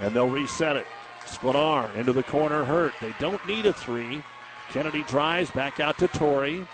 [0.00, 0.86] And they'll reset it.
[1.24, 2.92] Sklenar into the corner Hurt.
[3.00, 4.22] They don't need a three.
[4.70, 6.66] Kennedy drives back out to Tori.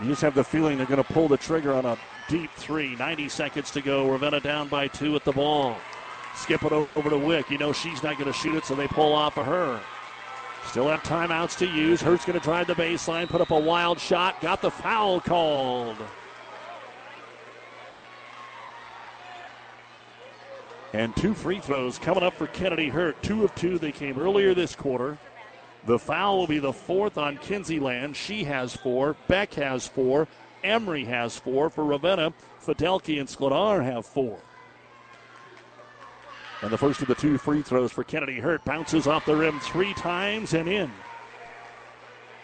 [0.00, 1.98] You just have the feeling they're going to pull the trigger on a
[2.28, 2.94] deep three.
[2.96, 4.08] 90 seconds to go.
[4.08, 5.76] Ravenna down by two at the ball.
[6.36, 7.50] Skip it over to Wick.
[7.50, 9.80] You know she's not going to shoot it, so they pull off of her.
[10.66, 12.00] Still have timeouts to use.
[12.00, 15.96] Hurt's going to drive the baseline, put up a wild shot, got the foul called.
[20.92, 23.20] And two free throws coming up for Kennedy Hurt.
[23.22, 23.78] Two of two.
[23.78, 25.18] They came earlier this quarter.
[25.86, 28.16] The foul will be the fourth on Kinsey Land.
[28.16, 29.16] She has four.
[29.26, 30.28] Beck has four.
[30.64, 31.70] Emery has four.
[31.70, 32.32] For Ravenna,
[32.64, 34.38] Fidelki and Sklenar have four.
[36.60, 39.60] And the first of the two free throws for Kennedy Hurt bounces off the rim
[39.60, 40.90] three times and in.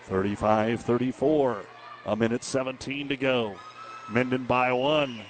[0.05, 1.63] 35 34.
[2.07, 3.57] A minute 17 to go.
[4.09, 5.21] Minden by one.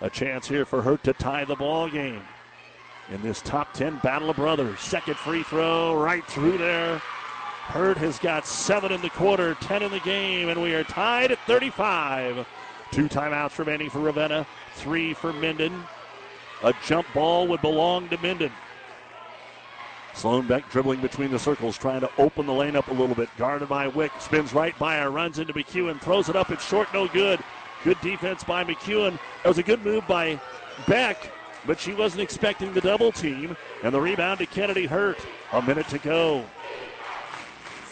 [0.00, 2.22] A chance here for Hurt to tie the ball game
[3.10, 4.80] in this top 10 battle of brothers.
[4.80, 7.02] Second free throw right through there.
[7.68, 11.30] Hurt has got seven in the quarter, 10 in the game, and we are tied
[11.30, 12.46] at 35.
[12.90, 15.84] Two timeouts remaining for Ravenna, three for Minden.
[16.64, 18.50] A jump ball would belong to Minden.
[20.14, 23.28] Sloan Beck dribbling between the circles, trying to open the lane up a little bit.
[23.38, 26.50] Guarded by Wick, spins right by her, runs into McEwen, throws it up.
[26.50, 27.40] It's short, no good.
[27.84, 29.18] Good defense by McEwen.
[29.42, 30.40] That was a good move by
[30.86, 31.30] Beck,
[31.66, 33.56] but she wasn't expecting the double team.
[33.82, 35.18] And the rebound to Kennedy Hurt.
[35.52, 36.44] A minute to go.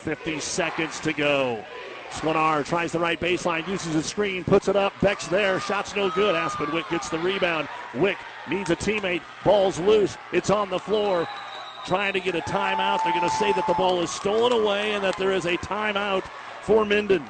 [0.09, 1.63] 50 seconds to go.
[2.09, 4.95] Sklenar tries the right baseline, uses a screen, puts it up.
[5.03, 5.61] Beck's there.
[5.61, 6.35] Shot's no good.
[6.35, 7.69] Aspen Wick gets the rebound.
[7.95, 8.17] Wick
[8.49, 9.21] needs a teammate.
[9.45, 10.17] Ball's loose.
[10.33, 11.29] It's on the floor.
[11.85, 13.05] Trying to get a timeout.
[13.05, 15.59] They're going to say that the ball is stolen away and that there is a
[15.59, 16.25] timeout
[16.63, 17.23] for Minden.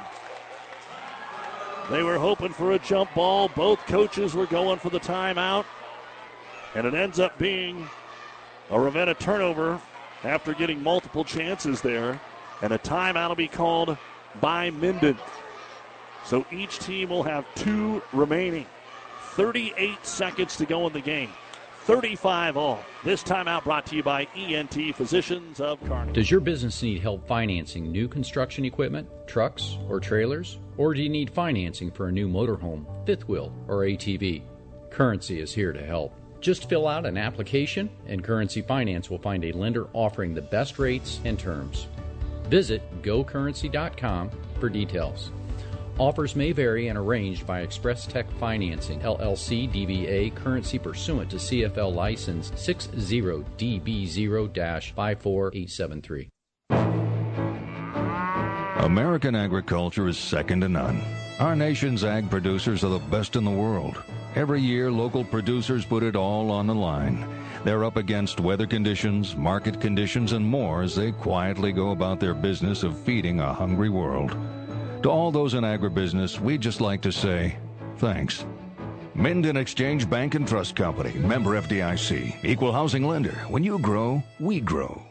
[1.90, 3.48] They were hoping for a jump ball.
[3.48, 5.64] Both coaches were going for the timeout.
[6.76, 7.88] And it ends up being
[8.70, 9.80] a Ravenna turnover
[10.22, 12.20] after getting multiple chances there.
[12.62, 13.96] And a timeout will be called
[14.40, 15.18] by Minden.
[16.24, 18.66] So each team will have two remaining.
[19.32, 21.30] 38 seconds to go in the game.
[21.88, 22.84] 35 all.
[23.02, 26.12] This timeout brought to you by ENT Physicians of Kearney.
[26.12, 30.58] Does your business need help financing new construction equipment, trucks, or trailers?
[30.76, 34.42] Or do you need financing for a new motorhome, fifth wheel, or ATV?
[34.90, 36.12] Currency is here to help.
[36.40, 40.78] Just fill out an application, and Currency Finance will find a lender offering the best
[40.78, 41.86] rates and terms.
[42.48, 45.30] Visit gocurrency.com for details.
[45.98, 51.92] Offers may vary and arranged by Express Tech Financing, LLC DBA, currency pursuant to CFL
[51.92, 56.28] license 60DB0 54873.
[58.84, 61.02] American agriculture is second to none.
[61.40, 64.00] Our nation's ag producers are the best in the world.
[64.34, 67.26] Every year, local producers put it all on the line.
[67.64, 72.34] They're up against weather conditions, market conditions, and more as they quietly go about their
[72.34, 74.36] business of feeding a hungry world.
[75.02, 77.56] To all those in agribusiness, we'd just like to say
[77.96, 78.44] thanks.
[79.14, 83.34] Minden Exchange Bank and Trust Company, member FDIC, equal housing lender.
[83.48, 85.02] When you grow, we grow.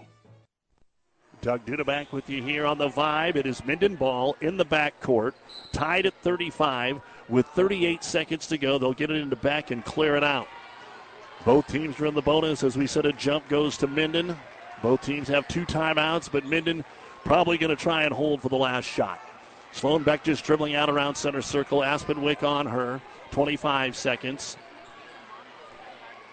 [1.41, 3.35] Doug Duda back with you here on the Vibe.
[3.35, 5.33] It is Minden ball in the backcourt,
[5.71, 6.99] tied at 35
[7.29, 8.77] with 38 seconds to go.
[8.77, 10.47] They'll get it into back and clear it out.
[11.45, 12.63] Both teams are in the bonus.
[12.63, 14.37] As we said, a jump goes to Minden.
[14.81, 16.83] Both teams have two timeouts, but Minden
[17.23, 19.19] probably going to try and hold for the last shot.
[19.71, 21.83] Sloan Beck just dribbling out around center circle.
[21.83, 23.01] Aspen Wick on her.
[23.31, 24.57] 25 seconds.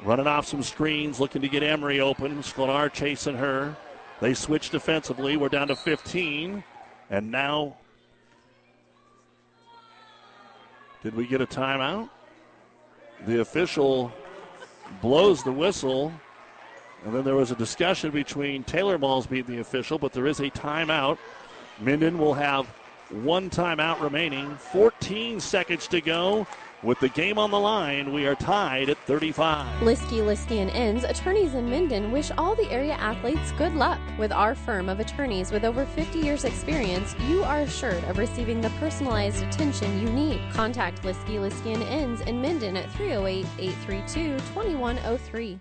[0.02, 2.38] Running off some screens, looking to get Emery open.
[2.42, 3.76] Sklenar chasing her.
[4.20, 5.36] They switch defensively.
[5.36, 6.62] We're down to 15.
[7.10, 7.76] And now,
[11.02, 12.08] did we get a timeout?
[13.26, 14.12] The official
[15.00, 16.12] blows the whistle.
[17.04, 20.40] And then there was a discussion between Taylor Malsby, and the official, but there is
[20.40, 21.18] a timeout.
[21.78, 22.66] Minden will have
[23.10, 24.56] one timeout remaining.
[24.56, 26.46] 14 seconds to go.
[26.84, 29.80] With the game on the line, we are tied at 35.
[29.80, 33.98] Liskey, Liskey and Inns, attorneys in Minden, wish all the area athletes good luck.
[34.18, 38.60] With our firm of attorneys with over 50 years' experience, you are assured of receiving
[38.60, 40.42] the personalized attention you need.
[40.52, 45.60] Contact Liskey, Liskey and Inns in Minden at 308 832 2103.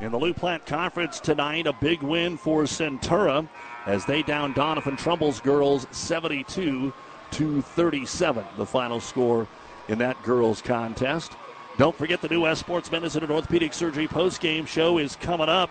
[0.00, 3.48] In the Loup Platte Conference tonight, a big win for Centura
[3.86, 6.92] as they down Doniphan Trumbull's girls 72
[7.34, 9.48] to 37, the final score
[9.88, 11.32] in that girls contest.
[11.76, 15.68] Don't forget the new West Sports Medicine and Orthopedic Surgery post-game show is coming up.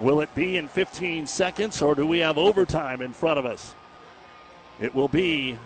[0.00, 3.74] Will it be in 15 seconds or do we have overtime in front of us?
[4.80, 5.58] It will be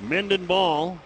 [0.00, 0.98] Minden ball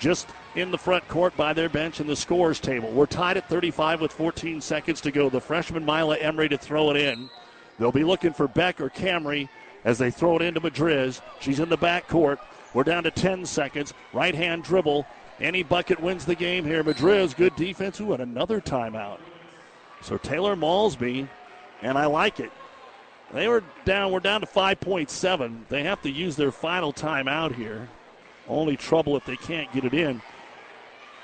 [0.00, 0.26] just
[0.56, 2.90] in the front court by their bench in the scores table.
[2.90, 5.30] We're tied at 35 with 14 seconds to go.
[5.30, 7.30] The freshman Mila Emery to throw it in.
[7.78, 9.48] They'll be looking for Beck or Camry
[9.86, 11.22] as they throw it into Madriz.
[11.40, 12.38] She's in the back court.
[12.74, 13.94] We're down to 10 seconds.
[14.12, 15.06] Right hand dribble.
[15.40, 16.84] Any bucket wins the game here.
[16.84, 18.00] Madriz, good defense.
[18.00, 19.20] Ooh, and another timeout.
[20.02, 21.28] So Taylor Malsby,
[21.82, 22.50] and I like it.
[23.32, 24.12] They were down.
[24.12, 25.68] We're down to 5.7.
[25.68, 27.88] They have to use their final timeout here.
[28.48, 30.20] Only trouble if they can't get it in.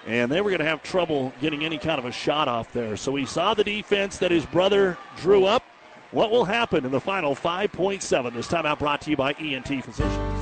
[0.07, 2.97] And they were going to have trouble getting any kind of a shot off there.
[2.97, 5.65] So he saw the defense that his brother drew up.
[6.13, 8.35] What will happen in the final 5.7?
[8.35, 10.42] This timeout brought to you by ENT Physicians.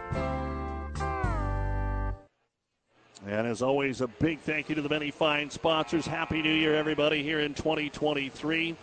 [3.27, 6.07] And as always, a big thank you to the many fine sponsors.
[6.07, 8.75] Happy New Year, everybody, here in 2023.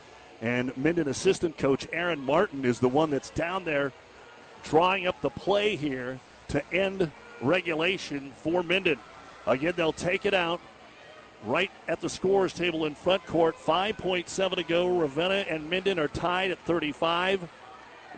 [0.43, 3.93] And Minden assistant coach Aaron Martin is the one that's down there
[4.63, 7.11] drawing up the play here to end
[7.41, 8.99] regulation for Minden.
[9.49, 10.61] Again, they'll take it out
[11.45, 13.57] right at the scores table in front court.
[13.57, 14.87] 5.7 to go.
[14.87, 17.49] Ravenna and Minden are tied at 35.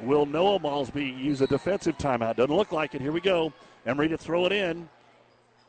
[0.03, 2.37] Will Noah Malsby use a defensive timeout?
[2.37, 3.01] Doesn't look like it.
[3.01, 3.55] Here we go.
[3.87, 4.87] Emery to throw it in.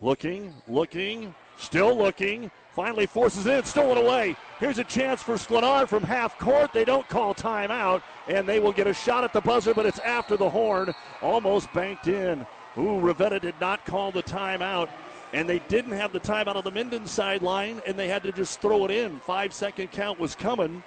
[0.02, 2.50] Looking, looking, still looking.
[2.76, 4.36] Finally forces it in, stolen away.
[4.60, 6.74] Here's a chance for Sklenar from half court.
[6.74, 10.00] They don't call timeout, and they will get a shot at the buzzer, but it's
[10.00, 10.94] after the horn.
[11.22, 12.46] Almost banked in.
[12.78, 14.90] Ooh, Ravenna did not call the timeout,
[15.34, 18.62] and they didn't have the timeout on the Minden sideline, and they had to just
[18.62, 19.20] throw it in.
[19.20, 20.82] Five second count was coming.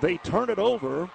[0.00, 1.10] They turn it over,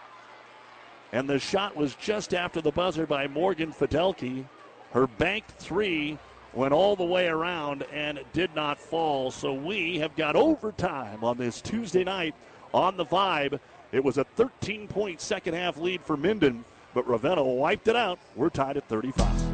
[1.14, 4.46] and the shot was just after the buzzer by Morgan Fidelki.
[4.92, 6.18] Her banked three
[6.54, 9.32] went all the way around and did not fall.
[9.32, 12.36] So we have got overtime on this Tuesday night
[12.74, 13.60] on the vibe.
[13.92, 16.64] It was a 13 point second half lead for Minden,
[16.94, 18.20] but Ravenna wiped it out.
[18.36, 19.50] We're tied at 35.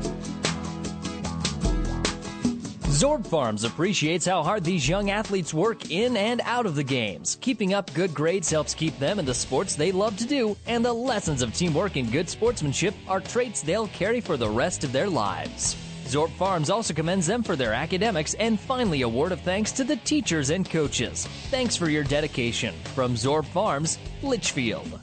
[2.95, 7.37] Zorb Farms appreciates how hard these young athletes work in and out of the games.
[7.41, 10.83] Keeping up good grades helps keep them in the sports they love to do, and
[10.83, 14.93] the lessons of teamwork and good sportsmanship are traits they'll carry for the rest of
[14.93, 15.75] their lives.
[16.05, 19.83] Zorb Farms also commends them for their academics and finally a word of thanks to
[19.83, 21.25] the teachers and coaches.
[21.49, 22.75] Thanks for your dedication.
[22.93, 24.99] From Zorb Farms, Litchfield.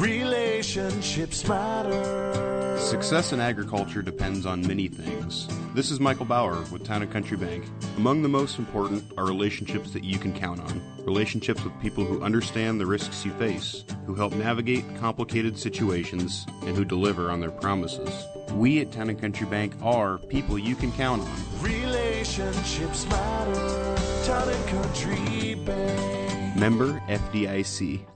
[0.00, 2.78] Relationships matter.
[2.78, 5.46] Success in agriculture depends on many things.
[5.74, 7.66] This is Michael Bauer with Town and Country Bank.
[7.98, 10.80] Among the most important are relationships that you can count on.
[11.04, 16.74] Relationships with people who understand the risks you face, who help navigate complicated situations, and
[16.74, 18.08] who deliver on their promises.
[18.54, 21.60] We at Town and Country Bank are people you can count on.
[21.60, 24.24] Relationships matter.
[24.24, 26.56] Town and Country Bank.
[26.56, 28.06] Member FDIC.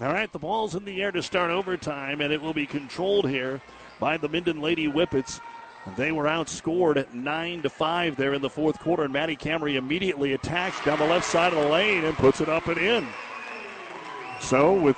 [0.00, 3.28] All right, the ball's in the air to start overtime, and it will be controlled
[3.28, 3.60] here
[3.98, 5.40] by the Minden Lady Whippets.
[5.96, 9.74] They were outscored at 9 to 5 there in the fourth quarter, and Maddie Camry
[9.74, 13.08] immediately attacks down the left side of the lane and puts it up and in.
[14.40, 14.96] So, with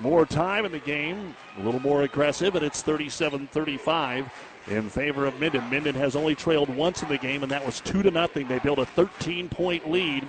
[0.00, 4.32] more time in the game, a little more aggressive, and it's 37 35
[4.66, 5.70] in favor of Minden.
[5.70, 8.48] Minden has only trailed once in the game, and that was 2 to nothing.
[8.48, 10.26] They built a 13 point lead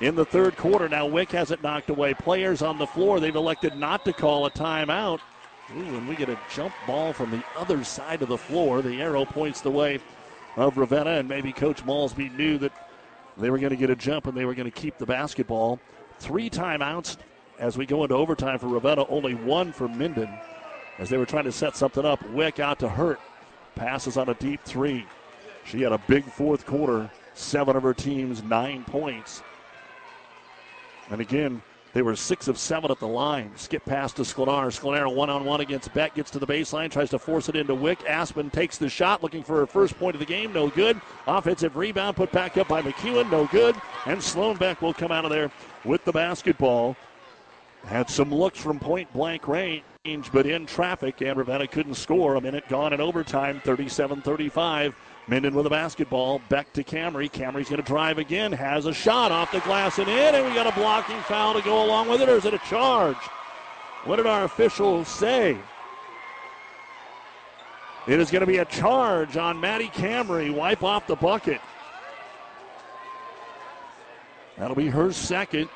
[0.00, 0.88] in the third quarter.
[0.88, 2.14] Now Wick has it knocked away.
[2.14, 5.20] Players on the floor, they've elected not to call a timeout.
[5.76, 8.82] Ooh, and we get a jump ball from the other side of the floor.
[8.82, 10.00] The arrow points the way
[10.56, 12.72] of Ravenna, and maybe Coach Malsby knew that
[13.36, 15.78] they were going to get a jump and they were going to keep the basketball.
[16.18, 17.16] Three timeouts
[17.58, 20.30] as we go into overtime for Ravenna, only one for Minden
[20.98, 22.22] as they were trying to set something up.
[22.30, 23.20] Wick out to Hurt.
[23.76, 25.06] Passes on a deep three.
[25.64, 27.10] She had a big fourth quarter.
[27.34, 29.42] Seven of her team's nine points.
[31.10, 31.62] And again,
[31.92, 33.50] they were six of seven at the line.
[33.56, 34.66] Skip pass to Sklenar.
[34.66, 36.14] Sklenar one on one against Beck.
[36.14, 36.90] Gets to the baseline.
[36.90, 37.98] Tries to force it into Wick.
[38.08, 40.52] Aspen takes the shot, looking for her first point of the game.
[40.52, 41.00] No good.
[41.26, 43.28] Offensive rebound put back up by McEwen.
[43.30, 43.74] No good.
[44.06, 45.50] And Sloan Beck will come out of there
[45.84, 46.96] with the basketball.
[47.86, 49.82] Had some looks from point blank range,
[50.32, 52.34] but in traffic, and Ravenna couldn't score.
[52.36, 54.94] A minute gone in overtime, 37 35.
[55.30, 56.42] Minden with the basketball.
[56.48, 57.30] Beck to Camry.
[57.30, 58.50] Camry's going to drive again.
[58.50, 61.62] Has a shot off the glass and in, and we got a blocking foul to
[61.62, 63.16] go along with it, or is it a charge?
[64.04, 65.56] What did our officials say?
[68.08, 70.52] It is going to be a charge on Maddie Camry.
[70.52, 71.60] Wipe off the bucket.
[74.58, 75.68] That'll be her second.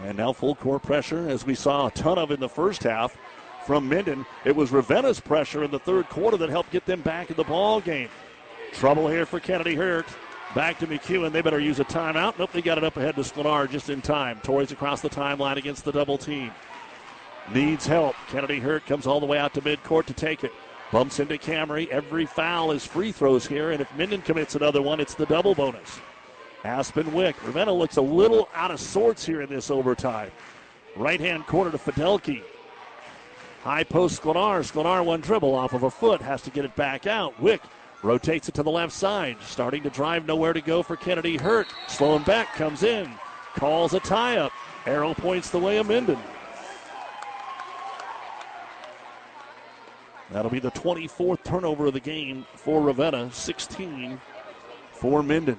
[0.00, 3.18] And now full court pressure, as we saw a ton of in the first half
[3.66, 4.24] from Minden.
[4.44, 7.44] It was Ravenna's pressure in the third quarter that helped get them back in the
[7.44, 8.08] ball game.
[8.72, 10.06] Trouble here for Kennedy Hurt.
[10.54, 11.32] Back to McEwen.
[11.32, 12.38] They better use a timeout.
[12.38, 14.38] Nope, they got it up ahead to Sklenar just in time.
[14.42, 16.52] Tori's across the timeline against the double team.
[17.52, 18.14] Needs help.
[18.28, 20.52] Kennedy Hurt comes all the way out to midcourt to take it.
[20.92, 21.88] Bumps into Camry.
[21.88, 25.54] Every foul is free throws here, and if Minden commits another one, it's the double
[25.54, 26.00] bonus.
[26.64, 27.36] Aspen Wick.
[27.44, 30.30] Ravenna looks a little out of sorts here in this overtime.
[30.94, 32.42] Right hand corner to Fidelki.
[33.66, 34.60] High post Sklenar.
[34.60, 36.20] Sklenar one dribble off of a foot.
[36.20, 37.36] Has to get it back out.
[37.40, 37.60] Wick
[38.04, 39.38] rotates it to the left side.
[39.40, 40.24] Starting to drive.
[40.24, 41.66] Nowhere to go for Kennedy Hurt.
[41.88, 42.46] Sloan Beck.
[42.52, 43.10] Comes in.
[43.56, 44.52] Calls a tie up.
[44.86, 46.16] Arrow points the way of Minden.
[50.30, 53.32] That'll be the 24th turnover of the game for Ravenna.
[53.32, 54.20] 16
[54.92, 55.58] for Minden.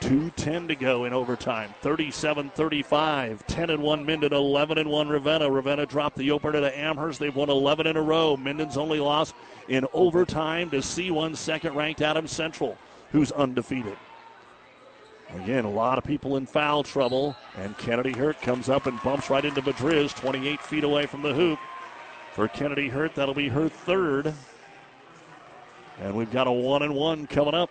[0.00, 1.74] 2.10 to go in overtime.
[1.80, 3.46] 37 35.
[3.46, 5.50] 10 and 1 Minden, 11 and 1 Ravenna.
[5.50, 7.18] Ravenna dropped the opener to Amherst.
[7.18, 8.36] They've won 11 in a row.
[8.36, 9.32] Minden's only loss
[9.68, 12.76] in overtime to C1 second ranked Adams Central,
[13.10, 13.96] who's undefeated.
[15.34, 19.28] Again, a lot of people in foul trouble, and Kennedy Hurt comes up and bumps
[19.28, 21.58] right into Madriz, 28 feet away from the hoop.
[22.34, 24.32] For Kennedy Hurt, that'll be her third.
[26.00, 27.70] And we've got a one and one coming up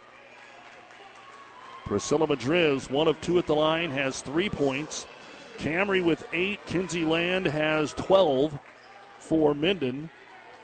[1.85, 5.05] Priscilla Madriz, one of two at the line, has three points.
[5.59, 6.59] Camry with eight.
[6.65, 8.57] Kinsey Land has 12
[9.19, 10.09] for Minden,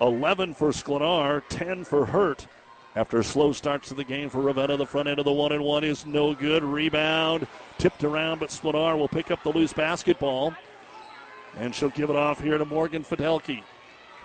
[0.01, 2.47] 11 for Sklenar, 10 for Hurt.
[2.95, 5.63] After slow starts to the game for Ravenna, the front end of the one and
[5.63, 6.63] one is no good.
[6.63, 10.53] Rebound tipped around, but Sklenar will pick up the loose basketball.
[11.57, 13.63] And she'll give it off here to Morgan Fidelki.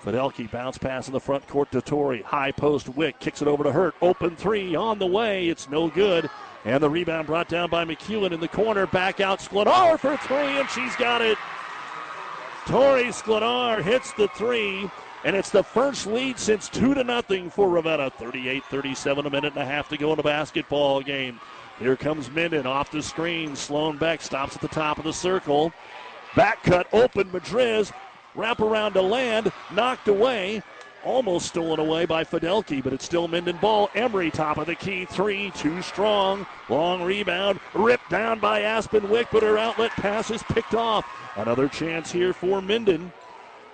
[0.03, 2.23] Fidelki bounce pass in the front court to Tori.
[2.23, 3.95] High post Wick kicks it over to Hurt.
[4.01, 5.49] Open three on the way.
[5.49, 6.31] It's no good.
[6.67, 8.89] And the rebound brought down by McEwen in the corner.
[8.89, 11.39] Back out Sklenar for three, and she's got it.
[12.67, 14.91] Tori Sklenar hits the three,
[15.25, 18.11] and it's the first lead since 2 to nothing for Ravenna.
[18.11, 21.39] 38 37, a minute and a half to go in a basketball game.
[21.79, 23.55] Here comes Minden off the screen.
[23.55, 25.73] Sloan Beck stops at the top of the circle.
[26.35, 27.31] Back cut open.
[27.31, 27.93] Madriz.
[28.35, 29.53] Wrap around to Land.
[29.73, 30.65] Knocked away.
[31.07, 33.89] Almost stolen away by Fidelki, but it's still Minden ball.
[33.95, 36.45] Emery top of the key, three, too strong.
[36.69, 41.07] Long rebound, ripped down by Aspen Wick, but her outlet pass is picked off.
[41.37, 43.13] Another chance here for Minden.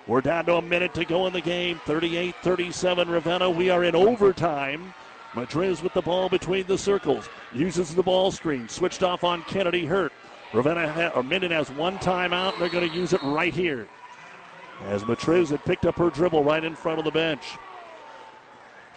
[0.05, 1.81] We're down to a minute to go in the game.
[1.85, 3.49] 38 37 Ravenna.
[3.49, 4.93] We are in overtime.
[5.33, 7.27] Madriz with the ball between the circles.
[7.51, 8.69] Uses the ball screen.
[8.69, 10.13] Switched off on Kennedy Hurt.
[10.53, 12.59] Ravenna ha- or Minden has one timeout.
[12.59, 13.87] They're going to use it right here
[14.85, 17.57] as Madriz had picked up her dribble right in front of the bench.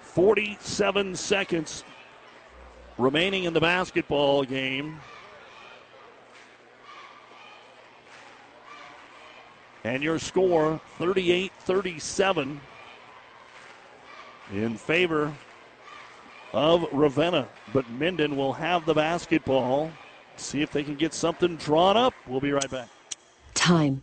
[0.03, 1.85] 47 seconds
[2.98, 4.98] remaining in the basketball game.
[9.85, 12.61] And your score 38 37
[14.53, 15.32] in favor
[16.53, 17.48] of Ravenna.
[17.73, 19.90] But Minden will have the basketball.
[20.36, 22.15] See if they can get something drawn up.
[22.27, 22.89] We'll be right back.
[23.55, 24.03] Time.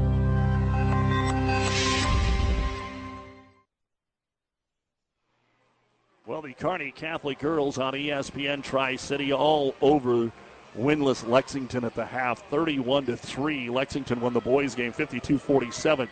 [6.31, 10.31] Well, the Kearney Catholic girls on ESPN Tri City all over
[10.79, 13.69] winless Lexington at the half, 31 to 3.
[13.69, 16.07] Lexington won the boys game 52-47.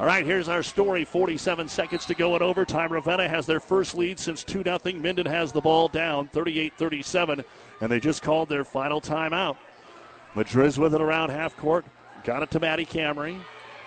[0.00, 1.04] All right, here's our story.
[1.04, 2.90] 47 seconds to go in overtime.
[2.90, 4.78] Ravenna has their first lead since 2 0.
[4.94, 7.44] Minden has the ball down 38 37,
[7.82, 9.58] and they just called their final timeout.
[10.34, 11.84] Madriz with it around half court.
[12.24, 13.38] Got it to Maddie Camry.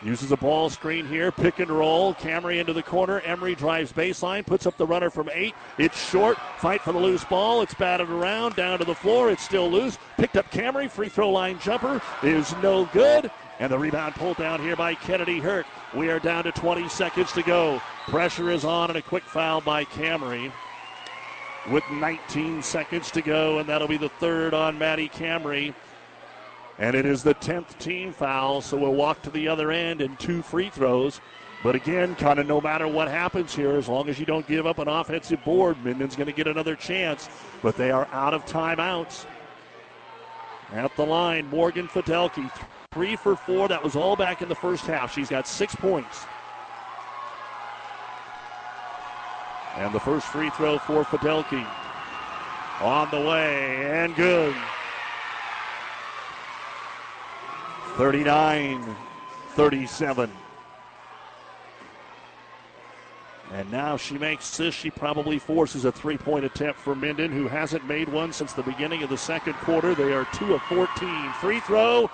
[0.04, 1.32] Uses a ball screen here.
[1.32, 2.16] Pick and roll.
[2.16, 3.20] Camry into the corner.
[3.22, 4.44] Emery drives baseline.
[4.44, 5.54] Puts up the runner from eight.
[5.78, 6.40] It's short.
[6.58, 7.62] Fight for the loose ball.
[7.62, 8.56] It's batted around.
[8.56, 9.30] Down to the floor.
[9.30, 10.00] It's still loose.
[10.18, 10.90] Picked up Camry.
[10.90, 13.30] Free throw line jumper is no good.
[13.60, 15.68] And the rebound pulled down here by Kennedy Hurt.
[15.96, 17.80] We are down to 20 seconds to go.
[18.08, 20.52] Pressure is on and a quick foul by Camry.
[21.70, 25.76] With 19 seconds to go, and that'll be the third on Maddie Camry.
[26.80, 30.20] And it is the 10th team foul, so we'll walk to the other end and
[30.20, 31.22] two free throws.
[31.64, 34.66] But again, kind of no matter what happens here, as long as you don't give
[34.66, 37.30] up an offensive board, Minden's going to get another chance.
[37.62, 39.26] But they are out of timeouts.
[40.72, 42.50] At the line, Morgan Fidelki,
[42.92, 43.68] three for four.
[43.68, 45.14] That was all back in the first half.
[45.14, 46.26] She's got six points.
[49.76, 51.66] And the first free throw for Fidelki.
[52.82, 54.56] On the way and good.
[57.98, 58.96] 39
[59.52, 60.32] 37.
[63.54, 64.74] And now she makes this.
[64.74, 68.64] She probably forces a three point attempt for Minden, who hasn't made one since the
[68.64, 69.94] beginning of the second quarter.
[69.94, 71.34] They are 2 of 14.
[71.42, 72.10] Free throw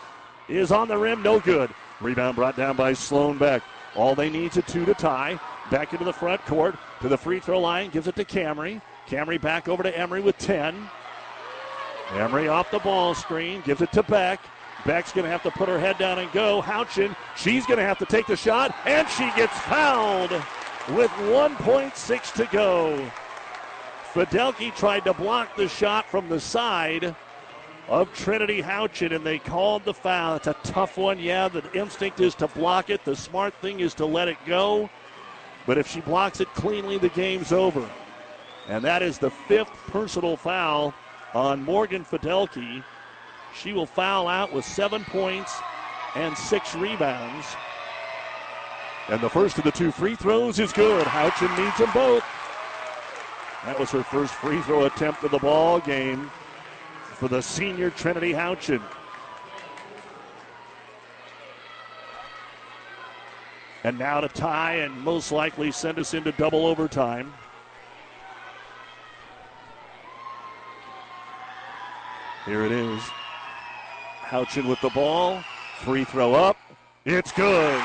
[0.50, 1.70] is on the rim, no good.
[2.02, 3.62] Rebound brought down by Sloan Beck.
[3.96, 5.40] All they need is a two to tie.
[5.70, 8.82] Back into the front court to the free throw line, gives it to Camry.
[9.08, 10.76] Camry back over to Emery with 10.
[12.14, 14.40] Emery off the ball screen, gives it to Beck.
[14.88, 16.62] Beck's going to have to put her head down and go.
[16.62, 22.34] Houchin, she's going to have to take the shot, and she gets fouled with 1.6
[22.34, 23.12] to go.
[24.14, 27.14] Fidelki tried to block the shot from the side
[27.90, 30.38] of Trinity Houchin, and they called the foul.
[30.38, 31.20] It's a tough one.
[31.20, 33.04] Yeah, the instinct is to block it.
[33.04, 34.90] The smart thing is to let it go.
[35.66, 37.88] But if she blocks it cleanly, the game's over.
[38.70, 40.94] And that is the fifth personal foul
[41.34, 42.86] on Morgan Fidelki.
[43.62, 45.56] She will foul out with seven points
[46.16, 47.46] and six rebounds.
[49.10, 51.06] And the first of the two free throws is good.
[51.08, 52.24] Houchin needs them both.
[53.66, 56.30] That was her first free throw attempt of the ball game
[57.16, 58.82] for the senior Trinity Houchin.
[63.84, 67.34] And now to tie and most likely send us into double overtime.
[72.46, 73.02] Here it is.
[74.28, 75.42] Houchin with the ball.
[75.80, 76.58] Free throw up.
[77.06, 77.82] It's good.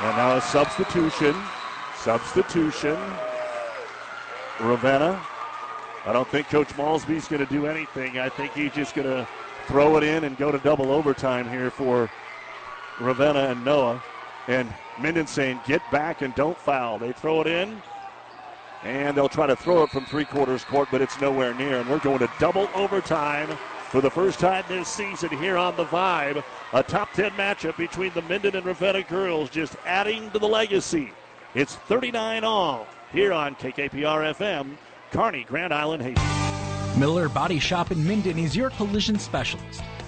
[0.00, 1.34] And now a substitution.
[1.96, 2.98] Substitution.
[4.60, 5.20] Ravenna.
[6.06, 8.18] I don't think Coach Malsby's going to do anything.
[8.18, 9.26] I think he's just going to
[9.66, 12.10] throw it in and go to double overtime here for
[13.00, 14.02] Ravenna and Noah.
[14.48, 16.98] And Minden saying, get back and don't foul.
[16.98, 17.80] They throw it in,
[18.82, 21.80] and they'll try to throw it from three quarters court, but it's nowhere near.
[21.80, 23.48] And we're going to double overtime
[23.94, 26.42] for the first time this season here on the Vibe.
[26.72, 31.12] A top 10 matchup between the Minden and Ravenna girls, just adding to the legacy.
[31.54, 34.76] It's 39 all here on KKPR FM,
[35.12, 36.98] Kearney, Grand Island, Hastings.
[36.98, 39.84] Miller Body Shop in Minden is your collision specialist.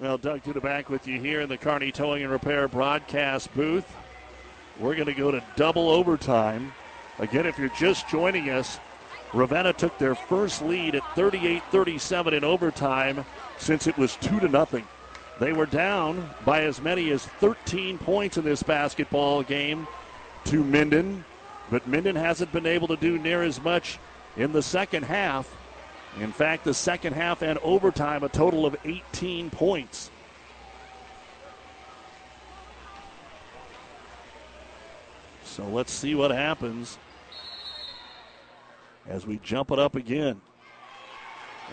[0.00, 3.84] Well, Doug Duda back with you here in the Kearney Towing and Repair broadcast booth.
[4.78, 6.72] We're going to go to double overtime.
[7.18, 8.80] Again, if you're just joining us,
[9.34, 13.26] Ravenna took their first lead at 38 37 in overtime
[13.58, 14.86] since it was 2 to nothing.
[15.38, 19.86] They were down by as many as 13 points in this basketball game
[20.44, 21.26] to Minden,
[21.70, 23.98] but Minden hasn't been able to do near as much
[24.38, 25.54] in the second half.
[26.18, 30.10] In fact, the second half and overtime, a total of 18 points.
[35.44, 36.98] So let's see what happens.
[39.06, 40.40] as we jump it up again.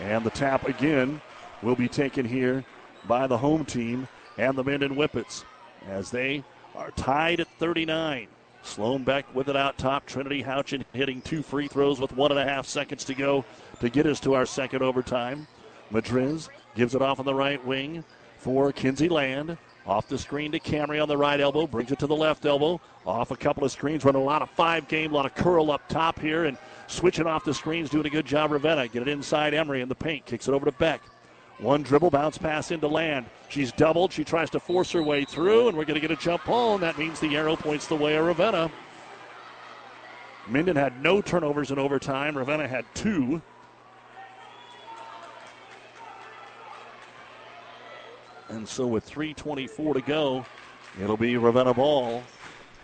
[0.00, 1.20] And the tap again
[1.62, 2.64] will be taken here
[3.06, 5.44] by the home team and the Minden Whippets
[5.88, 6.44] as they
[6.74, 8.28] are tied at 39.
[8.62, 10.06] Sloan Beck with it out top.
[10.06, 13.44] Trinity Houchin hitting two free throws with one and a half seconds to go
[13.80, 15.46] to get us to our second overtime.
[15.92, 18.04] Madriz gives it off on the right wing
[18.38, 19.56] for Kinsey Land.
[19.86, 22.78] Off the screen to Camry on the right elbow, brings it to the left elbow.
[23.06, 25.70] Off a couple of screens, running a lot of five game, a lot of curl
[25.70, 28.50] up top here, and switching off the screens, doing a good job.
[28.50, 31.00] Ravenna get it inside Emery in the paint, kicks it over to Beck.
[31.58, 33.26] One dribble, bounce pass into Land.
[33.48, 34.12] She's doubled.
[34.12, 36.74] She tries to force her way through, and we're going to get a jump ball,
[36.74, 38.70] and that means the arrow points the way of Ravenna.
[40.46, 42.36] Minden had no turnovers in overtime.
[42.36, 43.42] Ravenna had two.
[48.48, 50.46] And so with 3.24 to go,
[51.00, 52.22] it'll be Ravenna ball.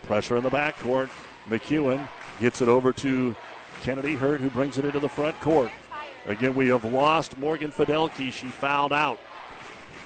[0.03, 1.09] Pressure in the backcourt.
[1.49, 2.07] McEwen
[2.41, 3.35] gets it over to
[3.83, 5.71] Kennedy Hurt, who brings it into the front court.
[6.27, 8.33] Again, we have lost Morgan Fidelki.
[8.33, 9.19] She fouled out.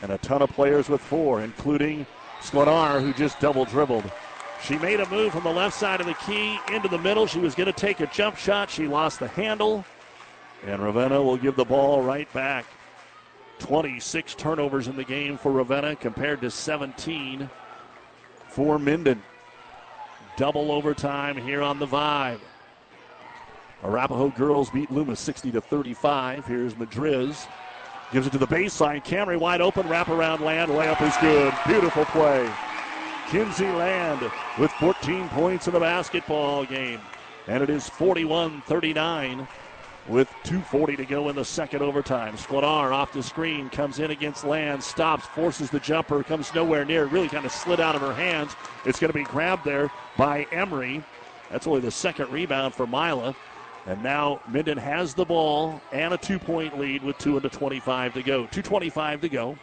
[0.03, 2.07] And a ton of players with four, including
[2.41, 4.11] Sklenar, who just double dribbled.
[4.63, 7.27] She made a move from the left side of the key into the middle.
[7.27, 8.71] She was going to take a jump shot.
[8.71, 9.85] She lost the handle.
[10.67, 12.65] And Ravenna will give the ball right back.
[13.59, 17.49] 26 turnovers in the game for Ravenna compared to 17
[18.49, 19.23] for Minden.
[20.37, 22.41] Double overtime here on the Vibe.
[23.83, 26.47] Arapahoe girls beat Loomis 60 to 35.
[26.47, 27.47] Here's Madriz.
[28.13, 29.05] Gives it to the baseline.
[29.05, 29.87] Camry wide open.
[29.87, 30.71] Wraparound Land.
[30.71, 31.53] Layup is good.
[31.67, 32.51] Beautiful play.
[33.29, 37.01] Kinsey Land with 14 points in the basketball game.
[37.47, 39.47] And it is 41 39
[40.09, 42.37] with 2.40 to go in the second overtime.
[42.37, 47.05] Sklenar off the screen, comes in against Land, stops, forces the jumper, comes nowhere near,
[47.07, 48.57] really kind of slid out of her hands.
[48.87, 51.05] It's going to be grabbed there by Emery.
[51.51, 53.37] That's only the second rebound for Mila.
[53.87, 58.15] And now Minden has the ball and a two point lead with 2 into 25
[58.15, 58.45] to go.
[58.47, 59.59] 2.25 to go.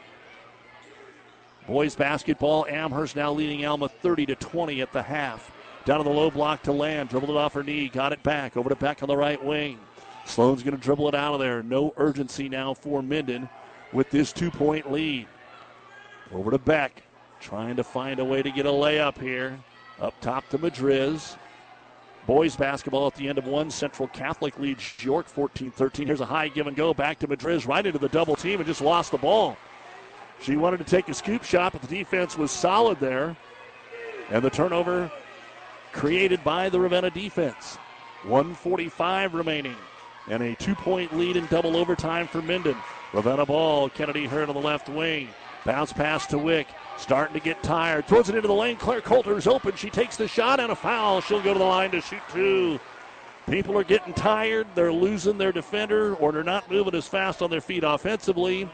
[1.68, 5.52] Boys basketball, Amherst now leading Alma 30 to 20 at the half.
[5.84, 8.58] Down to the low block to Land, dribbled it off her knee, got it back,
[8.58, 9.80] over to Beck on the right wing.
[10.26, 11.64] Sloan's going to dribble it out of there.
[11.64, 13.48] No urgency now for Minden
[13.94, 15.28] with this two point lead.
[16.34, 17.04] Over to Beck,
[17.40, 19.58] trying to find a way to get a layup here.
[20.02, 21.38] Up top to Madriz.
[22.28, 23.70] Boys basketball at the end of one.
[23.70, 26.08] Central Catholic leads York 14 13.
[26.08, 28.68] Here's a high give and go back to Madriz, right into the double team, and
[28.68, 29.56] just lost the ball.
[30.42, 33.38] She wanted to take a scoop shot, but the defense was solid there.
[34.32, 35.12] And the turnover
[35.94, 37.78] created by the Ravenna defense.
[38.24, 39.76] 145 remaining
[40.28, 42.78] and a two point lead in double overtime for Minden.
[43.14, 45.30] Ravenna ball, Kennedy Hurt on the left wing.
[45.66, 46.68] Bounce pass to Wick.
[46.98, 48.08] Starting to get tired.
[48.08, 48.78] Throws it into the lane.
[48.78, 49.76] Claire Coulter's open.
[49.76, 51.22] She takes the shot and a foul.
[51.22, 52.80] She'll go to the line to shoot two.
[53.50, 54.68] People are getting tired.
[54.76, 58.70] They're losing their defender or they're not moving as fast on their feet offensively.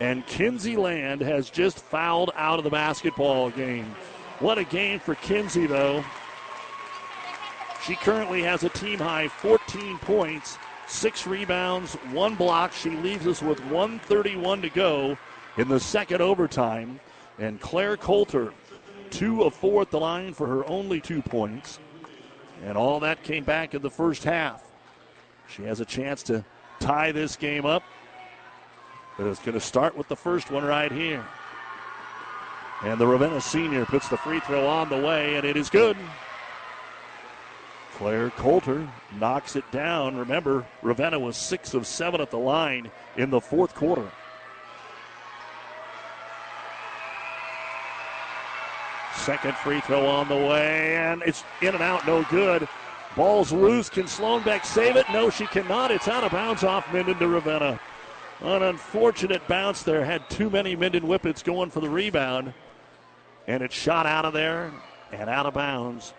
[0.00, 3.94] And Kinsey Land has just fouled out of the basketball game.
[4.40, 6.04] What a game for Kinsey, though.
[7.84, 12.72] She currently has a team high 14 points six rebounds, one block.
[12.72, 15.18] She leaves us with 131 to go
[15.56, 17.00] in the second overtime.
[17.38, 18.52] And Claire Coulter,
[19.10, 21.78] two of four at the line for her only two points.
[22.64, 24.64] And all that came back in the first half.
[25.48, 26.44] She has a chance to
[26.80, 27.82] tie this game up.
[29.16, 31.24] But it's going to start with the first one right here.
[32.82, 35.96] And the Ravenna senior puts the free throw on the way, and it is good.
[37.96, 38.86] Claire Coulter
[39.18, 40.16] knocks it down.
[40.16, 44.06] Remember, Ravenna was six of seven at the line in the fourth quarter.
[49.14, 52.68] Second free throw on the way, and it's in and out, no good.
[53.16, 53.88] Ball's loose.
[53.88, 55.06] Can Sloan Beck save it?
[55.10, 55.90] No, she cannot.
[55.90, 57.80] It's out of bounds off Minden to Ravenna.
[58.42, 60.04] An unfortunate bounce there.
[60.04, 62.52] Had too many Minden Whippets going for the rebound.
[63.46, 64.70] And it's shot out of there
[65.12, 66.12] and out of bounds.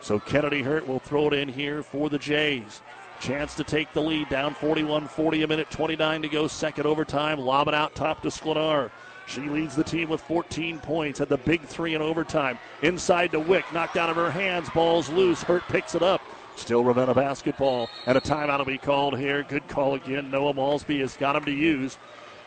[0.00, 2.82] So Kennedy Hurt will throw it in here for the Jays.
[3.20, 7.38] Chance to take the lead down 41 40, a minute 29 to go, second overtime.
[7.38, 8.90] Lob it out top to Sklenar.
[9.26, 11.18] She leads the team with 14 points.
[11.18, 12.58] Had the big three in overtime.
[12.82, 14.70] Inside to Wick, knocked out of her hands.
[14.70, 15.42] Ball's loose.
[15.42, 16.22] Hurt picks it up.
[16.56, 17.88] Still Ravenna basketball.
[18.06, 19.42] And a timeout will be called here.
[19.42, 20.30] Good call again.
[20.30, 21.98] Noah Malsby has got him to use.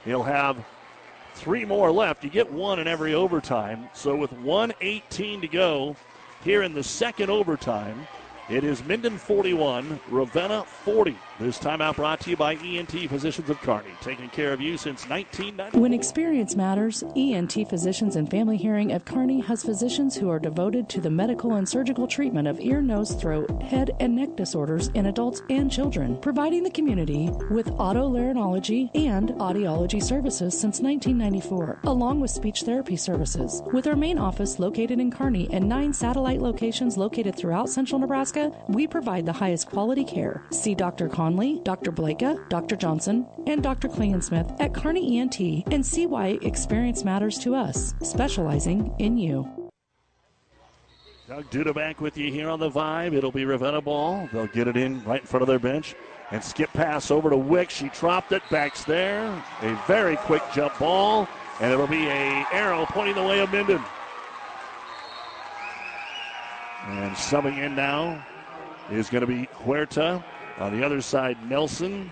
[0.06, 0.58] He'll have
[1.36, 2.24] three more left.
[2.24, 3.88] You get one in every overtime.
[3.94, 5.96] So with 118 to go,
[6.44, 8.08] here in the second overtime.
[8.50, 11.16] It is Minden 41, Ravenna 40.
[11.42, 15.10] This timeout brought to you by ENT Physicians of Kearney, taking care of you since
[15.10, 15.80] 1990.
[15.80, 20.88] When experience matters, ENT Physicians and Family Hearing of Kearney has physicians who are devoted
[20.90, 25.08] to the medical and surgical treatment of ear, nose, throat, head, and neck disorders in
[25.08, 32.30] adults and children, providing the community with otolaryngology and audiology services since 1994, along with
[32.30, 33.64] speech therapy services.
[33.74, 38.52] With our main office located in Kearney and nine satellite locations located throughout central Nebraska,
[38.68, 40.44] we provide the highest quality care.
[40.52, 41.10] See Dr.
[41.10, 41.94] Conley Conley, Dr.
[41.94, 42.76] Blakea, Dr.
[42.76, 43.88] Johnson, and Dr.
[43.88, 45.40] Klingensmith at Kearney ENT
[45.72, 49.48] and see why experience matters to us, specializing in you.
[51.30, 53.14] Doug Duda back with you here on the Vibe.
[53.14, 54.28] It'll be Ravenna ball.
[54.34, 55.96] They'll get it in right in front of their bench.
[56.32, 57.70] And skip pass over to Wick.
[57.70, 58.42] She dropped it.
[58.52, 59.28] Backs there.
[59.62, 61.30] A very quick jump ball.
[61.62, 63.82] And it'll be a arrow pointing the way of Minden.
[66.88, 68.22] And subbing in now
[68.90, 70.22] is going to be Huerta.
[70.62, 72.12] On the other side, Nelson.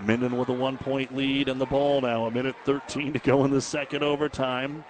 [0.00, 2.24] Minden with a one point lead and the ball now.
[2.24, 4.84] A minute 13 to go in the second overtime.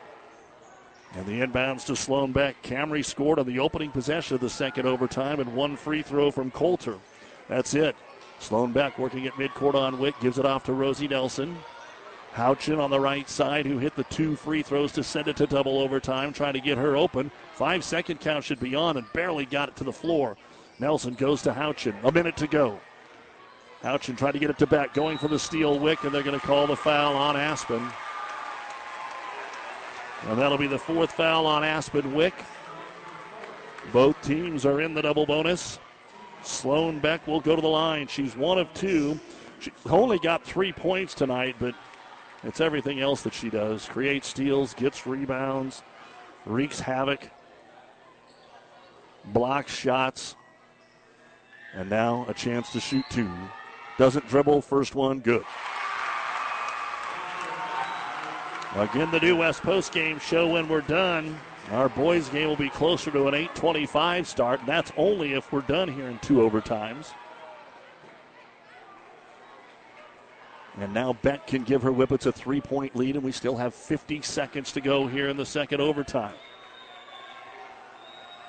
[1.15, 2.63] And the inbounds to Sloan Beck.
[2.63, 6.53] Camry scored on the opening possession of the second overtime and one free throw from
[6.53, 6.99] Coulter.
[7.49, 7.97] That's it.
[8.39, 11.57] Sloan Beck working at midcourt on Wick, gives it off to Rosie Nelson.
[12.33, 15.47] Houchin on the right side, who hit the two free throws to send it to
[15.47, 17.31] double overtime, trying to get her open.
[17.57, 20.37] Five second count should be on and barely got it to the floor.
[20.79, 21.95] Nelson goes to Houchin.
[22.05, 22.79] A minute to go.
[23.83, 26.39] Houchin trying to get it to Beck, going for the steal Wick, and they're going
[26.39, 27.83] to call the foul on Aspen.
[30.29, 32.35] And that'll be the fourth foul on Aspen Wick.
[33.91, 35.79] Both teams are in the double bonus.
[36.43, 38.07] Sloan Beck will go to the line.
[38.07, 39.19] She's one of two.
[39.61, 41.75] She only got three points tonight, but
[42.45, 43.87] it's everything else that she does.
[43.87, 45.83] Creates steals, gets rebounds,
[46.45, 47.31] wreaks havoc,
[49.33, 50.37] blocks shots,
[51.75, 53.31] and now a chance to shoot two.
[53.99, 55.45] Doesn't dribble, first one, good.
[58.75, 61.39] Again, the new West Post game show when we're done.
[61.71, 65.63] Our boys' game will be closer to an 8:25 start, and that's only if we're
[65.63, 67.13] done here in two overtimes.
[70.79, 73.75] And now Beck can give her Whippets a three point lead, and we still have
[73.75, 76.35] 50 seconds to go here in the second overtime.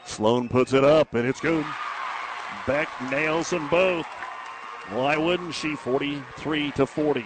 [0.07, 1.65] Sloan puts it up, and it's good.
[2.65, 4.05] Beck nails them both.
[4.89, 5.75] Why wouldn't she?
[5.75, 7.25] 43 to 40.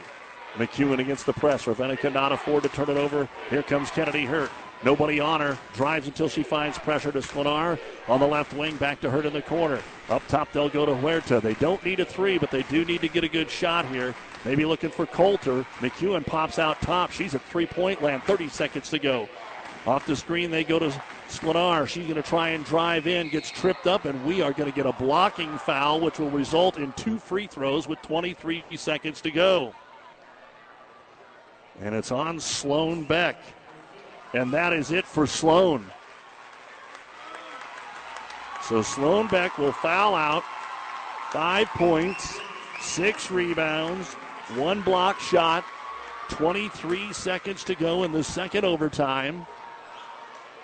[0.56, 1.68] McEwen against the press.
[1.68, 3.30] Ravenna cannot afford to turn it over.
[3.50, 4.50] Here comes Kennedy Hurt.
[4.84, 5.58] Nobody on her.
[5.74, 7.80] Drives until she finds pressure to Sklenar.
[8.08, 9.80] On the left wing, back to Hurt in the corner.
[10.10, 11.40] Up top, they'll go to Huerta.
[11.40, 14.16] They don't need a three, but they do need to get a good shot here.
[14.44, 15.66] Maybe looking for Coulter.
[15.80, 17.12] McEwen pops out top.
[17.12, 18.24] She's at three point land.
[18.24, 19.30] 30 seconds to go.
[19.88, 20.90] Off the screen, they go to
[21.28, 21.88] Sklenar.
[21.88, 24.76] She's going to try and drive in, gets tripped up, and we are going to
[24.76, 29.32] get a blocking foul, which will result in two free throws with 23 seconds to
[29.32, 29.74] go.
[31.82, 33.38] And it's on Sloan Beck.
[34.34, 35.86] And that is it for Sloan.
[38.62, 40.44] So Sloan Beck will foul out.
[41.32, 42.40] Five points,
[42.82, 44.14] six rebounds,
[44.56, 45.66] one block shot,
[46.30, 49.46] 23 seconds to go in the second overtime.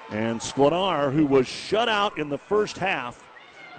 [0.09, 3.23] And Sklenar, who was shut out in the first half,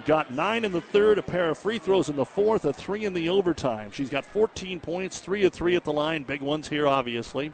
[0.05, 3.05] got nine in the third, a pair of free throws in the fourth, a three
[3.05, 3.91] in the overtime.
[3.91, 6.23] She's got 14 points, three of three at the line.
[6.23, 7.51] Big ones here, obviously.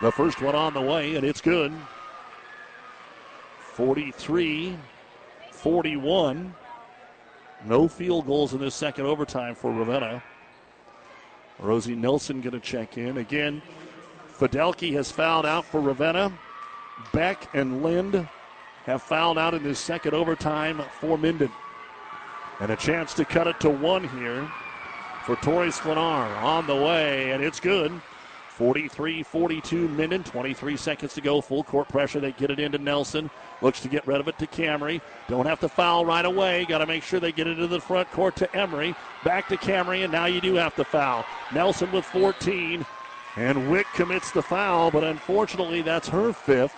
[0.00, 1.72] The first one on the way, and it's good.
[3.74, 4.76] 43
[5.50, 6.54] 41.
[7.64, 10.22] No field goals in this second overtime for Ravenna.
[11.58, 13.18] Rosie Nelson going to check in.
[13.18, 13.62] Again,
[14.38, 16.32] Fidelki has fouled out for Ravenna.
[17.12, 18.28] Beck and Land
[18.84, 21.50] have fouled out in this second overtime for Minden.
[22.60, 24.48] And a chance to cut it to one here
[25.24, 28.00] for Tori Sklenar on the way, and it's good.
[28.56, 31.42] 43 42 Minden, 23 seconds to go.
[31.42, 32.20] Full court pressure.
[32.20, 33.28] They get it into Nelson.
[33.60, 35.02] Looks to get rid of it to Camry.
[35.28, 36.64] Don't have to foul right away.
[36.64, 38.94] Got to make sure they get it into the front court to Emery.
[39.24, 41.26] Back to Camry, and now you do have to foul.
[41.52, 42.86] Nelson with 14.
[43.36, 46.74] And Wick commits the foul, but unfortunately, that's her fifth.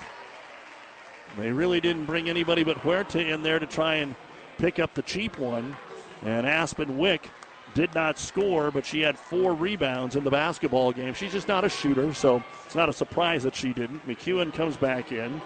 [1.38, 4.16] They really didn't bring anybody but Huerta in there to try and
[4.58, 5.76] pick up the cheap one.
[6.22, 7.30] And Aspen Wick
[7.74, 11.14] did not score, but she had four rebounds in the basketball game.
[11.14, 14.04] She's just not a shooter, so it's not a surprise that she didn't.
[14.06, 15.40] McEwen comes back in.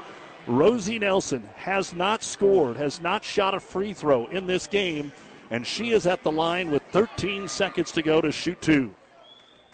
[0.47, 5.12] Rosie Nelson has not scored, has not shot a free throw in this game,
[5.51, 8.94] and she is at the line with 13 seconds to go to shoot two.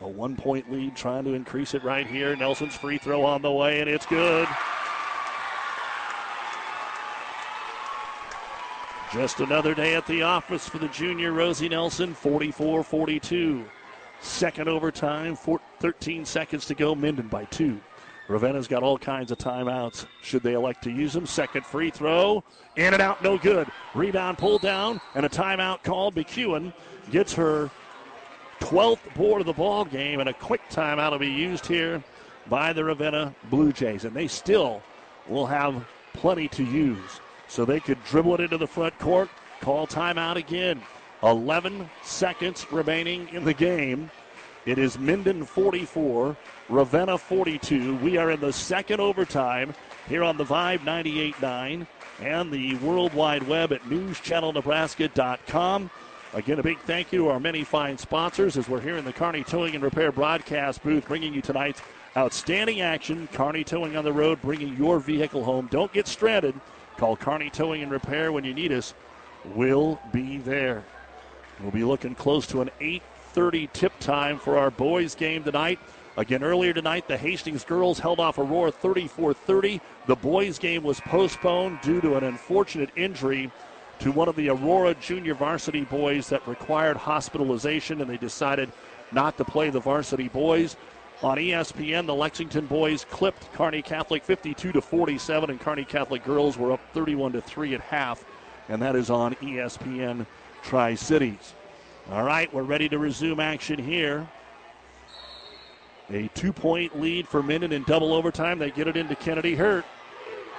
[0.01, 2.35] A one point lead, trying to increase it right here.
[2.37, 4.49] Nelson's free throw on the way, and it's good.
[9.13, 13.65] Just another day at the office for the junior Rosie Nelson, 44 42.
[14.21, 16.95] Second overtime, 13 seconds to go.
[16.95, 17.81] Minden by two.
[18.29, 21.25] Ravenna's got all kinds of timeouts should they elect to use them.
[21.25, 22.45] Second free throw,
[22.77, 23.67] in and out, no good.
[23.95, 26.15] Rebound pulled down, and a timeout called.
[26.15, 26.75] McEwen
[27.11, 27.71] gets her
[28.61, 32.05] 12th board of the ball game, and a quick timeout will be used here
[32.51, 34.05] by the Ravenna Blue Jays.
[34.05, 34.83] And they still
[35.27, 35.83] will have
[36.13, 37.21] plenty to use.
[37.49, 39.31] So they could dribble it into the front court,
[39.61, 40.83] call timeout again.
[41.23, 44.11] 11 seconds remaining in the game.
[44.67, 46.37] It is Minden 44,
[46.69, 47.97] Ravenna 42.
[47.97, 49.75] We are in the second overtime
[50.09, 51.87] here on the Vibe 98.9
[52.21, 55.91] and the World Wide Web at newschannelnebraska.com.
[56.35, 59.13] Again, a big thank you to our many fine sponsors as we're here in the
[59.13, 61.81] Kearney Towing and Repair broadcast booth, bringing you tonight's
[62.17, 63.29] outstanding action.
[63.33, 65.69] Kearney Towing on the road, bringing your vehicle home.
[65.71, 66.55] Don't get stranded.
[66.99, 68.93] Call Kearney Towing and Repair when you need us.
[69.55, 70.83] We'll be there.
[71.61, 75.79] We'll be looking close to an 8:30 tip time for our boys game tonight.
[76.17, 79.81] Again, earlier tonight, the Hastings girls held off Aurora 34-30.
[80.09, 83.53] The boys game was postponed due to an unfortunate injury
[84.01, 88.73] to one of the Aurora junior varsity boys that required hospitalization, and they decided
[89.13, 90.77] not to play the varsity boys.
[91.21, 96.57] On ESPN, the Lexington boys clipped Kearney Catholic 52 to 47, and Kearney Catholic girls
[96.57, 98.25] were up 31 to 3 at half,
[98.69, 100.27] and that is on ESPN
[100.63, 101.55] Tri Cities.
[102.13, 104.29] All right, we're ready to resume action here.
[106.11, 108.59] A two point lead for Minden in double overtime.
[108.59, 109.85] They get it into Kennedy Hurt.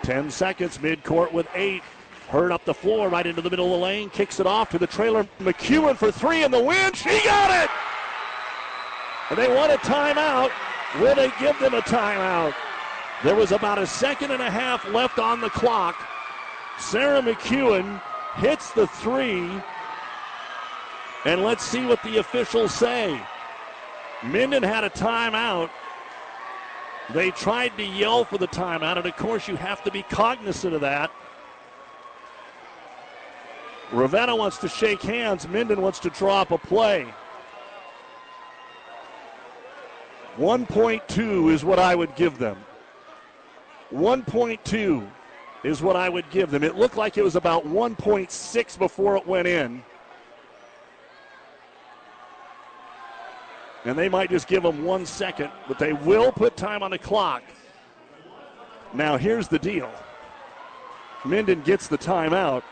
[0.04, 1.84] 10 seconds, midcourt with eight.
[2.28, 4.78] Hurt up the floor, right into the middle of the lane, kicks it off to
[4.78, 5.28] the trailer.
[5.40, 6.94] McEwen for three in the win.
[6.94, 7.70] She got it!
[9.30, 10.52] And they want a timeout.
[11.00, 12.54] Will they give them a timeout?
[13.24, 15.96] There was about a second and a half left on the clock.
[16.80, 18.02] Sarah McEwen
[18.36, 19.52] hits the three.
[21.26, 23.22] And let's see what the officials say.
[24.24, 25.70] Minden had a timeout.
[27.14, 30.74] They tried to yell for the timeout, and of course, you have to be cognizant
[30.74, 31.12] of that.
[33.92, 35.48] Ravenna wants to shake hands.
[35.48, 37.12] Minden wants to draw up a play.
[40.40, 42.58] 1.2 is what I would give them.
[43.94, 45.08] 1.2
[45.64, 46.64] is what I would give them.
[46.64, 49.84] It looked like it was about 1.6 before it went in.
[53.86, 56.98] And they might just give them one second, but they will put time on the
[56.98, 57.44] clock.
[58.94, 59.92] Now, here's the deal
[61.24, 62.64] Minden gets the timeout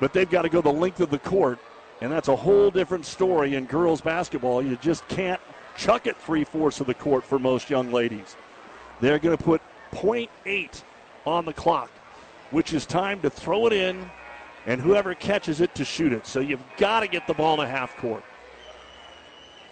[0.00, 1.58] but they've got to go the length of the court,
[2.00, 4.62] and that's a whole different story in girls basketball.
[4.62, 5.40] You just can't
[5.76, 8.36] chuck it three fourths of the court for most young ladies.
[9.00, 9.60] They're going to put
[9.92, 10.82] 0.8
[11.26, 11.90] on the clock,
[12.50, 14.10] which is time to throw it in,
[14.66, 16.26] and whoever catches it to shoot it.
[16.26, 18.24] So you've got to get the ball to half court.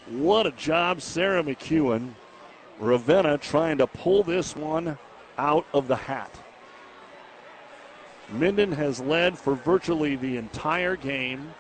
[0.09, 2.11] What a job, Sarah McEwen.
[2.79, 4.99] Ravenna trying to pull this one
[5.39, 6.37] out of the hat.
[8.31, 11.55] Minden has led for virtually the entire game.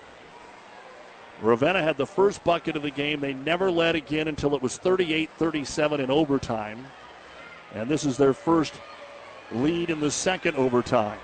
[1.42, 3.20] Ravenna had the first bucket of the game.
[3.20, 6.86] They never led again until it was 38 37 in overtime.
[7.74, 8.74] And this is their first
[9.50, 11.18] lead in the second overtime.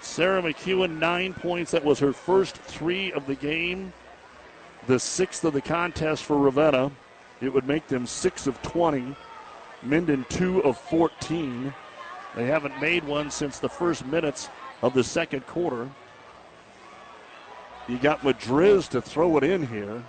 [0.00, 1.70] Sarah McEwen, nine points.
[1.72, 3.92] That was her first three of the game.
[4.86, 6.90] The sixth of the contest for Ravenna.
[7.42, 9.14] It would make them six of 20.
[9.82, 11.74] Minden, two of 14.
[12.34, 14.48] They haven't made one since the first minutes
[14.82, 15.90] of the second quarter.
[17.88, 20.04] You got Madriz to throw it in here.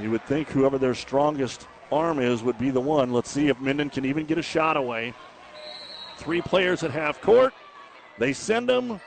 [0.00, 3.12] You would think whoever their strongest arm is would be the one.
[3.12, 5.12] Let's see if Minden can even get a shot away.
[6.18, 7.52] Three players at half court.
[8.18, 9.00] They send them.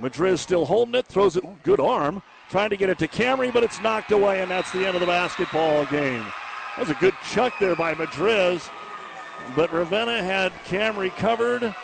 [0.00, 1.44] Madriz still holding it, throws it.
[1.62, 2.20] Good arm.
[2.50, 5.00] Trying to get it to Camry, but it's knocked away, and that's the end of
[5.00, 6.24] the basketball game.
[6.76, 8.68] That was a good chuck there by Madriz.
[9.54, 11.74] But Ravenna had Camry covered.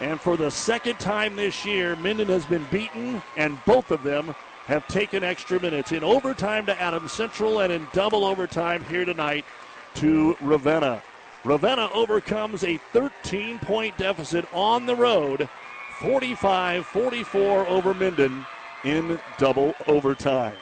[0.00, 4.34] And for the second time this year, Minden has been beaten, and both of them
[4.66, 9.44] have taken extra minutes in overtime to Adams Central and in double overtime here tonight
[9.94, 11.02] to Ravenna.
[11.42, 15.48] Ravenna overcomes a 13 point deficit on the road,
[16.00, 18.46] 45 44 over Minden
[18.84, 20.54] in double overtime.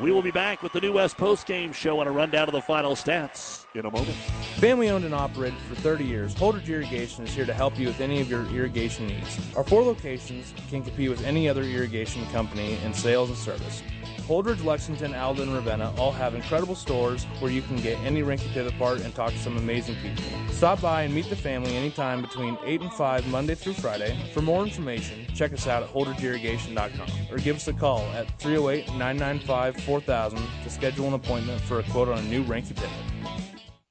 [0.00, 2.52] We will be back with the New West Post Game Show and a rundown of
[2.52, 4.16] the final stats in a moment.
[4.56, 8.00] Family owned and operated for 30 years, Holdrege Irrigation is here to help you with
[8.00, 9.38] any of your irrigation needs.
[9.54, 13.84] Our four locations can compete with any other irrigation company in sales and service.
[14.24, 18.50] Holdrege, Lexington, Alden, and Ravenna all have incredible stores where you can get any Reinke
[18.54, 20.24] Pivot part and talk to some amazing people.
[20.50, 24.16] Stop by and meet the family anytime between 8 and 5 Monday through Friday.
[24.32, 28.86] For more information, check us out at holdregeirrigation.com or give us a call at 308
[28.92, 32.90] 995 4000 to schedule an appointment for a quote on a new Reinke Pivot.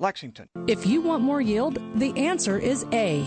[0.00, 0.48] Lexington.
[0.66, 3.26] If you want more yield, the answer is A.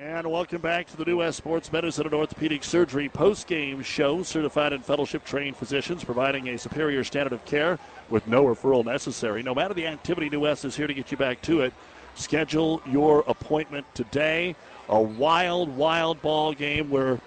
[0.00, 4.22] And welcome back to the New West Sports Medicine and Orthopedic Surgery post-game show.
[4.22, 9.42] Certified and fellowship trained physicians providing a superior standard of care with no referral necessary.
[9.42, 11.72] No matter the activity, New West is here to get you back to it.
[12.14, 14.54] Schedule your appointment today.
[14.88, 17.18] A wild, wild ball game where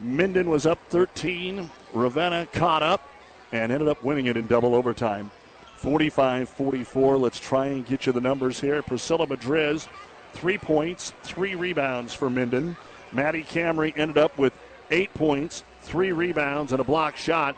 [0.00, 1.70] Minden was up 13.
[1.92, 3.08] Ravenna caught up
[3.52, 5.30] and ended up winning it in double overtime.
[5.76, 7.16] 45 44.
[7.16, 8.82] Let's try and get you the numbers here.
[8.82, 9.86] Priscilla Madriz
[10.32, 12.76] three points, three rebounds for Minden.
[13.12, 14.52] Maddie Camry ended up with
[14.90, 17.56] eight points, three rebounds, and a block shot.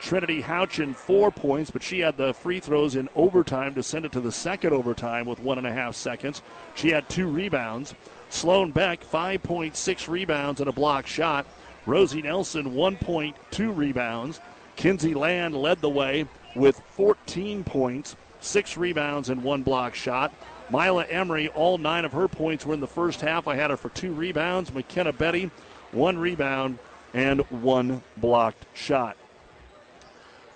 [0.00, 4.12] Trinity Houchin, four points, but she had the free throws in overtime to send it
[4.12, 6.42] to the second overtime with one and a half seconds.
[6.74, 7.94] She had two rebounds.
[8.28, 11.46] Sloan Beck, 5.6 rebounds and a block shot.
[11.86, 14.40] Rosie Nelson, 1.2 rebounds.
[14.76, 20.32] Kinsey Land led the way with 14 points, six rebounds, and one block shot.
[20.70, 23.46] Mila Emery, all nine of her points were in the first half.
[23.46, 24.72] I had her for two rebounds.
[24.72, 25.50] McKenna Betty,
[25.92, 26.78] one rebound
[27.14, 29.16] and one blocked shot.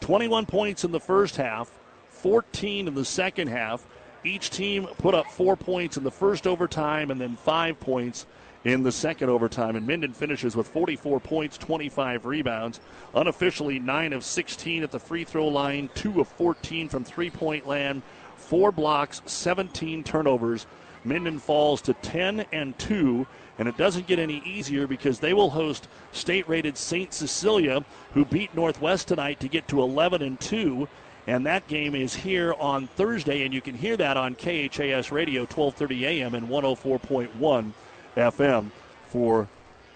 [0.01, 1.70] 21 points in the first half,
[2.11, 3.87] 14 in the second half.
[4.24, 8.27] Each team put up four points in the first overtime and then five points
[8.65, 9.77] in the second overtime.
[9.77, 12.81] And Minden finishes with 44 points, 25 rebounds.
[13.15, 17.66] Unofficially, 9 of 16 at the free throw line, 2 of 14 from three point
[17.66, 18.03] land,
[18.51, 20.66] four blocks, 17 turnovers.
[21.05, 23.24] Minden falls to 10 and 2,
[23.60, 27.14] and it doesn't get any easier because they will host state-rated St.
[27.14, 30.89] Cecilia, who beat Northwest tonight to get to 11 and 2.
[31.28, 35.47] And that game is here on Thursday, and you can hear that on KHAS Radio,
[35.47, 36.35] 12:30 a.m.
[36.35, 37.72] and 104.1
[38.16, 38.70] FM
[39.10, 39.47] for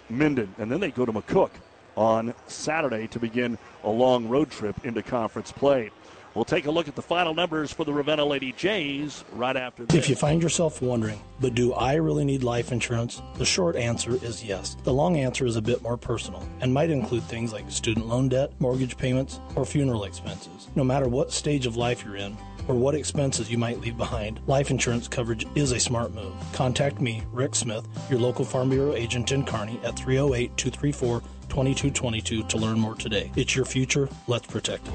[0.09, 0.55] Minden.
[0.59, 1.51] And then they go to McCook
[1.97, 5.91] on Saturday to begin a long road trip into conference play.
[6.35, 9.85] We'll take a look at the final numbers for the Ravenna Lady Jays right after
[9.85, 9.97] this.
[9.97, 13.23] If you find yourself wondering, but do I really need life insurance?
[13.37, 14.77] The short answer is yes.
[14.83, 18.29] The long answer is a bit more personal and might include things like student loan
[18.29, 20.69] debt, mortgage payments, or funeral expenses.
[20.75, 22.37] No matter what stage of life you're in,
[22.67, 26.33] or what expenses you might leave behind, life insurance coverage is a smart move.
[26.53, 32.43] Contact me, Rick Smith, your local Farm Bureau agent in Kearney at 308 234 2222
[32.45, 33.31] to learn more today.
[33.37, 34.09] It's your future.
[34.27, 34.95] Let's protect it.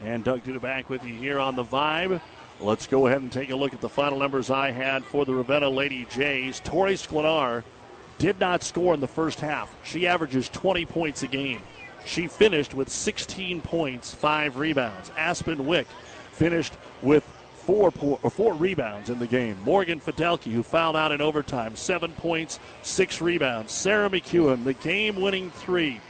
[0.00, 2.20] And Doug Duda back with you here on the Vibe.
[2.60, 5.34] Let's go ahead and take a look at the final numbers I had for the
[5.34, 6.60] Ravenna Lady Jays.
[6.60, 7.62] Tori Sklenar
[8.18, 9.74] did not score in the first half.
[9.84, 11.62] She averages 20 points a game.
[12.04, 15.10] She finished with 16 points, five rebounds.
[15.16, 15.86] Aspen Wick
[16.32, 16.72] finished
[17.02, 17.24] with
[17.68, 19.56] four po- uh, four rebounds in the game.
[19.62, 23.72] Morgan Fidelki, who fouled out in overtime, seven points, six rebounds.
[23.72, 26.00] Sarah McEwen, the game-winning three,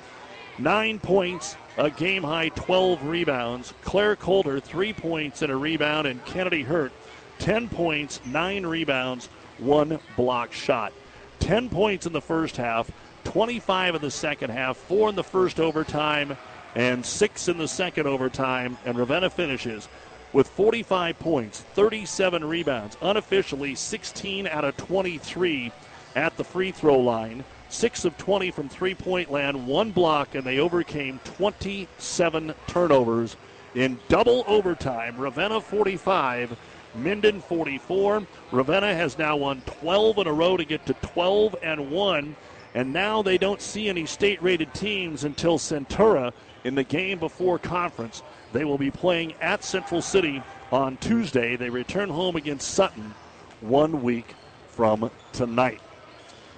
[0.59, 3.73] nine points, a game high 12 rebounds.
[3.83, 6.93] Claire Coulter, three points and a rebound, and Kennedy Hurt,
[7.39, 9.29] 10 points, nine rebounds,
[9.59, 10.93] one block shot.
[11.39, 12.91] 10 points in the first half,
[13.25, 16.37] 25 in the second half, four in the first overtime,
[16.75, 18.77] and six in the second overtime.
[18.85, 19.89] And Ravenna finishes
[20.33, 25.71] with 45 points, 37 rebounds, unofficially 16 out of 23
[26.17, 27.45] at the free throw line.
[27.69, 33.37] 6 of 20 from three point land, one block, and they overcame 27 turnovers
[33.75, 35.17] in double overtime.
[35.19, 36.57] Ravenna 45,
[36.95, 38.27] Minden 44.
[38.53, 42.37] Ravenna has now won 12 in a row to get to 12 and 1,
[42.75, 46.33] and now they don't see any state rated teams until Centura
[46.65, 48.23] in the game before conference.
[48.53, 50.43] They will be playing at Central City
[50.73, 51.57] on Tuesday.
[51.57, 53.15] They return home against Sutton
[53.61, 54.35] one week
[54.69, 55.81] from tonight.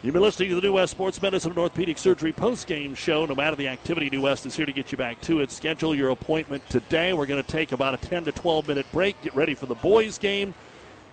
[0.02, 3.26] You've been listening to the New West Sports Medicine and Orthopedic Surgery post-game show.
[3.26, 5.50] No matter the activity, New West is here to get you back to it.
[5.50, 7.12] Schedule your appointment today.
[7.12, 9.20] We're going to take about a 10 to 12 minute break.
[9.20, 10.54] Get ready for the boys' game.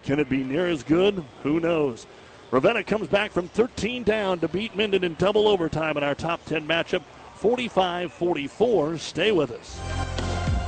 [0.03, 1.21] Can it be near as good?
[1.43, 2.07] Who knows?
[2.49, 6.45] Ravenna comes back from 13 down to beat Minden in double overtime in our top
[6.45, 7.01] 10 matchup,
[7.41, 8.99] 45-44.
[8.99, 9.77] Stay with us.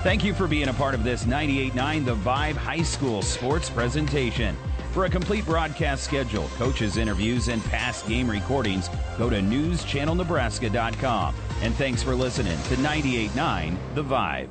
[0.04, 4.58] Thank you for being a part of this 98.9 The Vibe High School sports presentation.
[5.00, 11.36] For a complete broadcast schedule, coaches' interviews, and past game recordings, go to newschannelnebraska.com.
[11.62, 14.48] And thanks for listening to 98.9 The Vibe.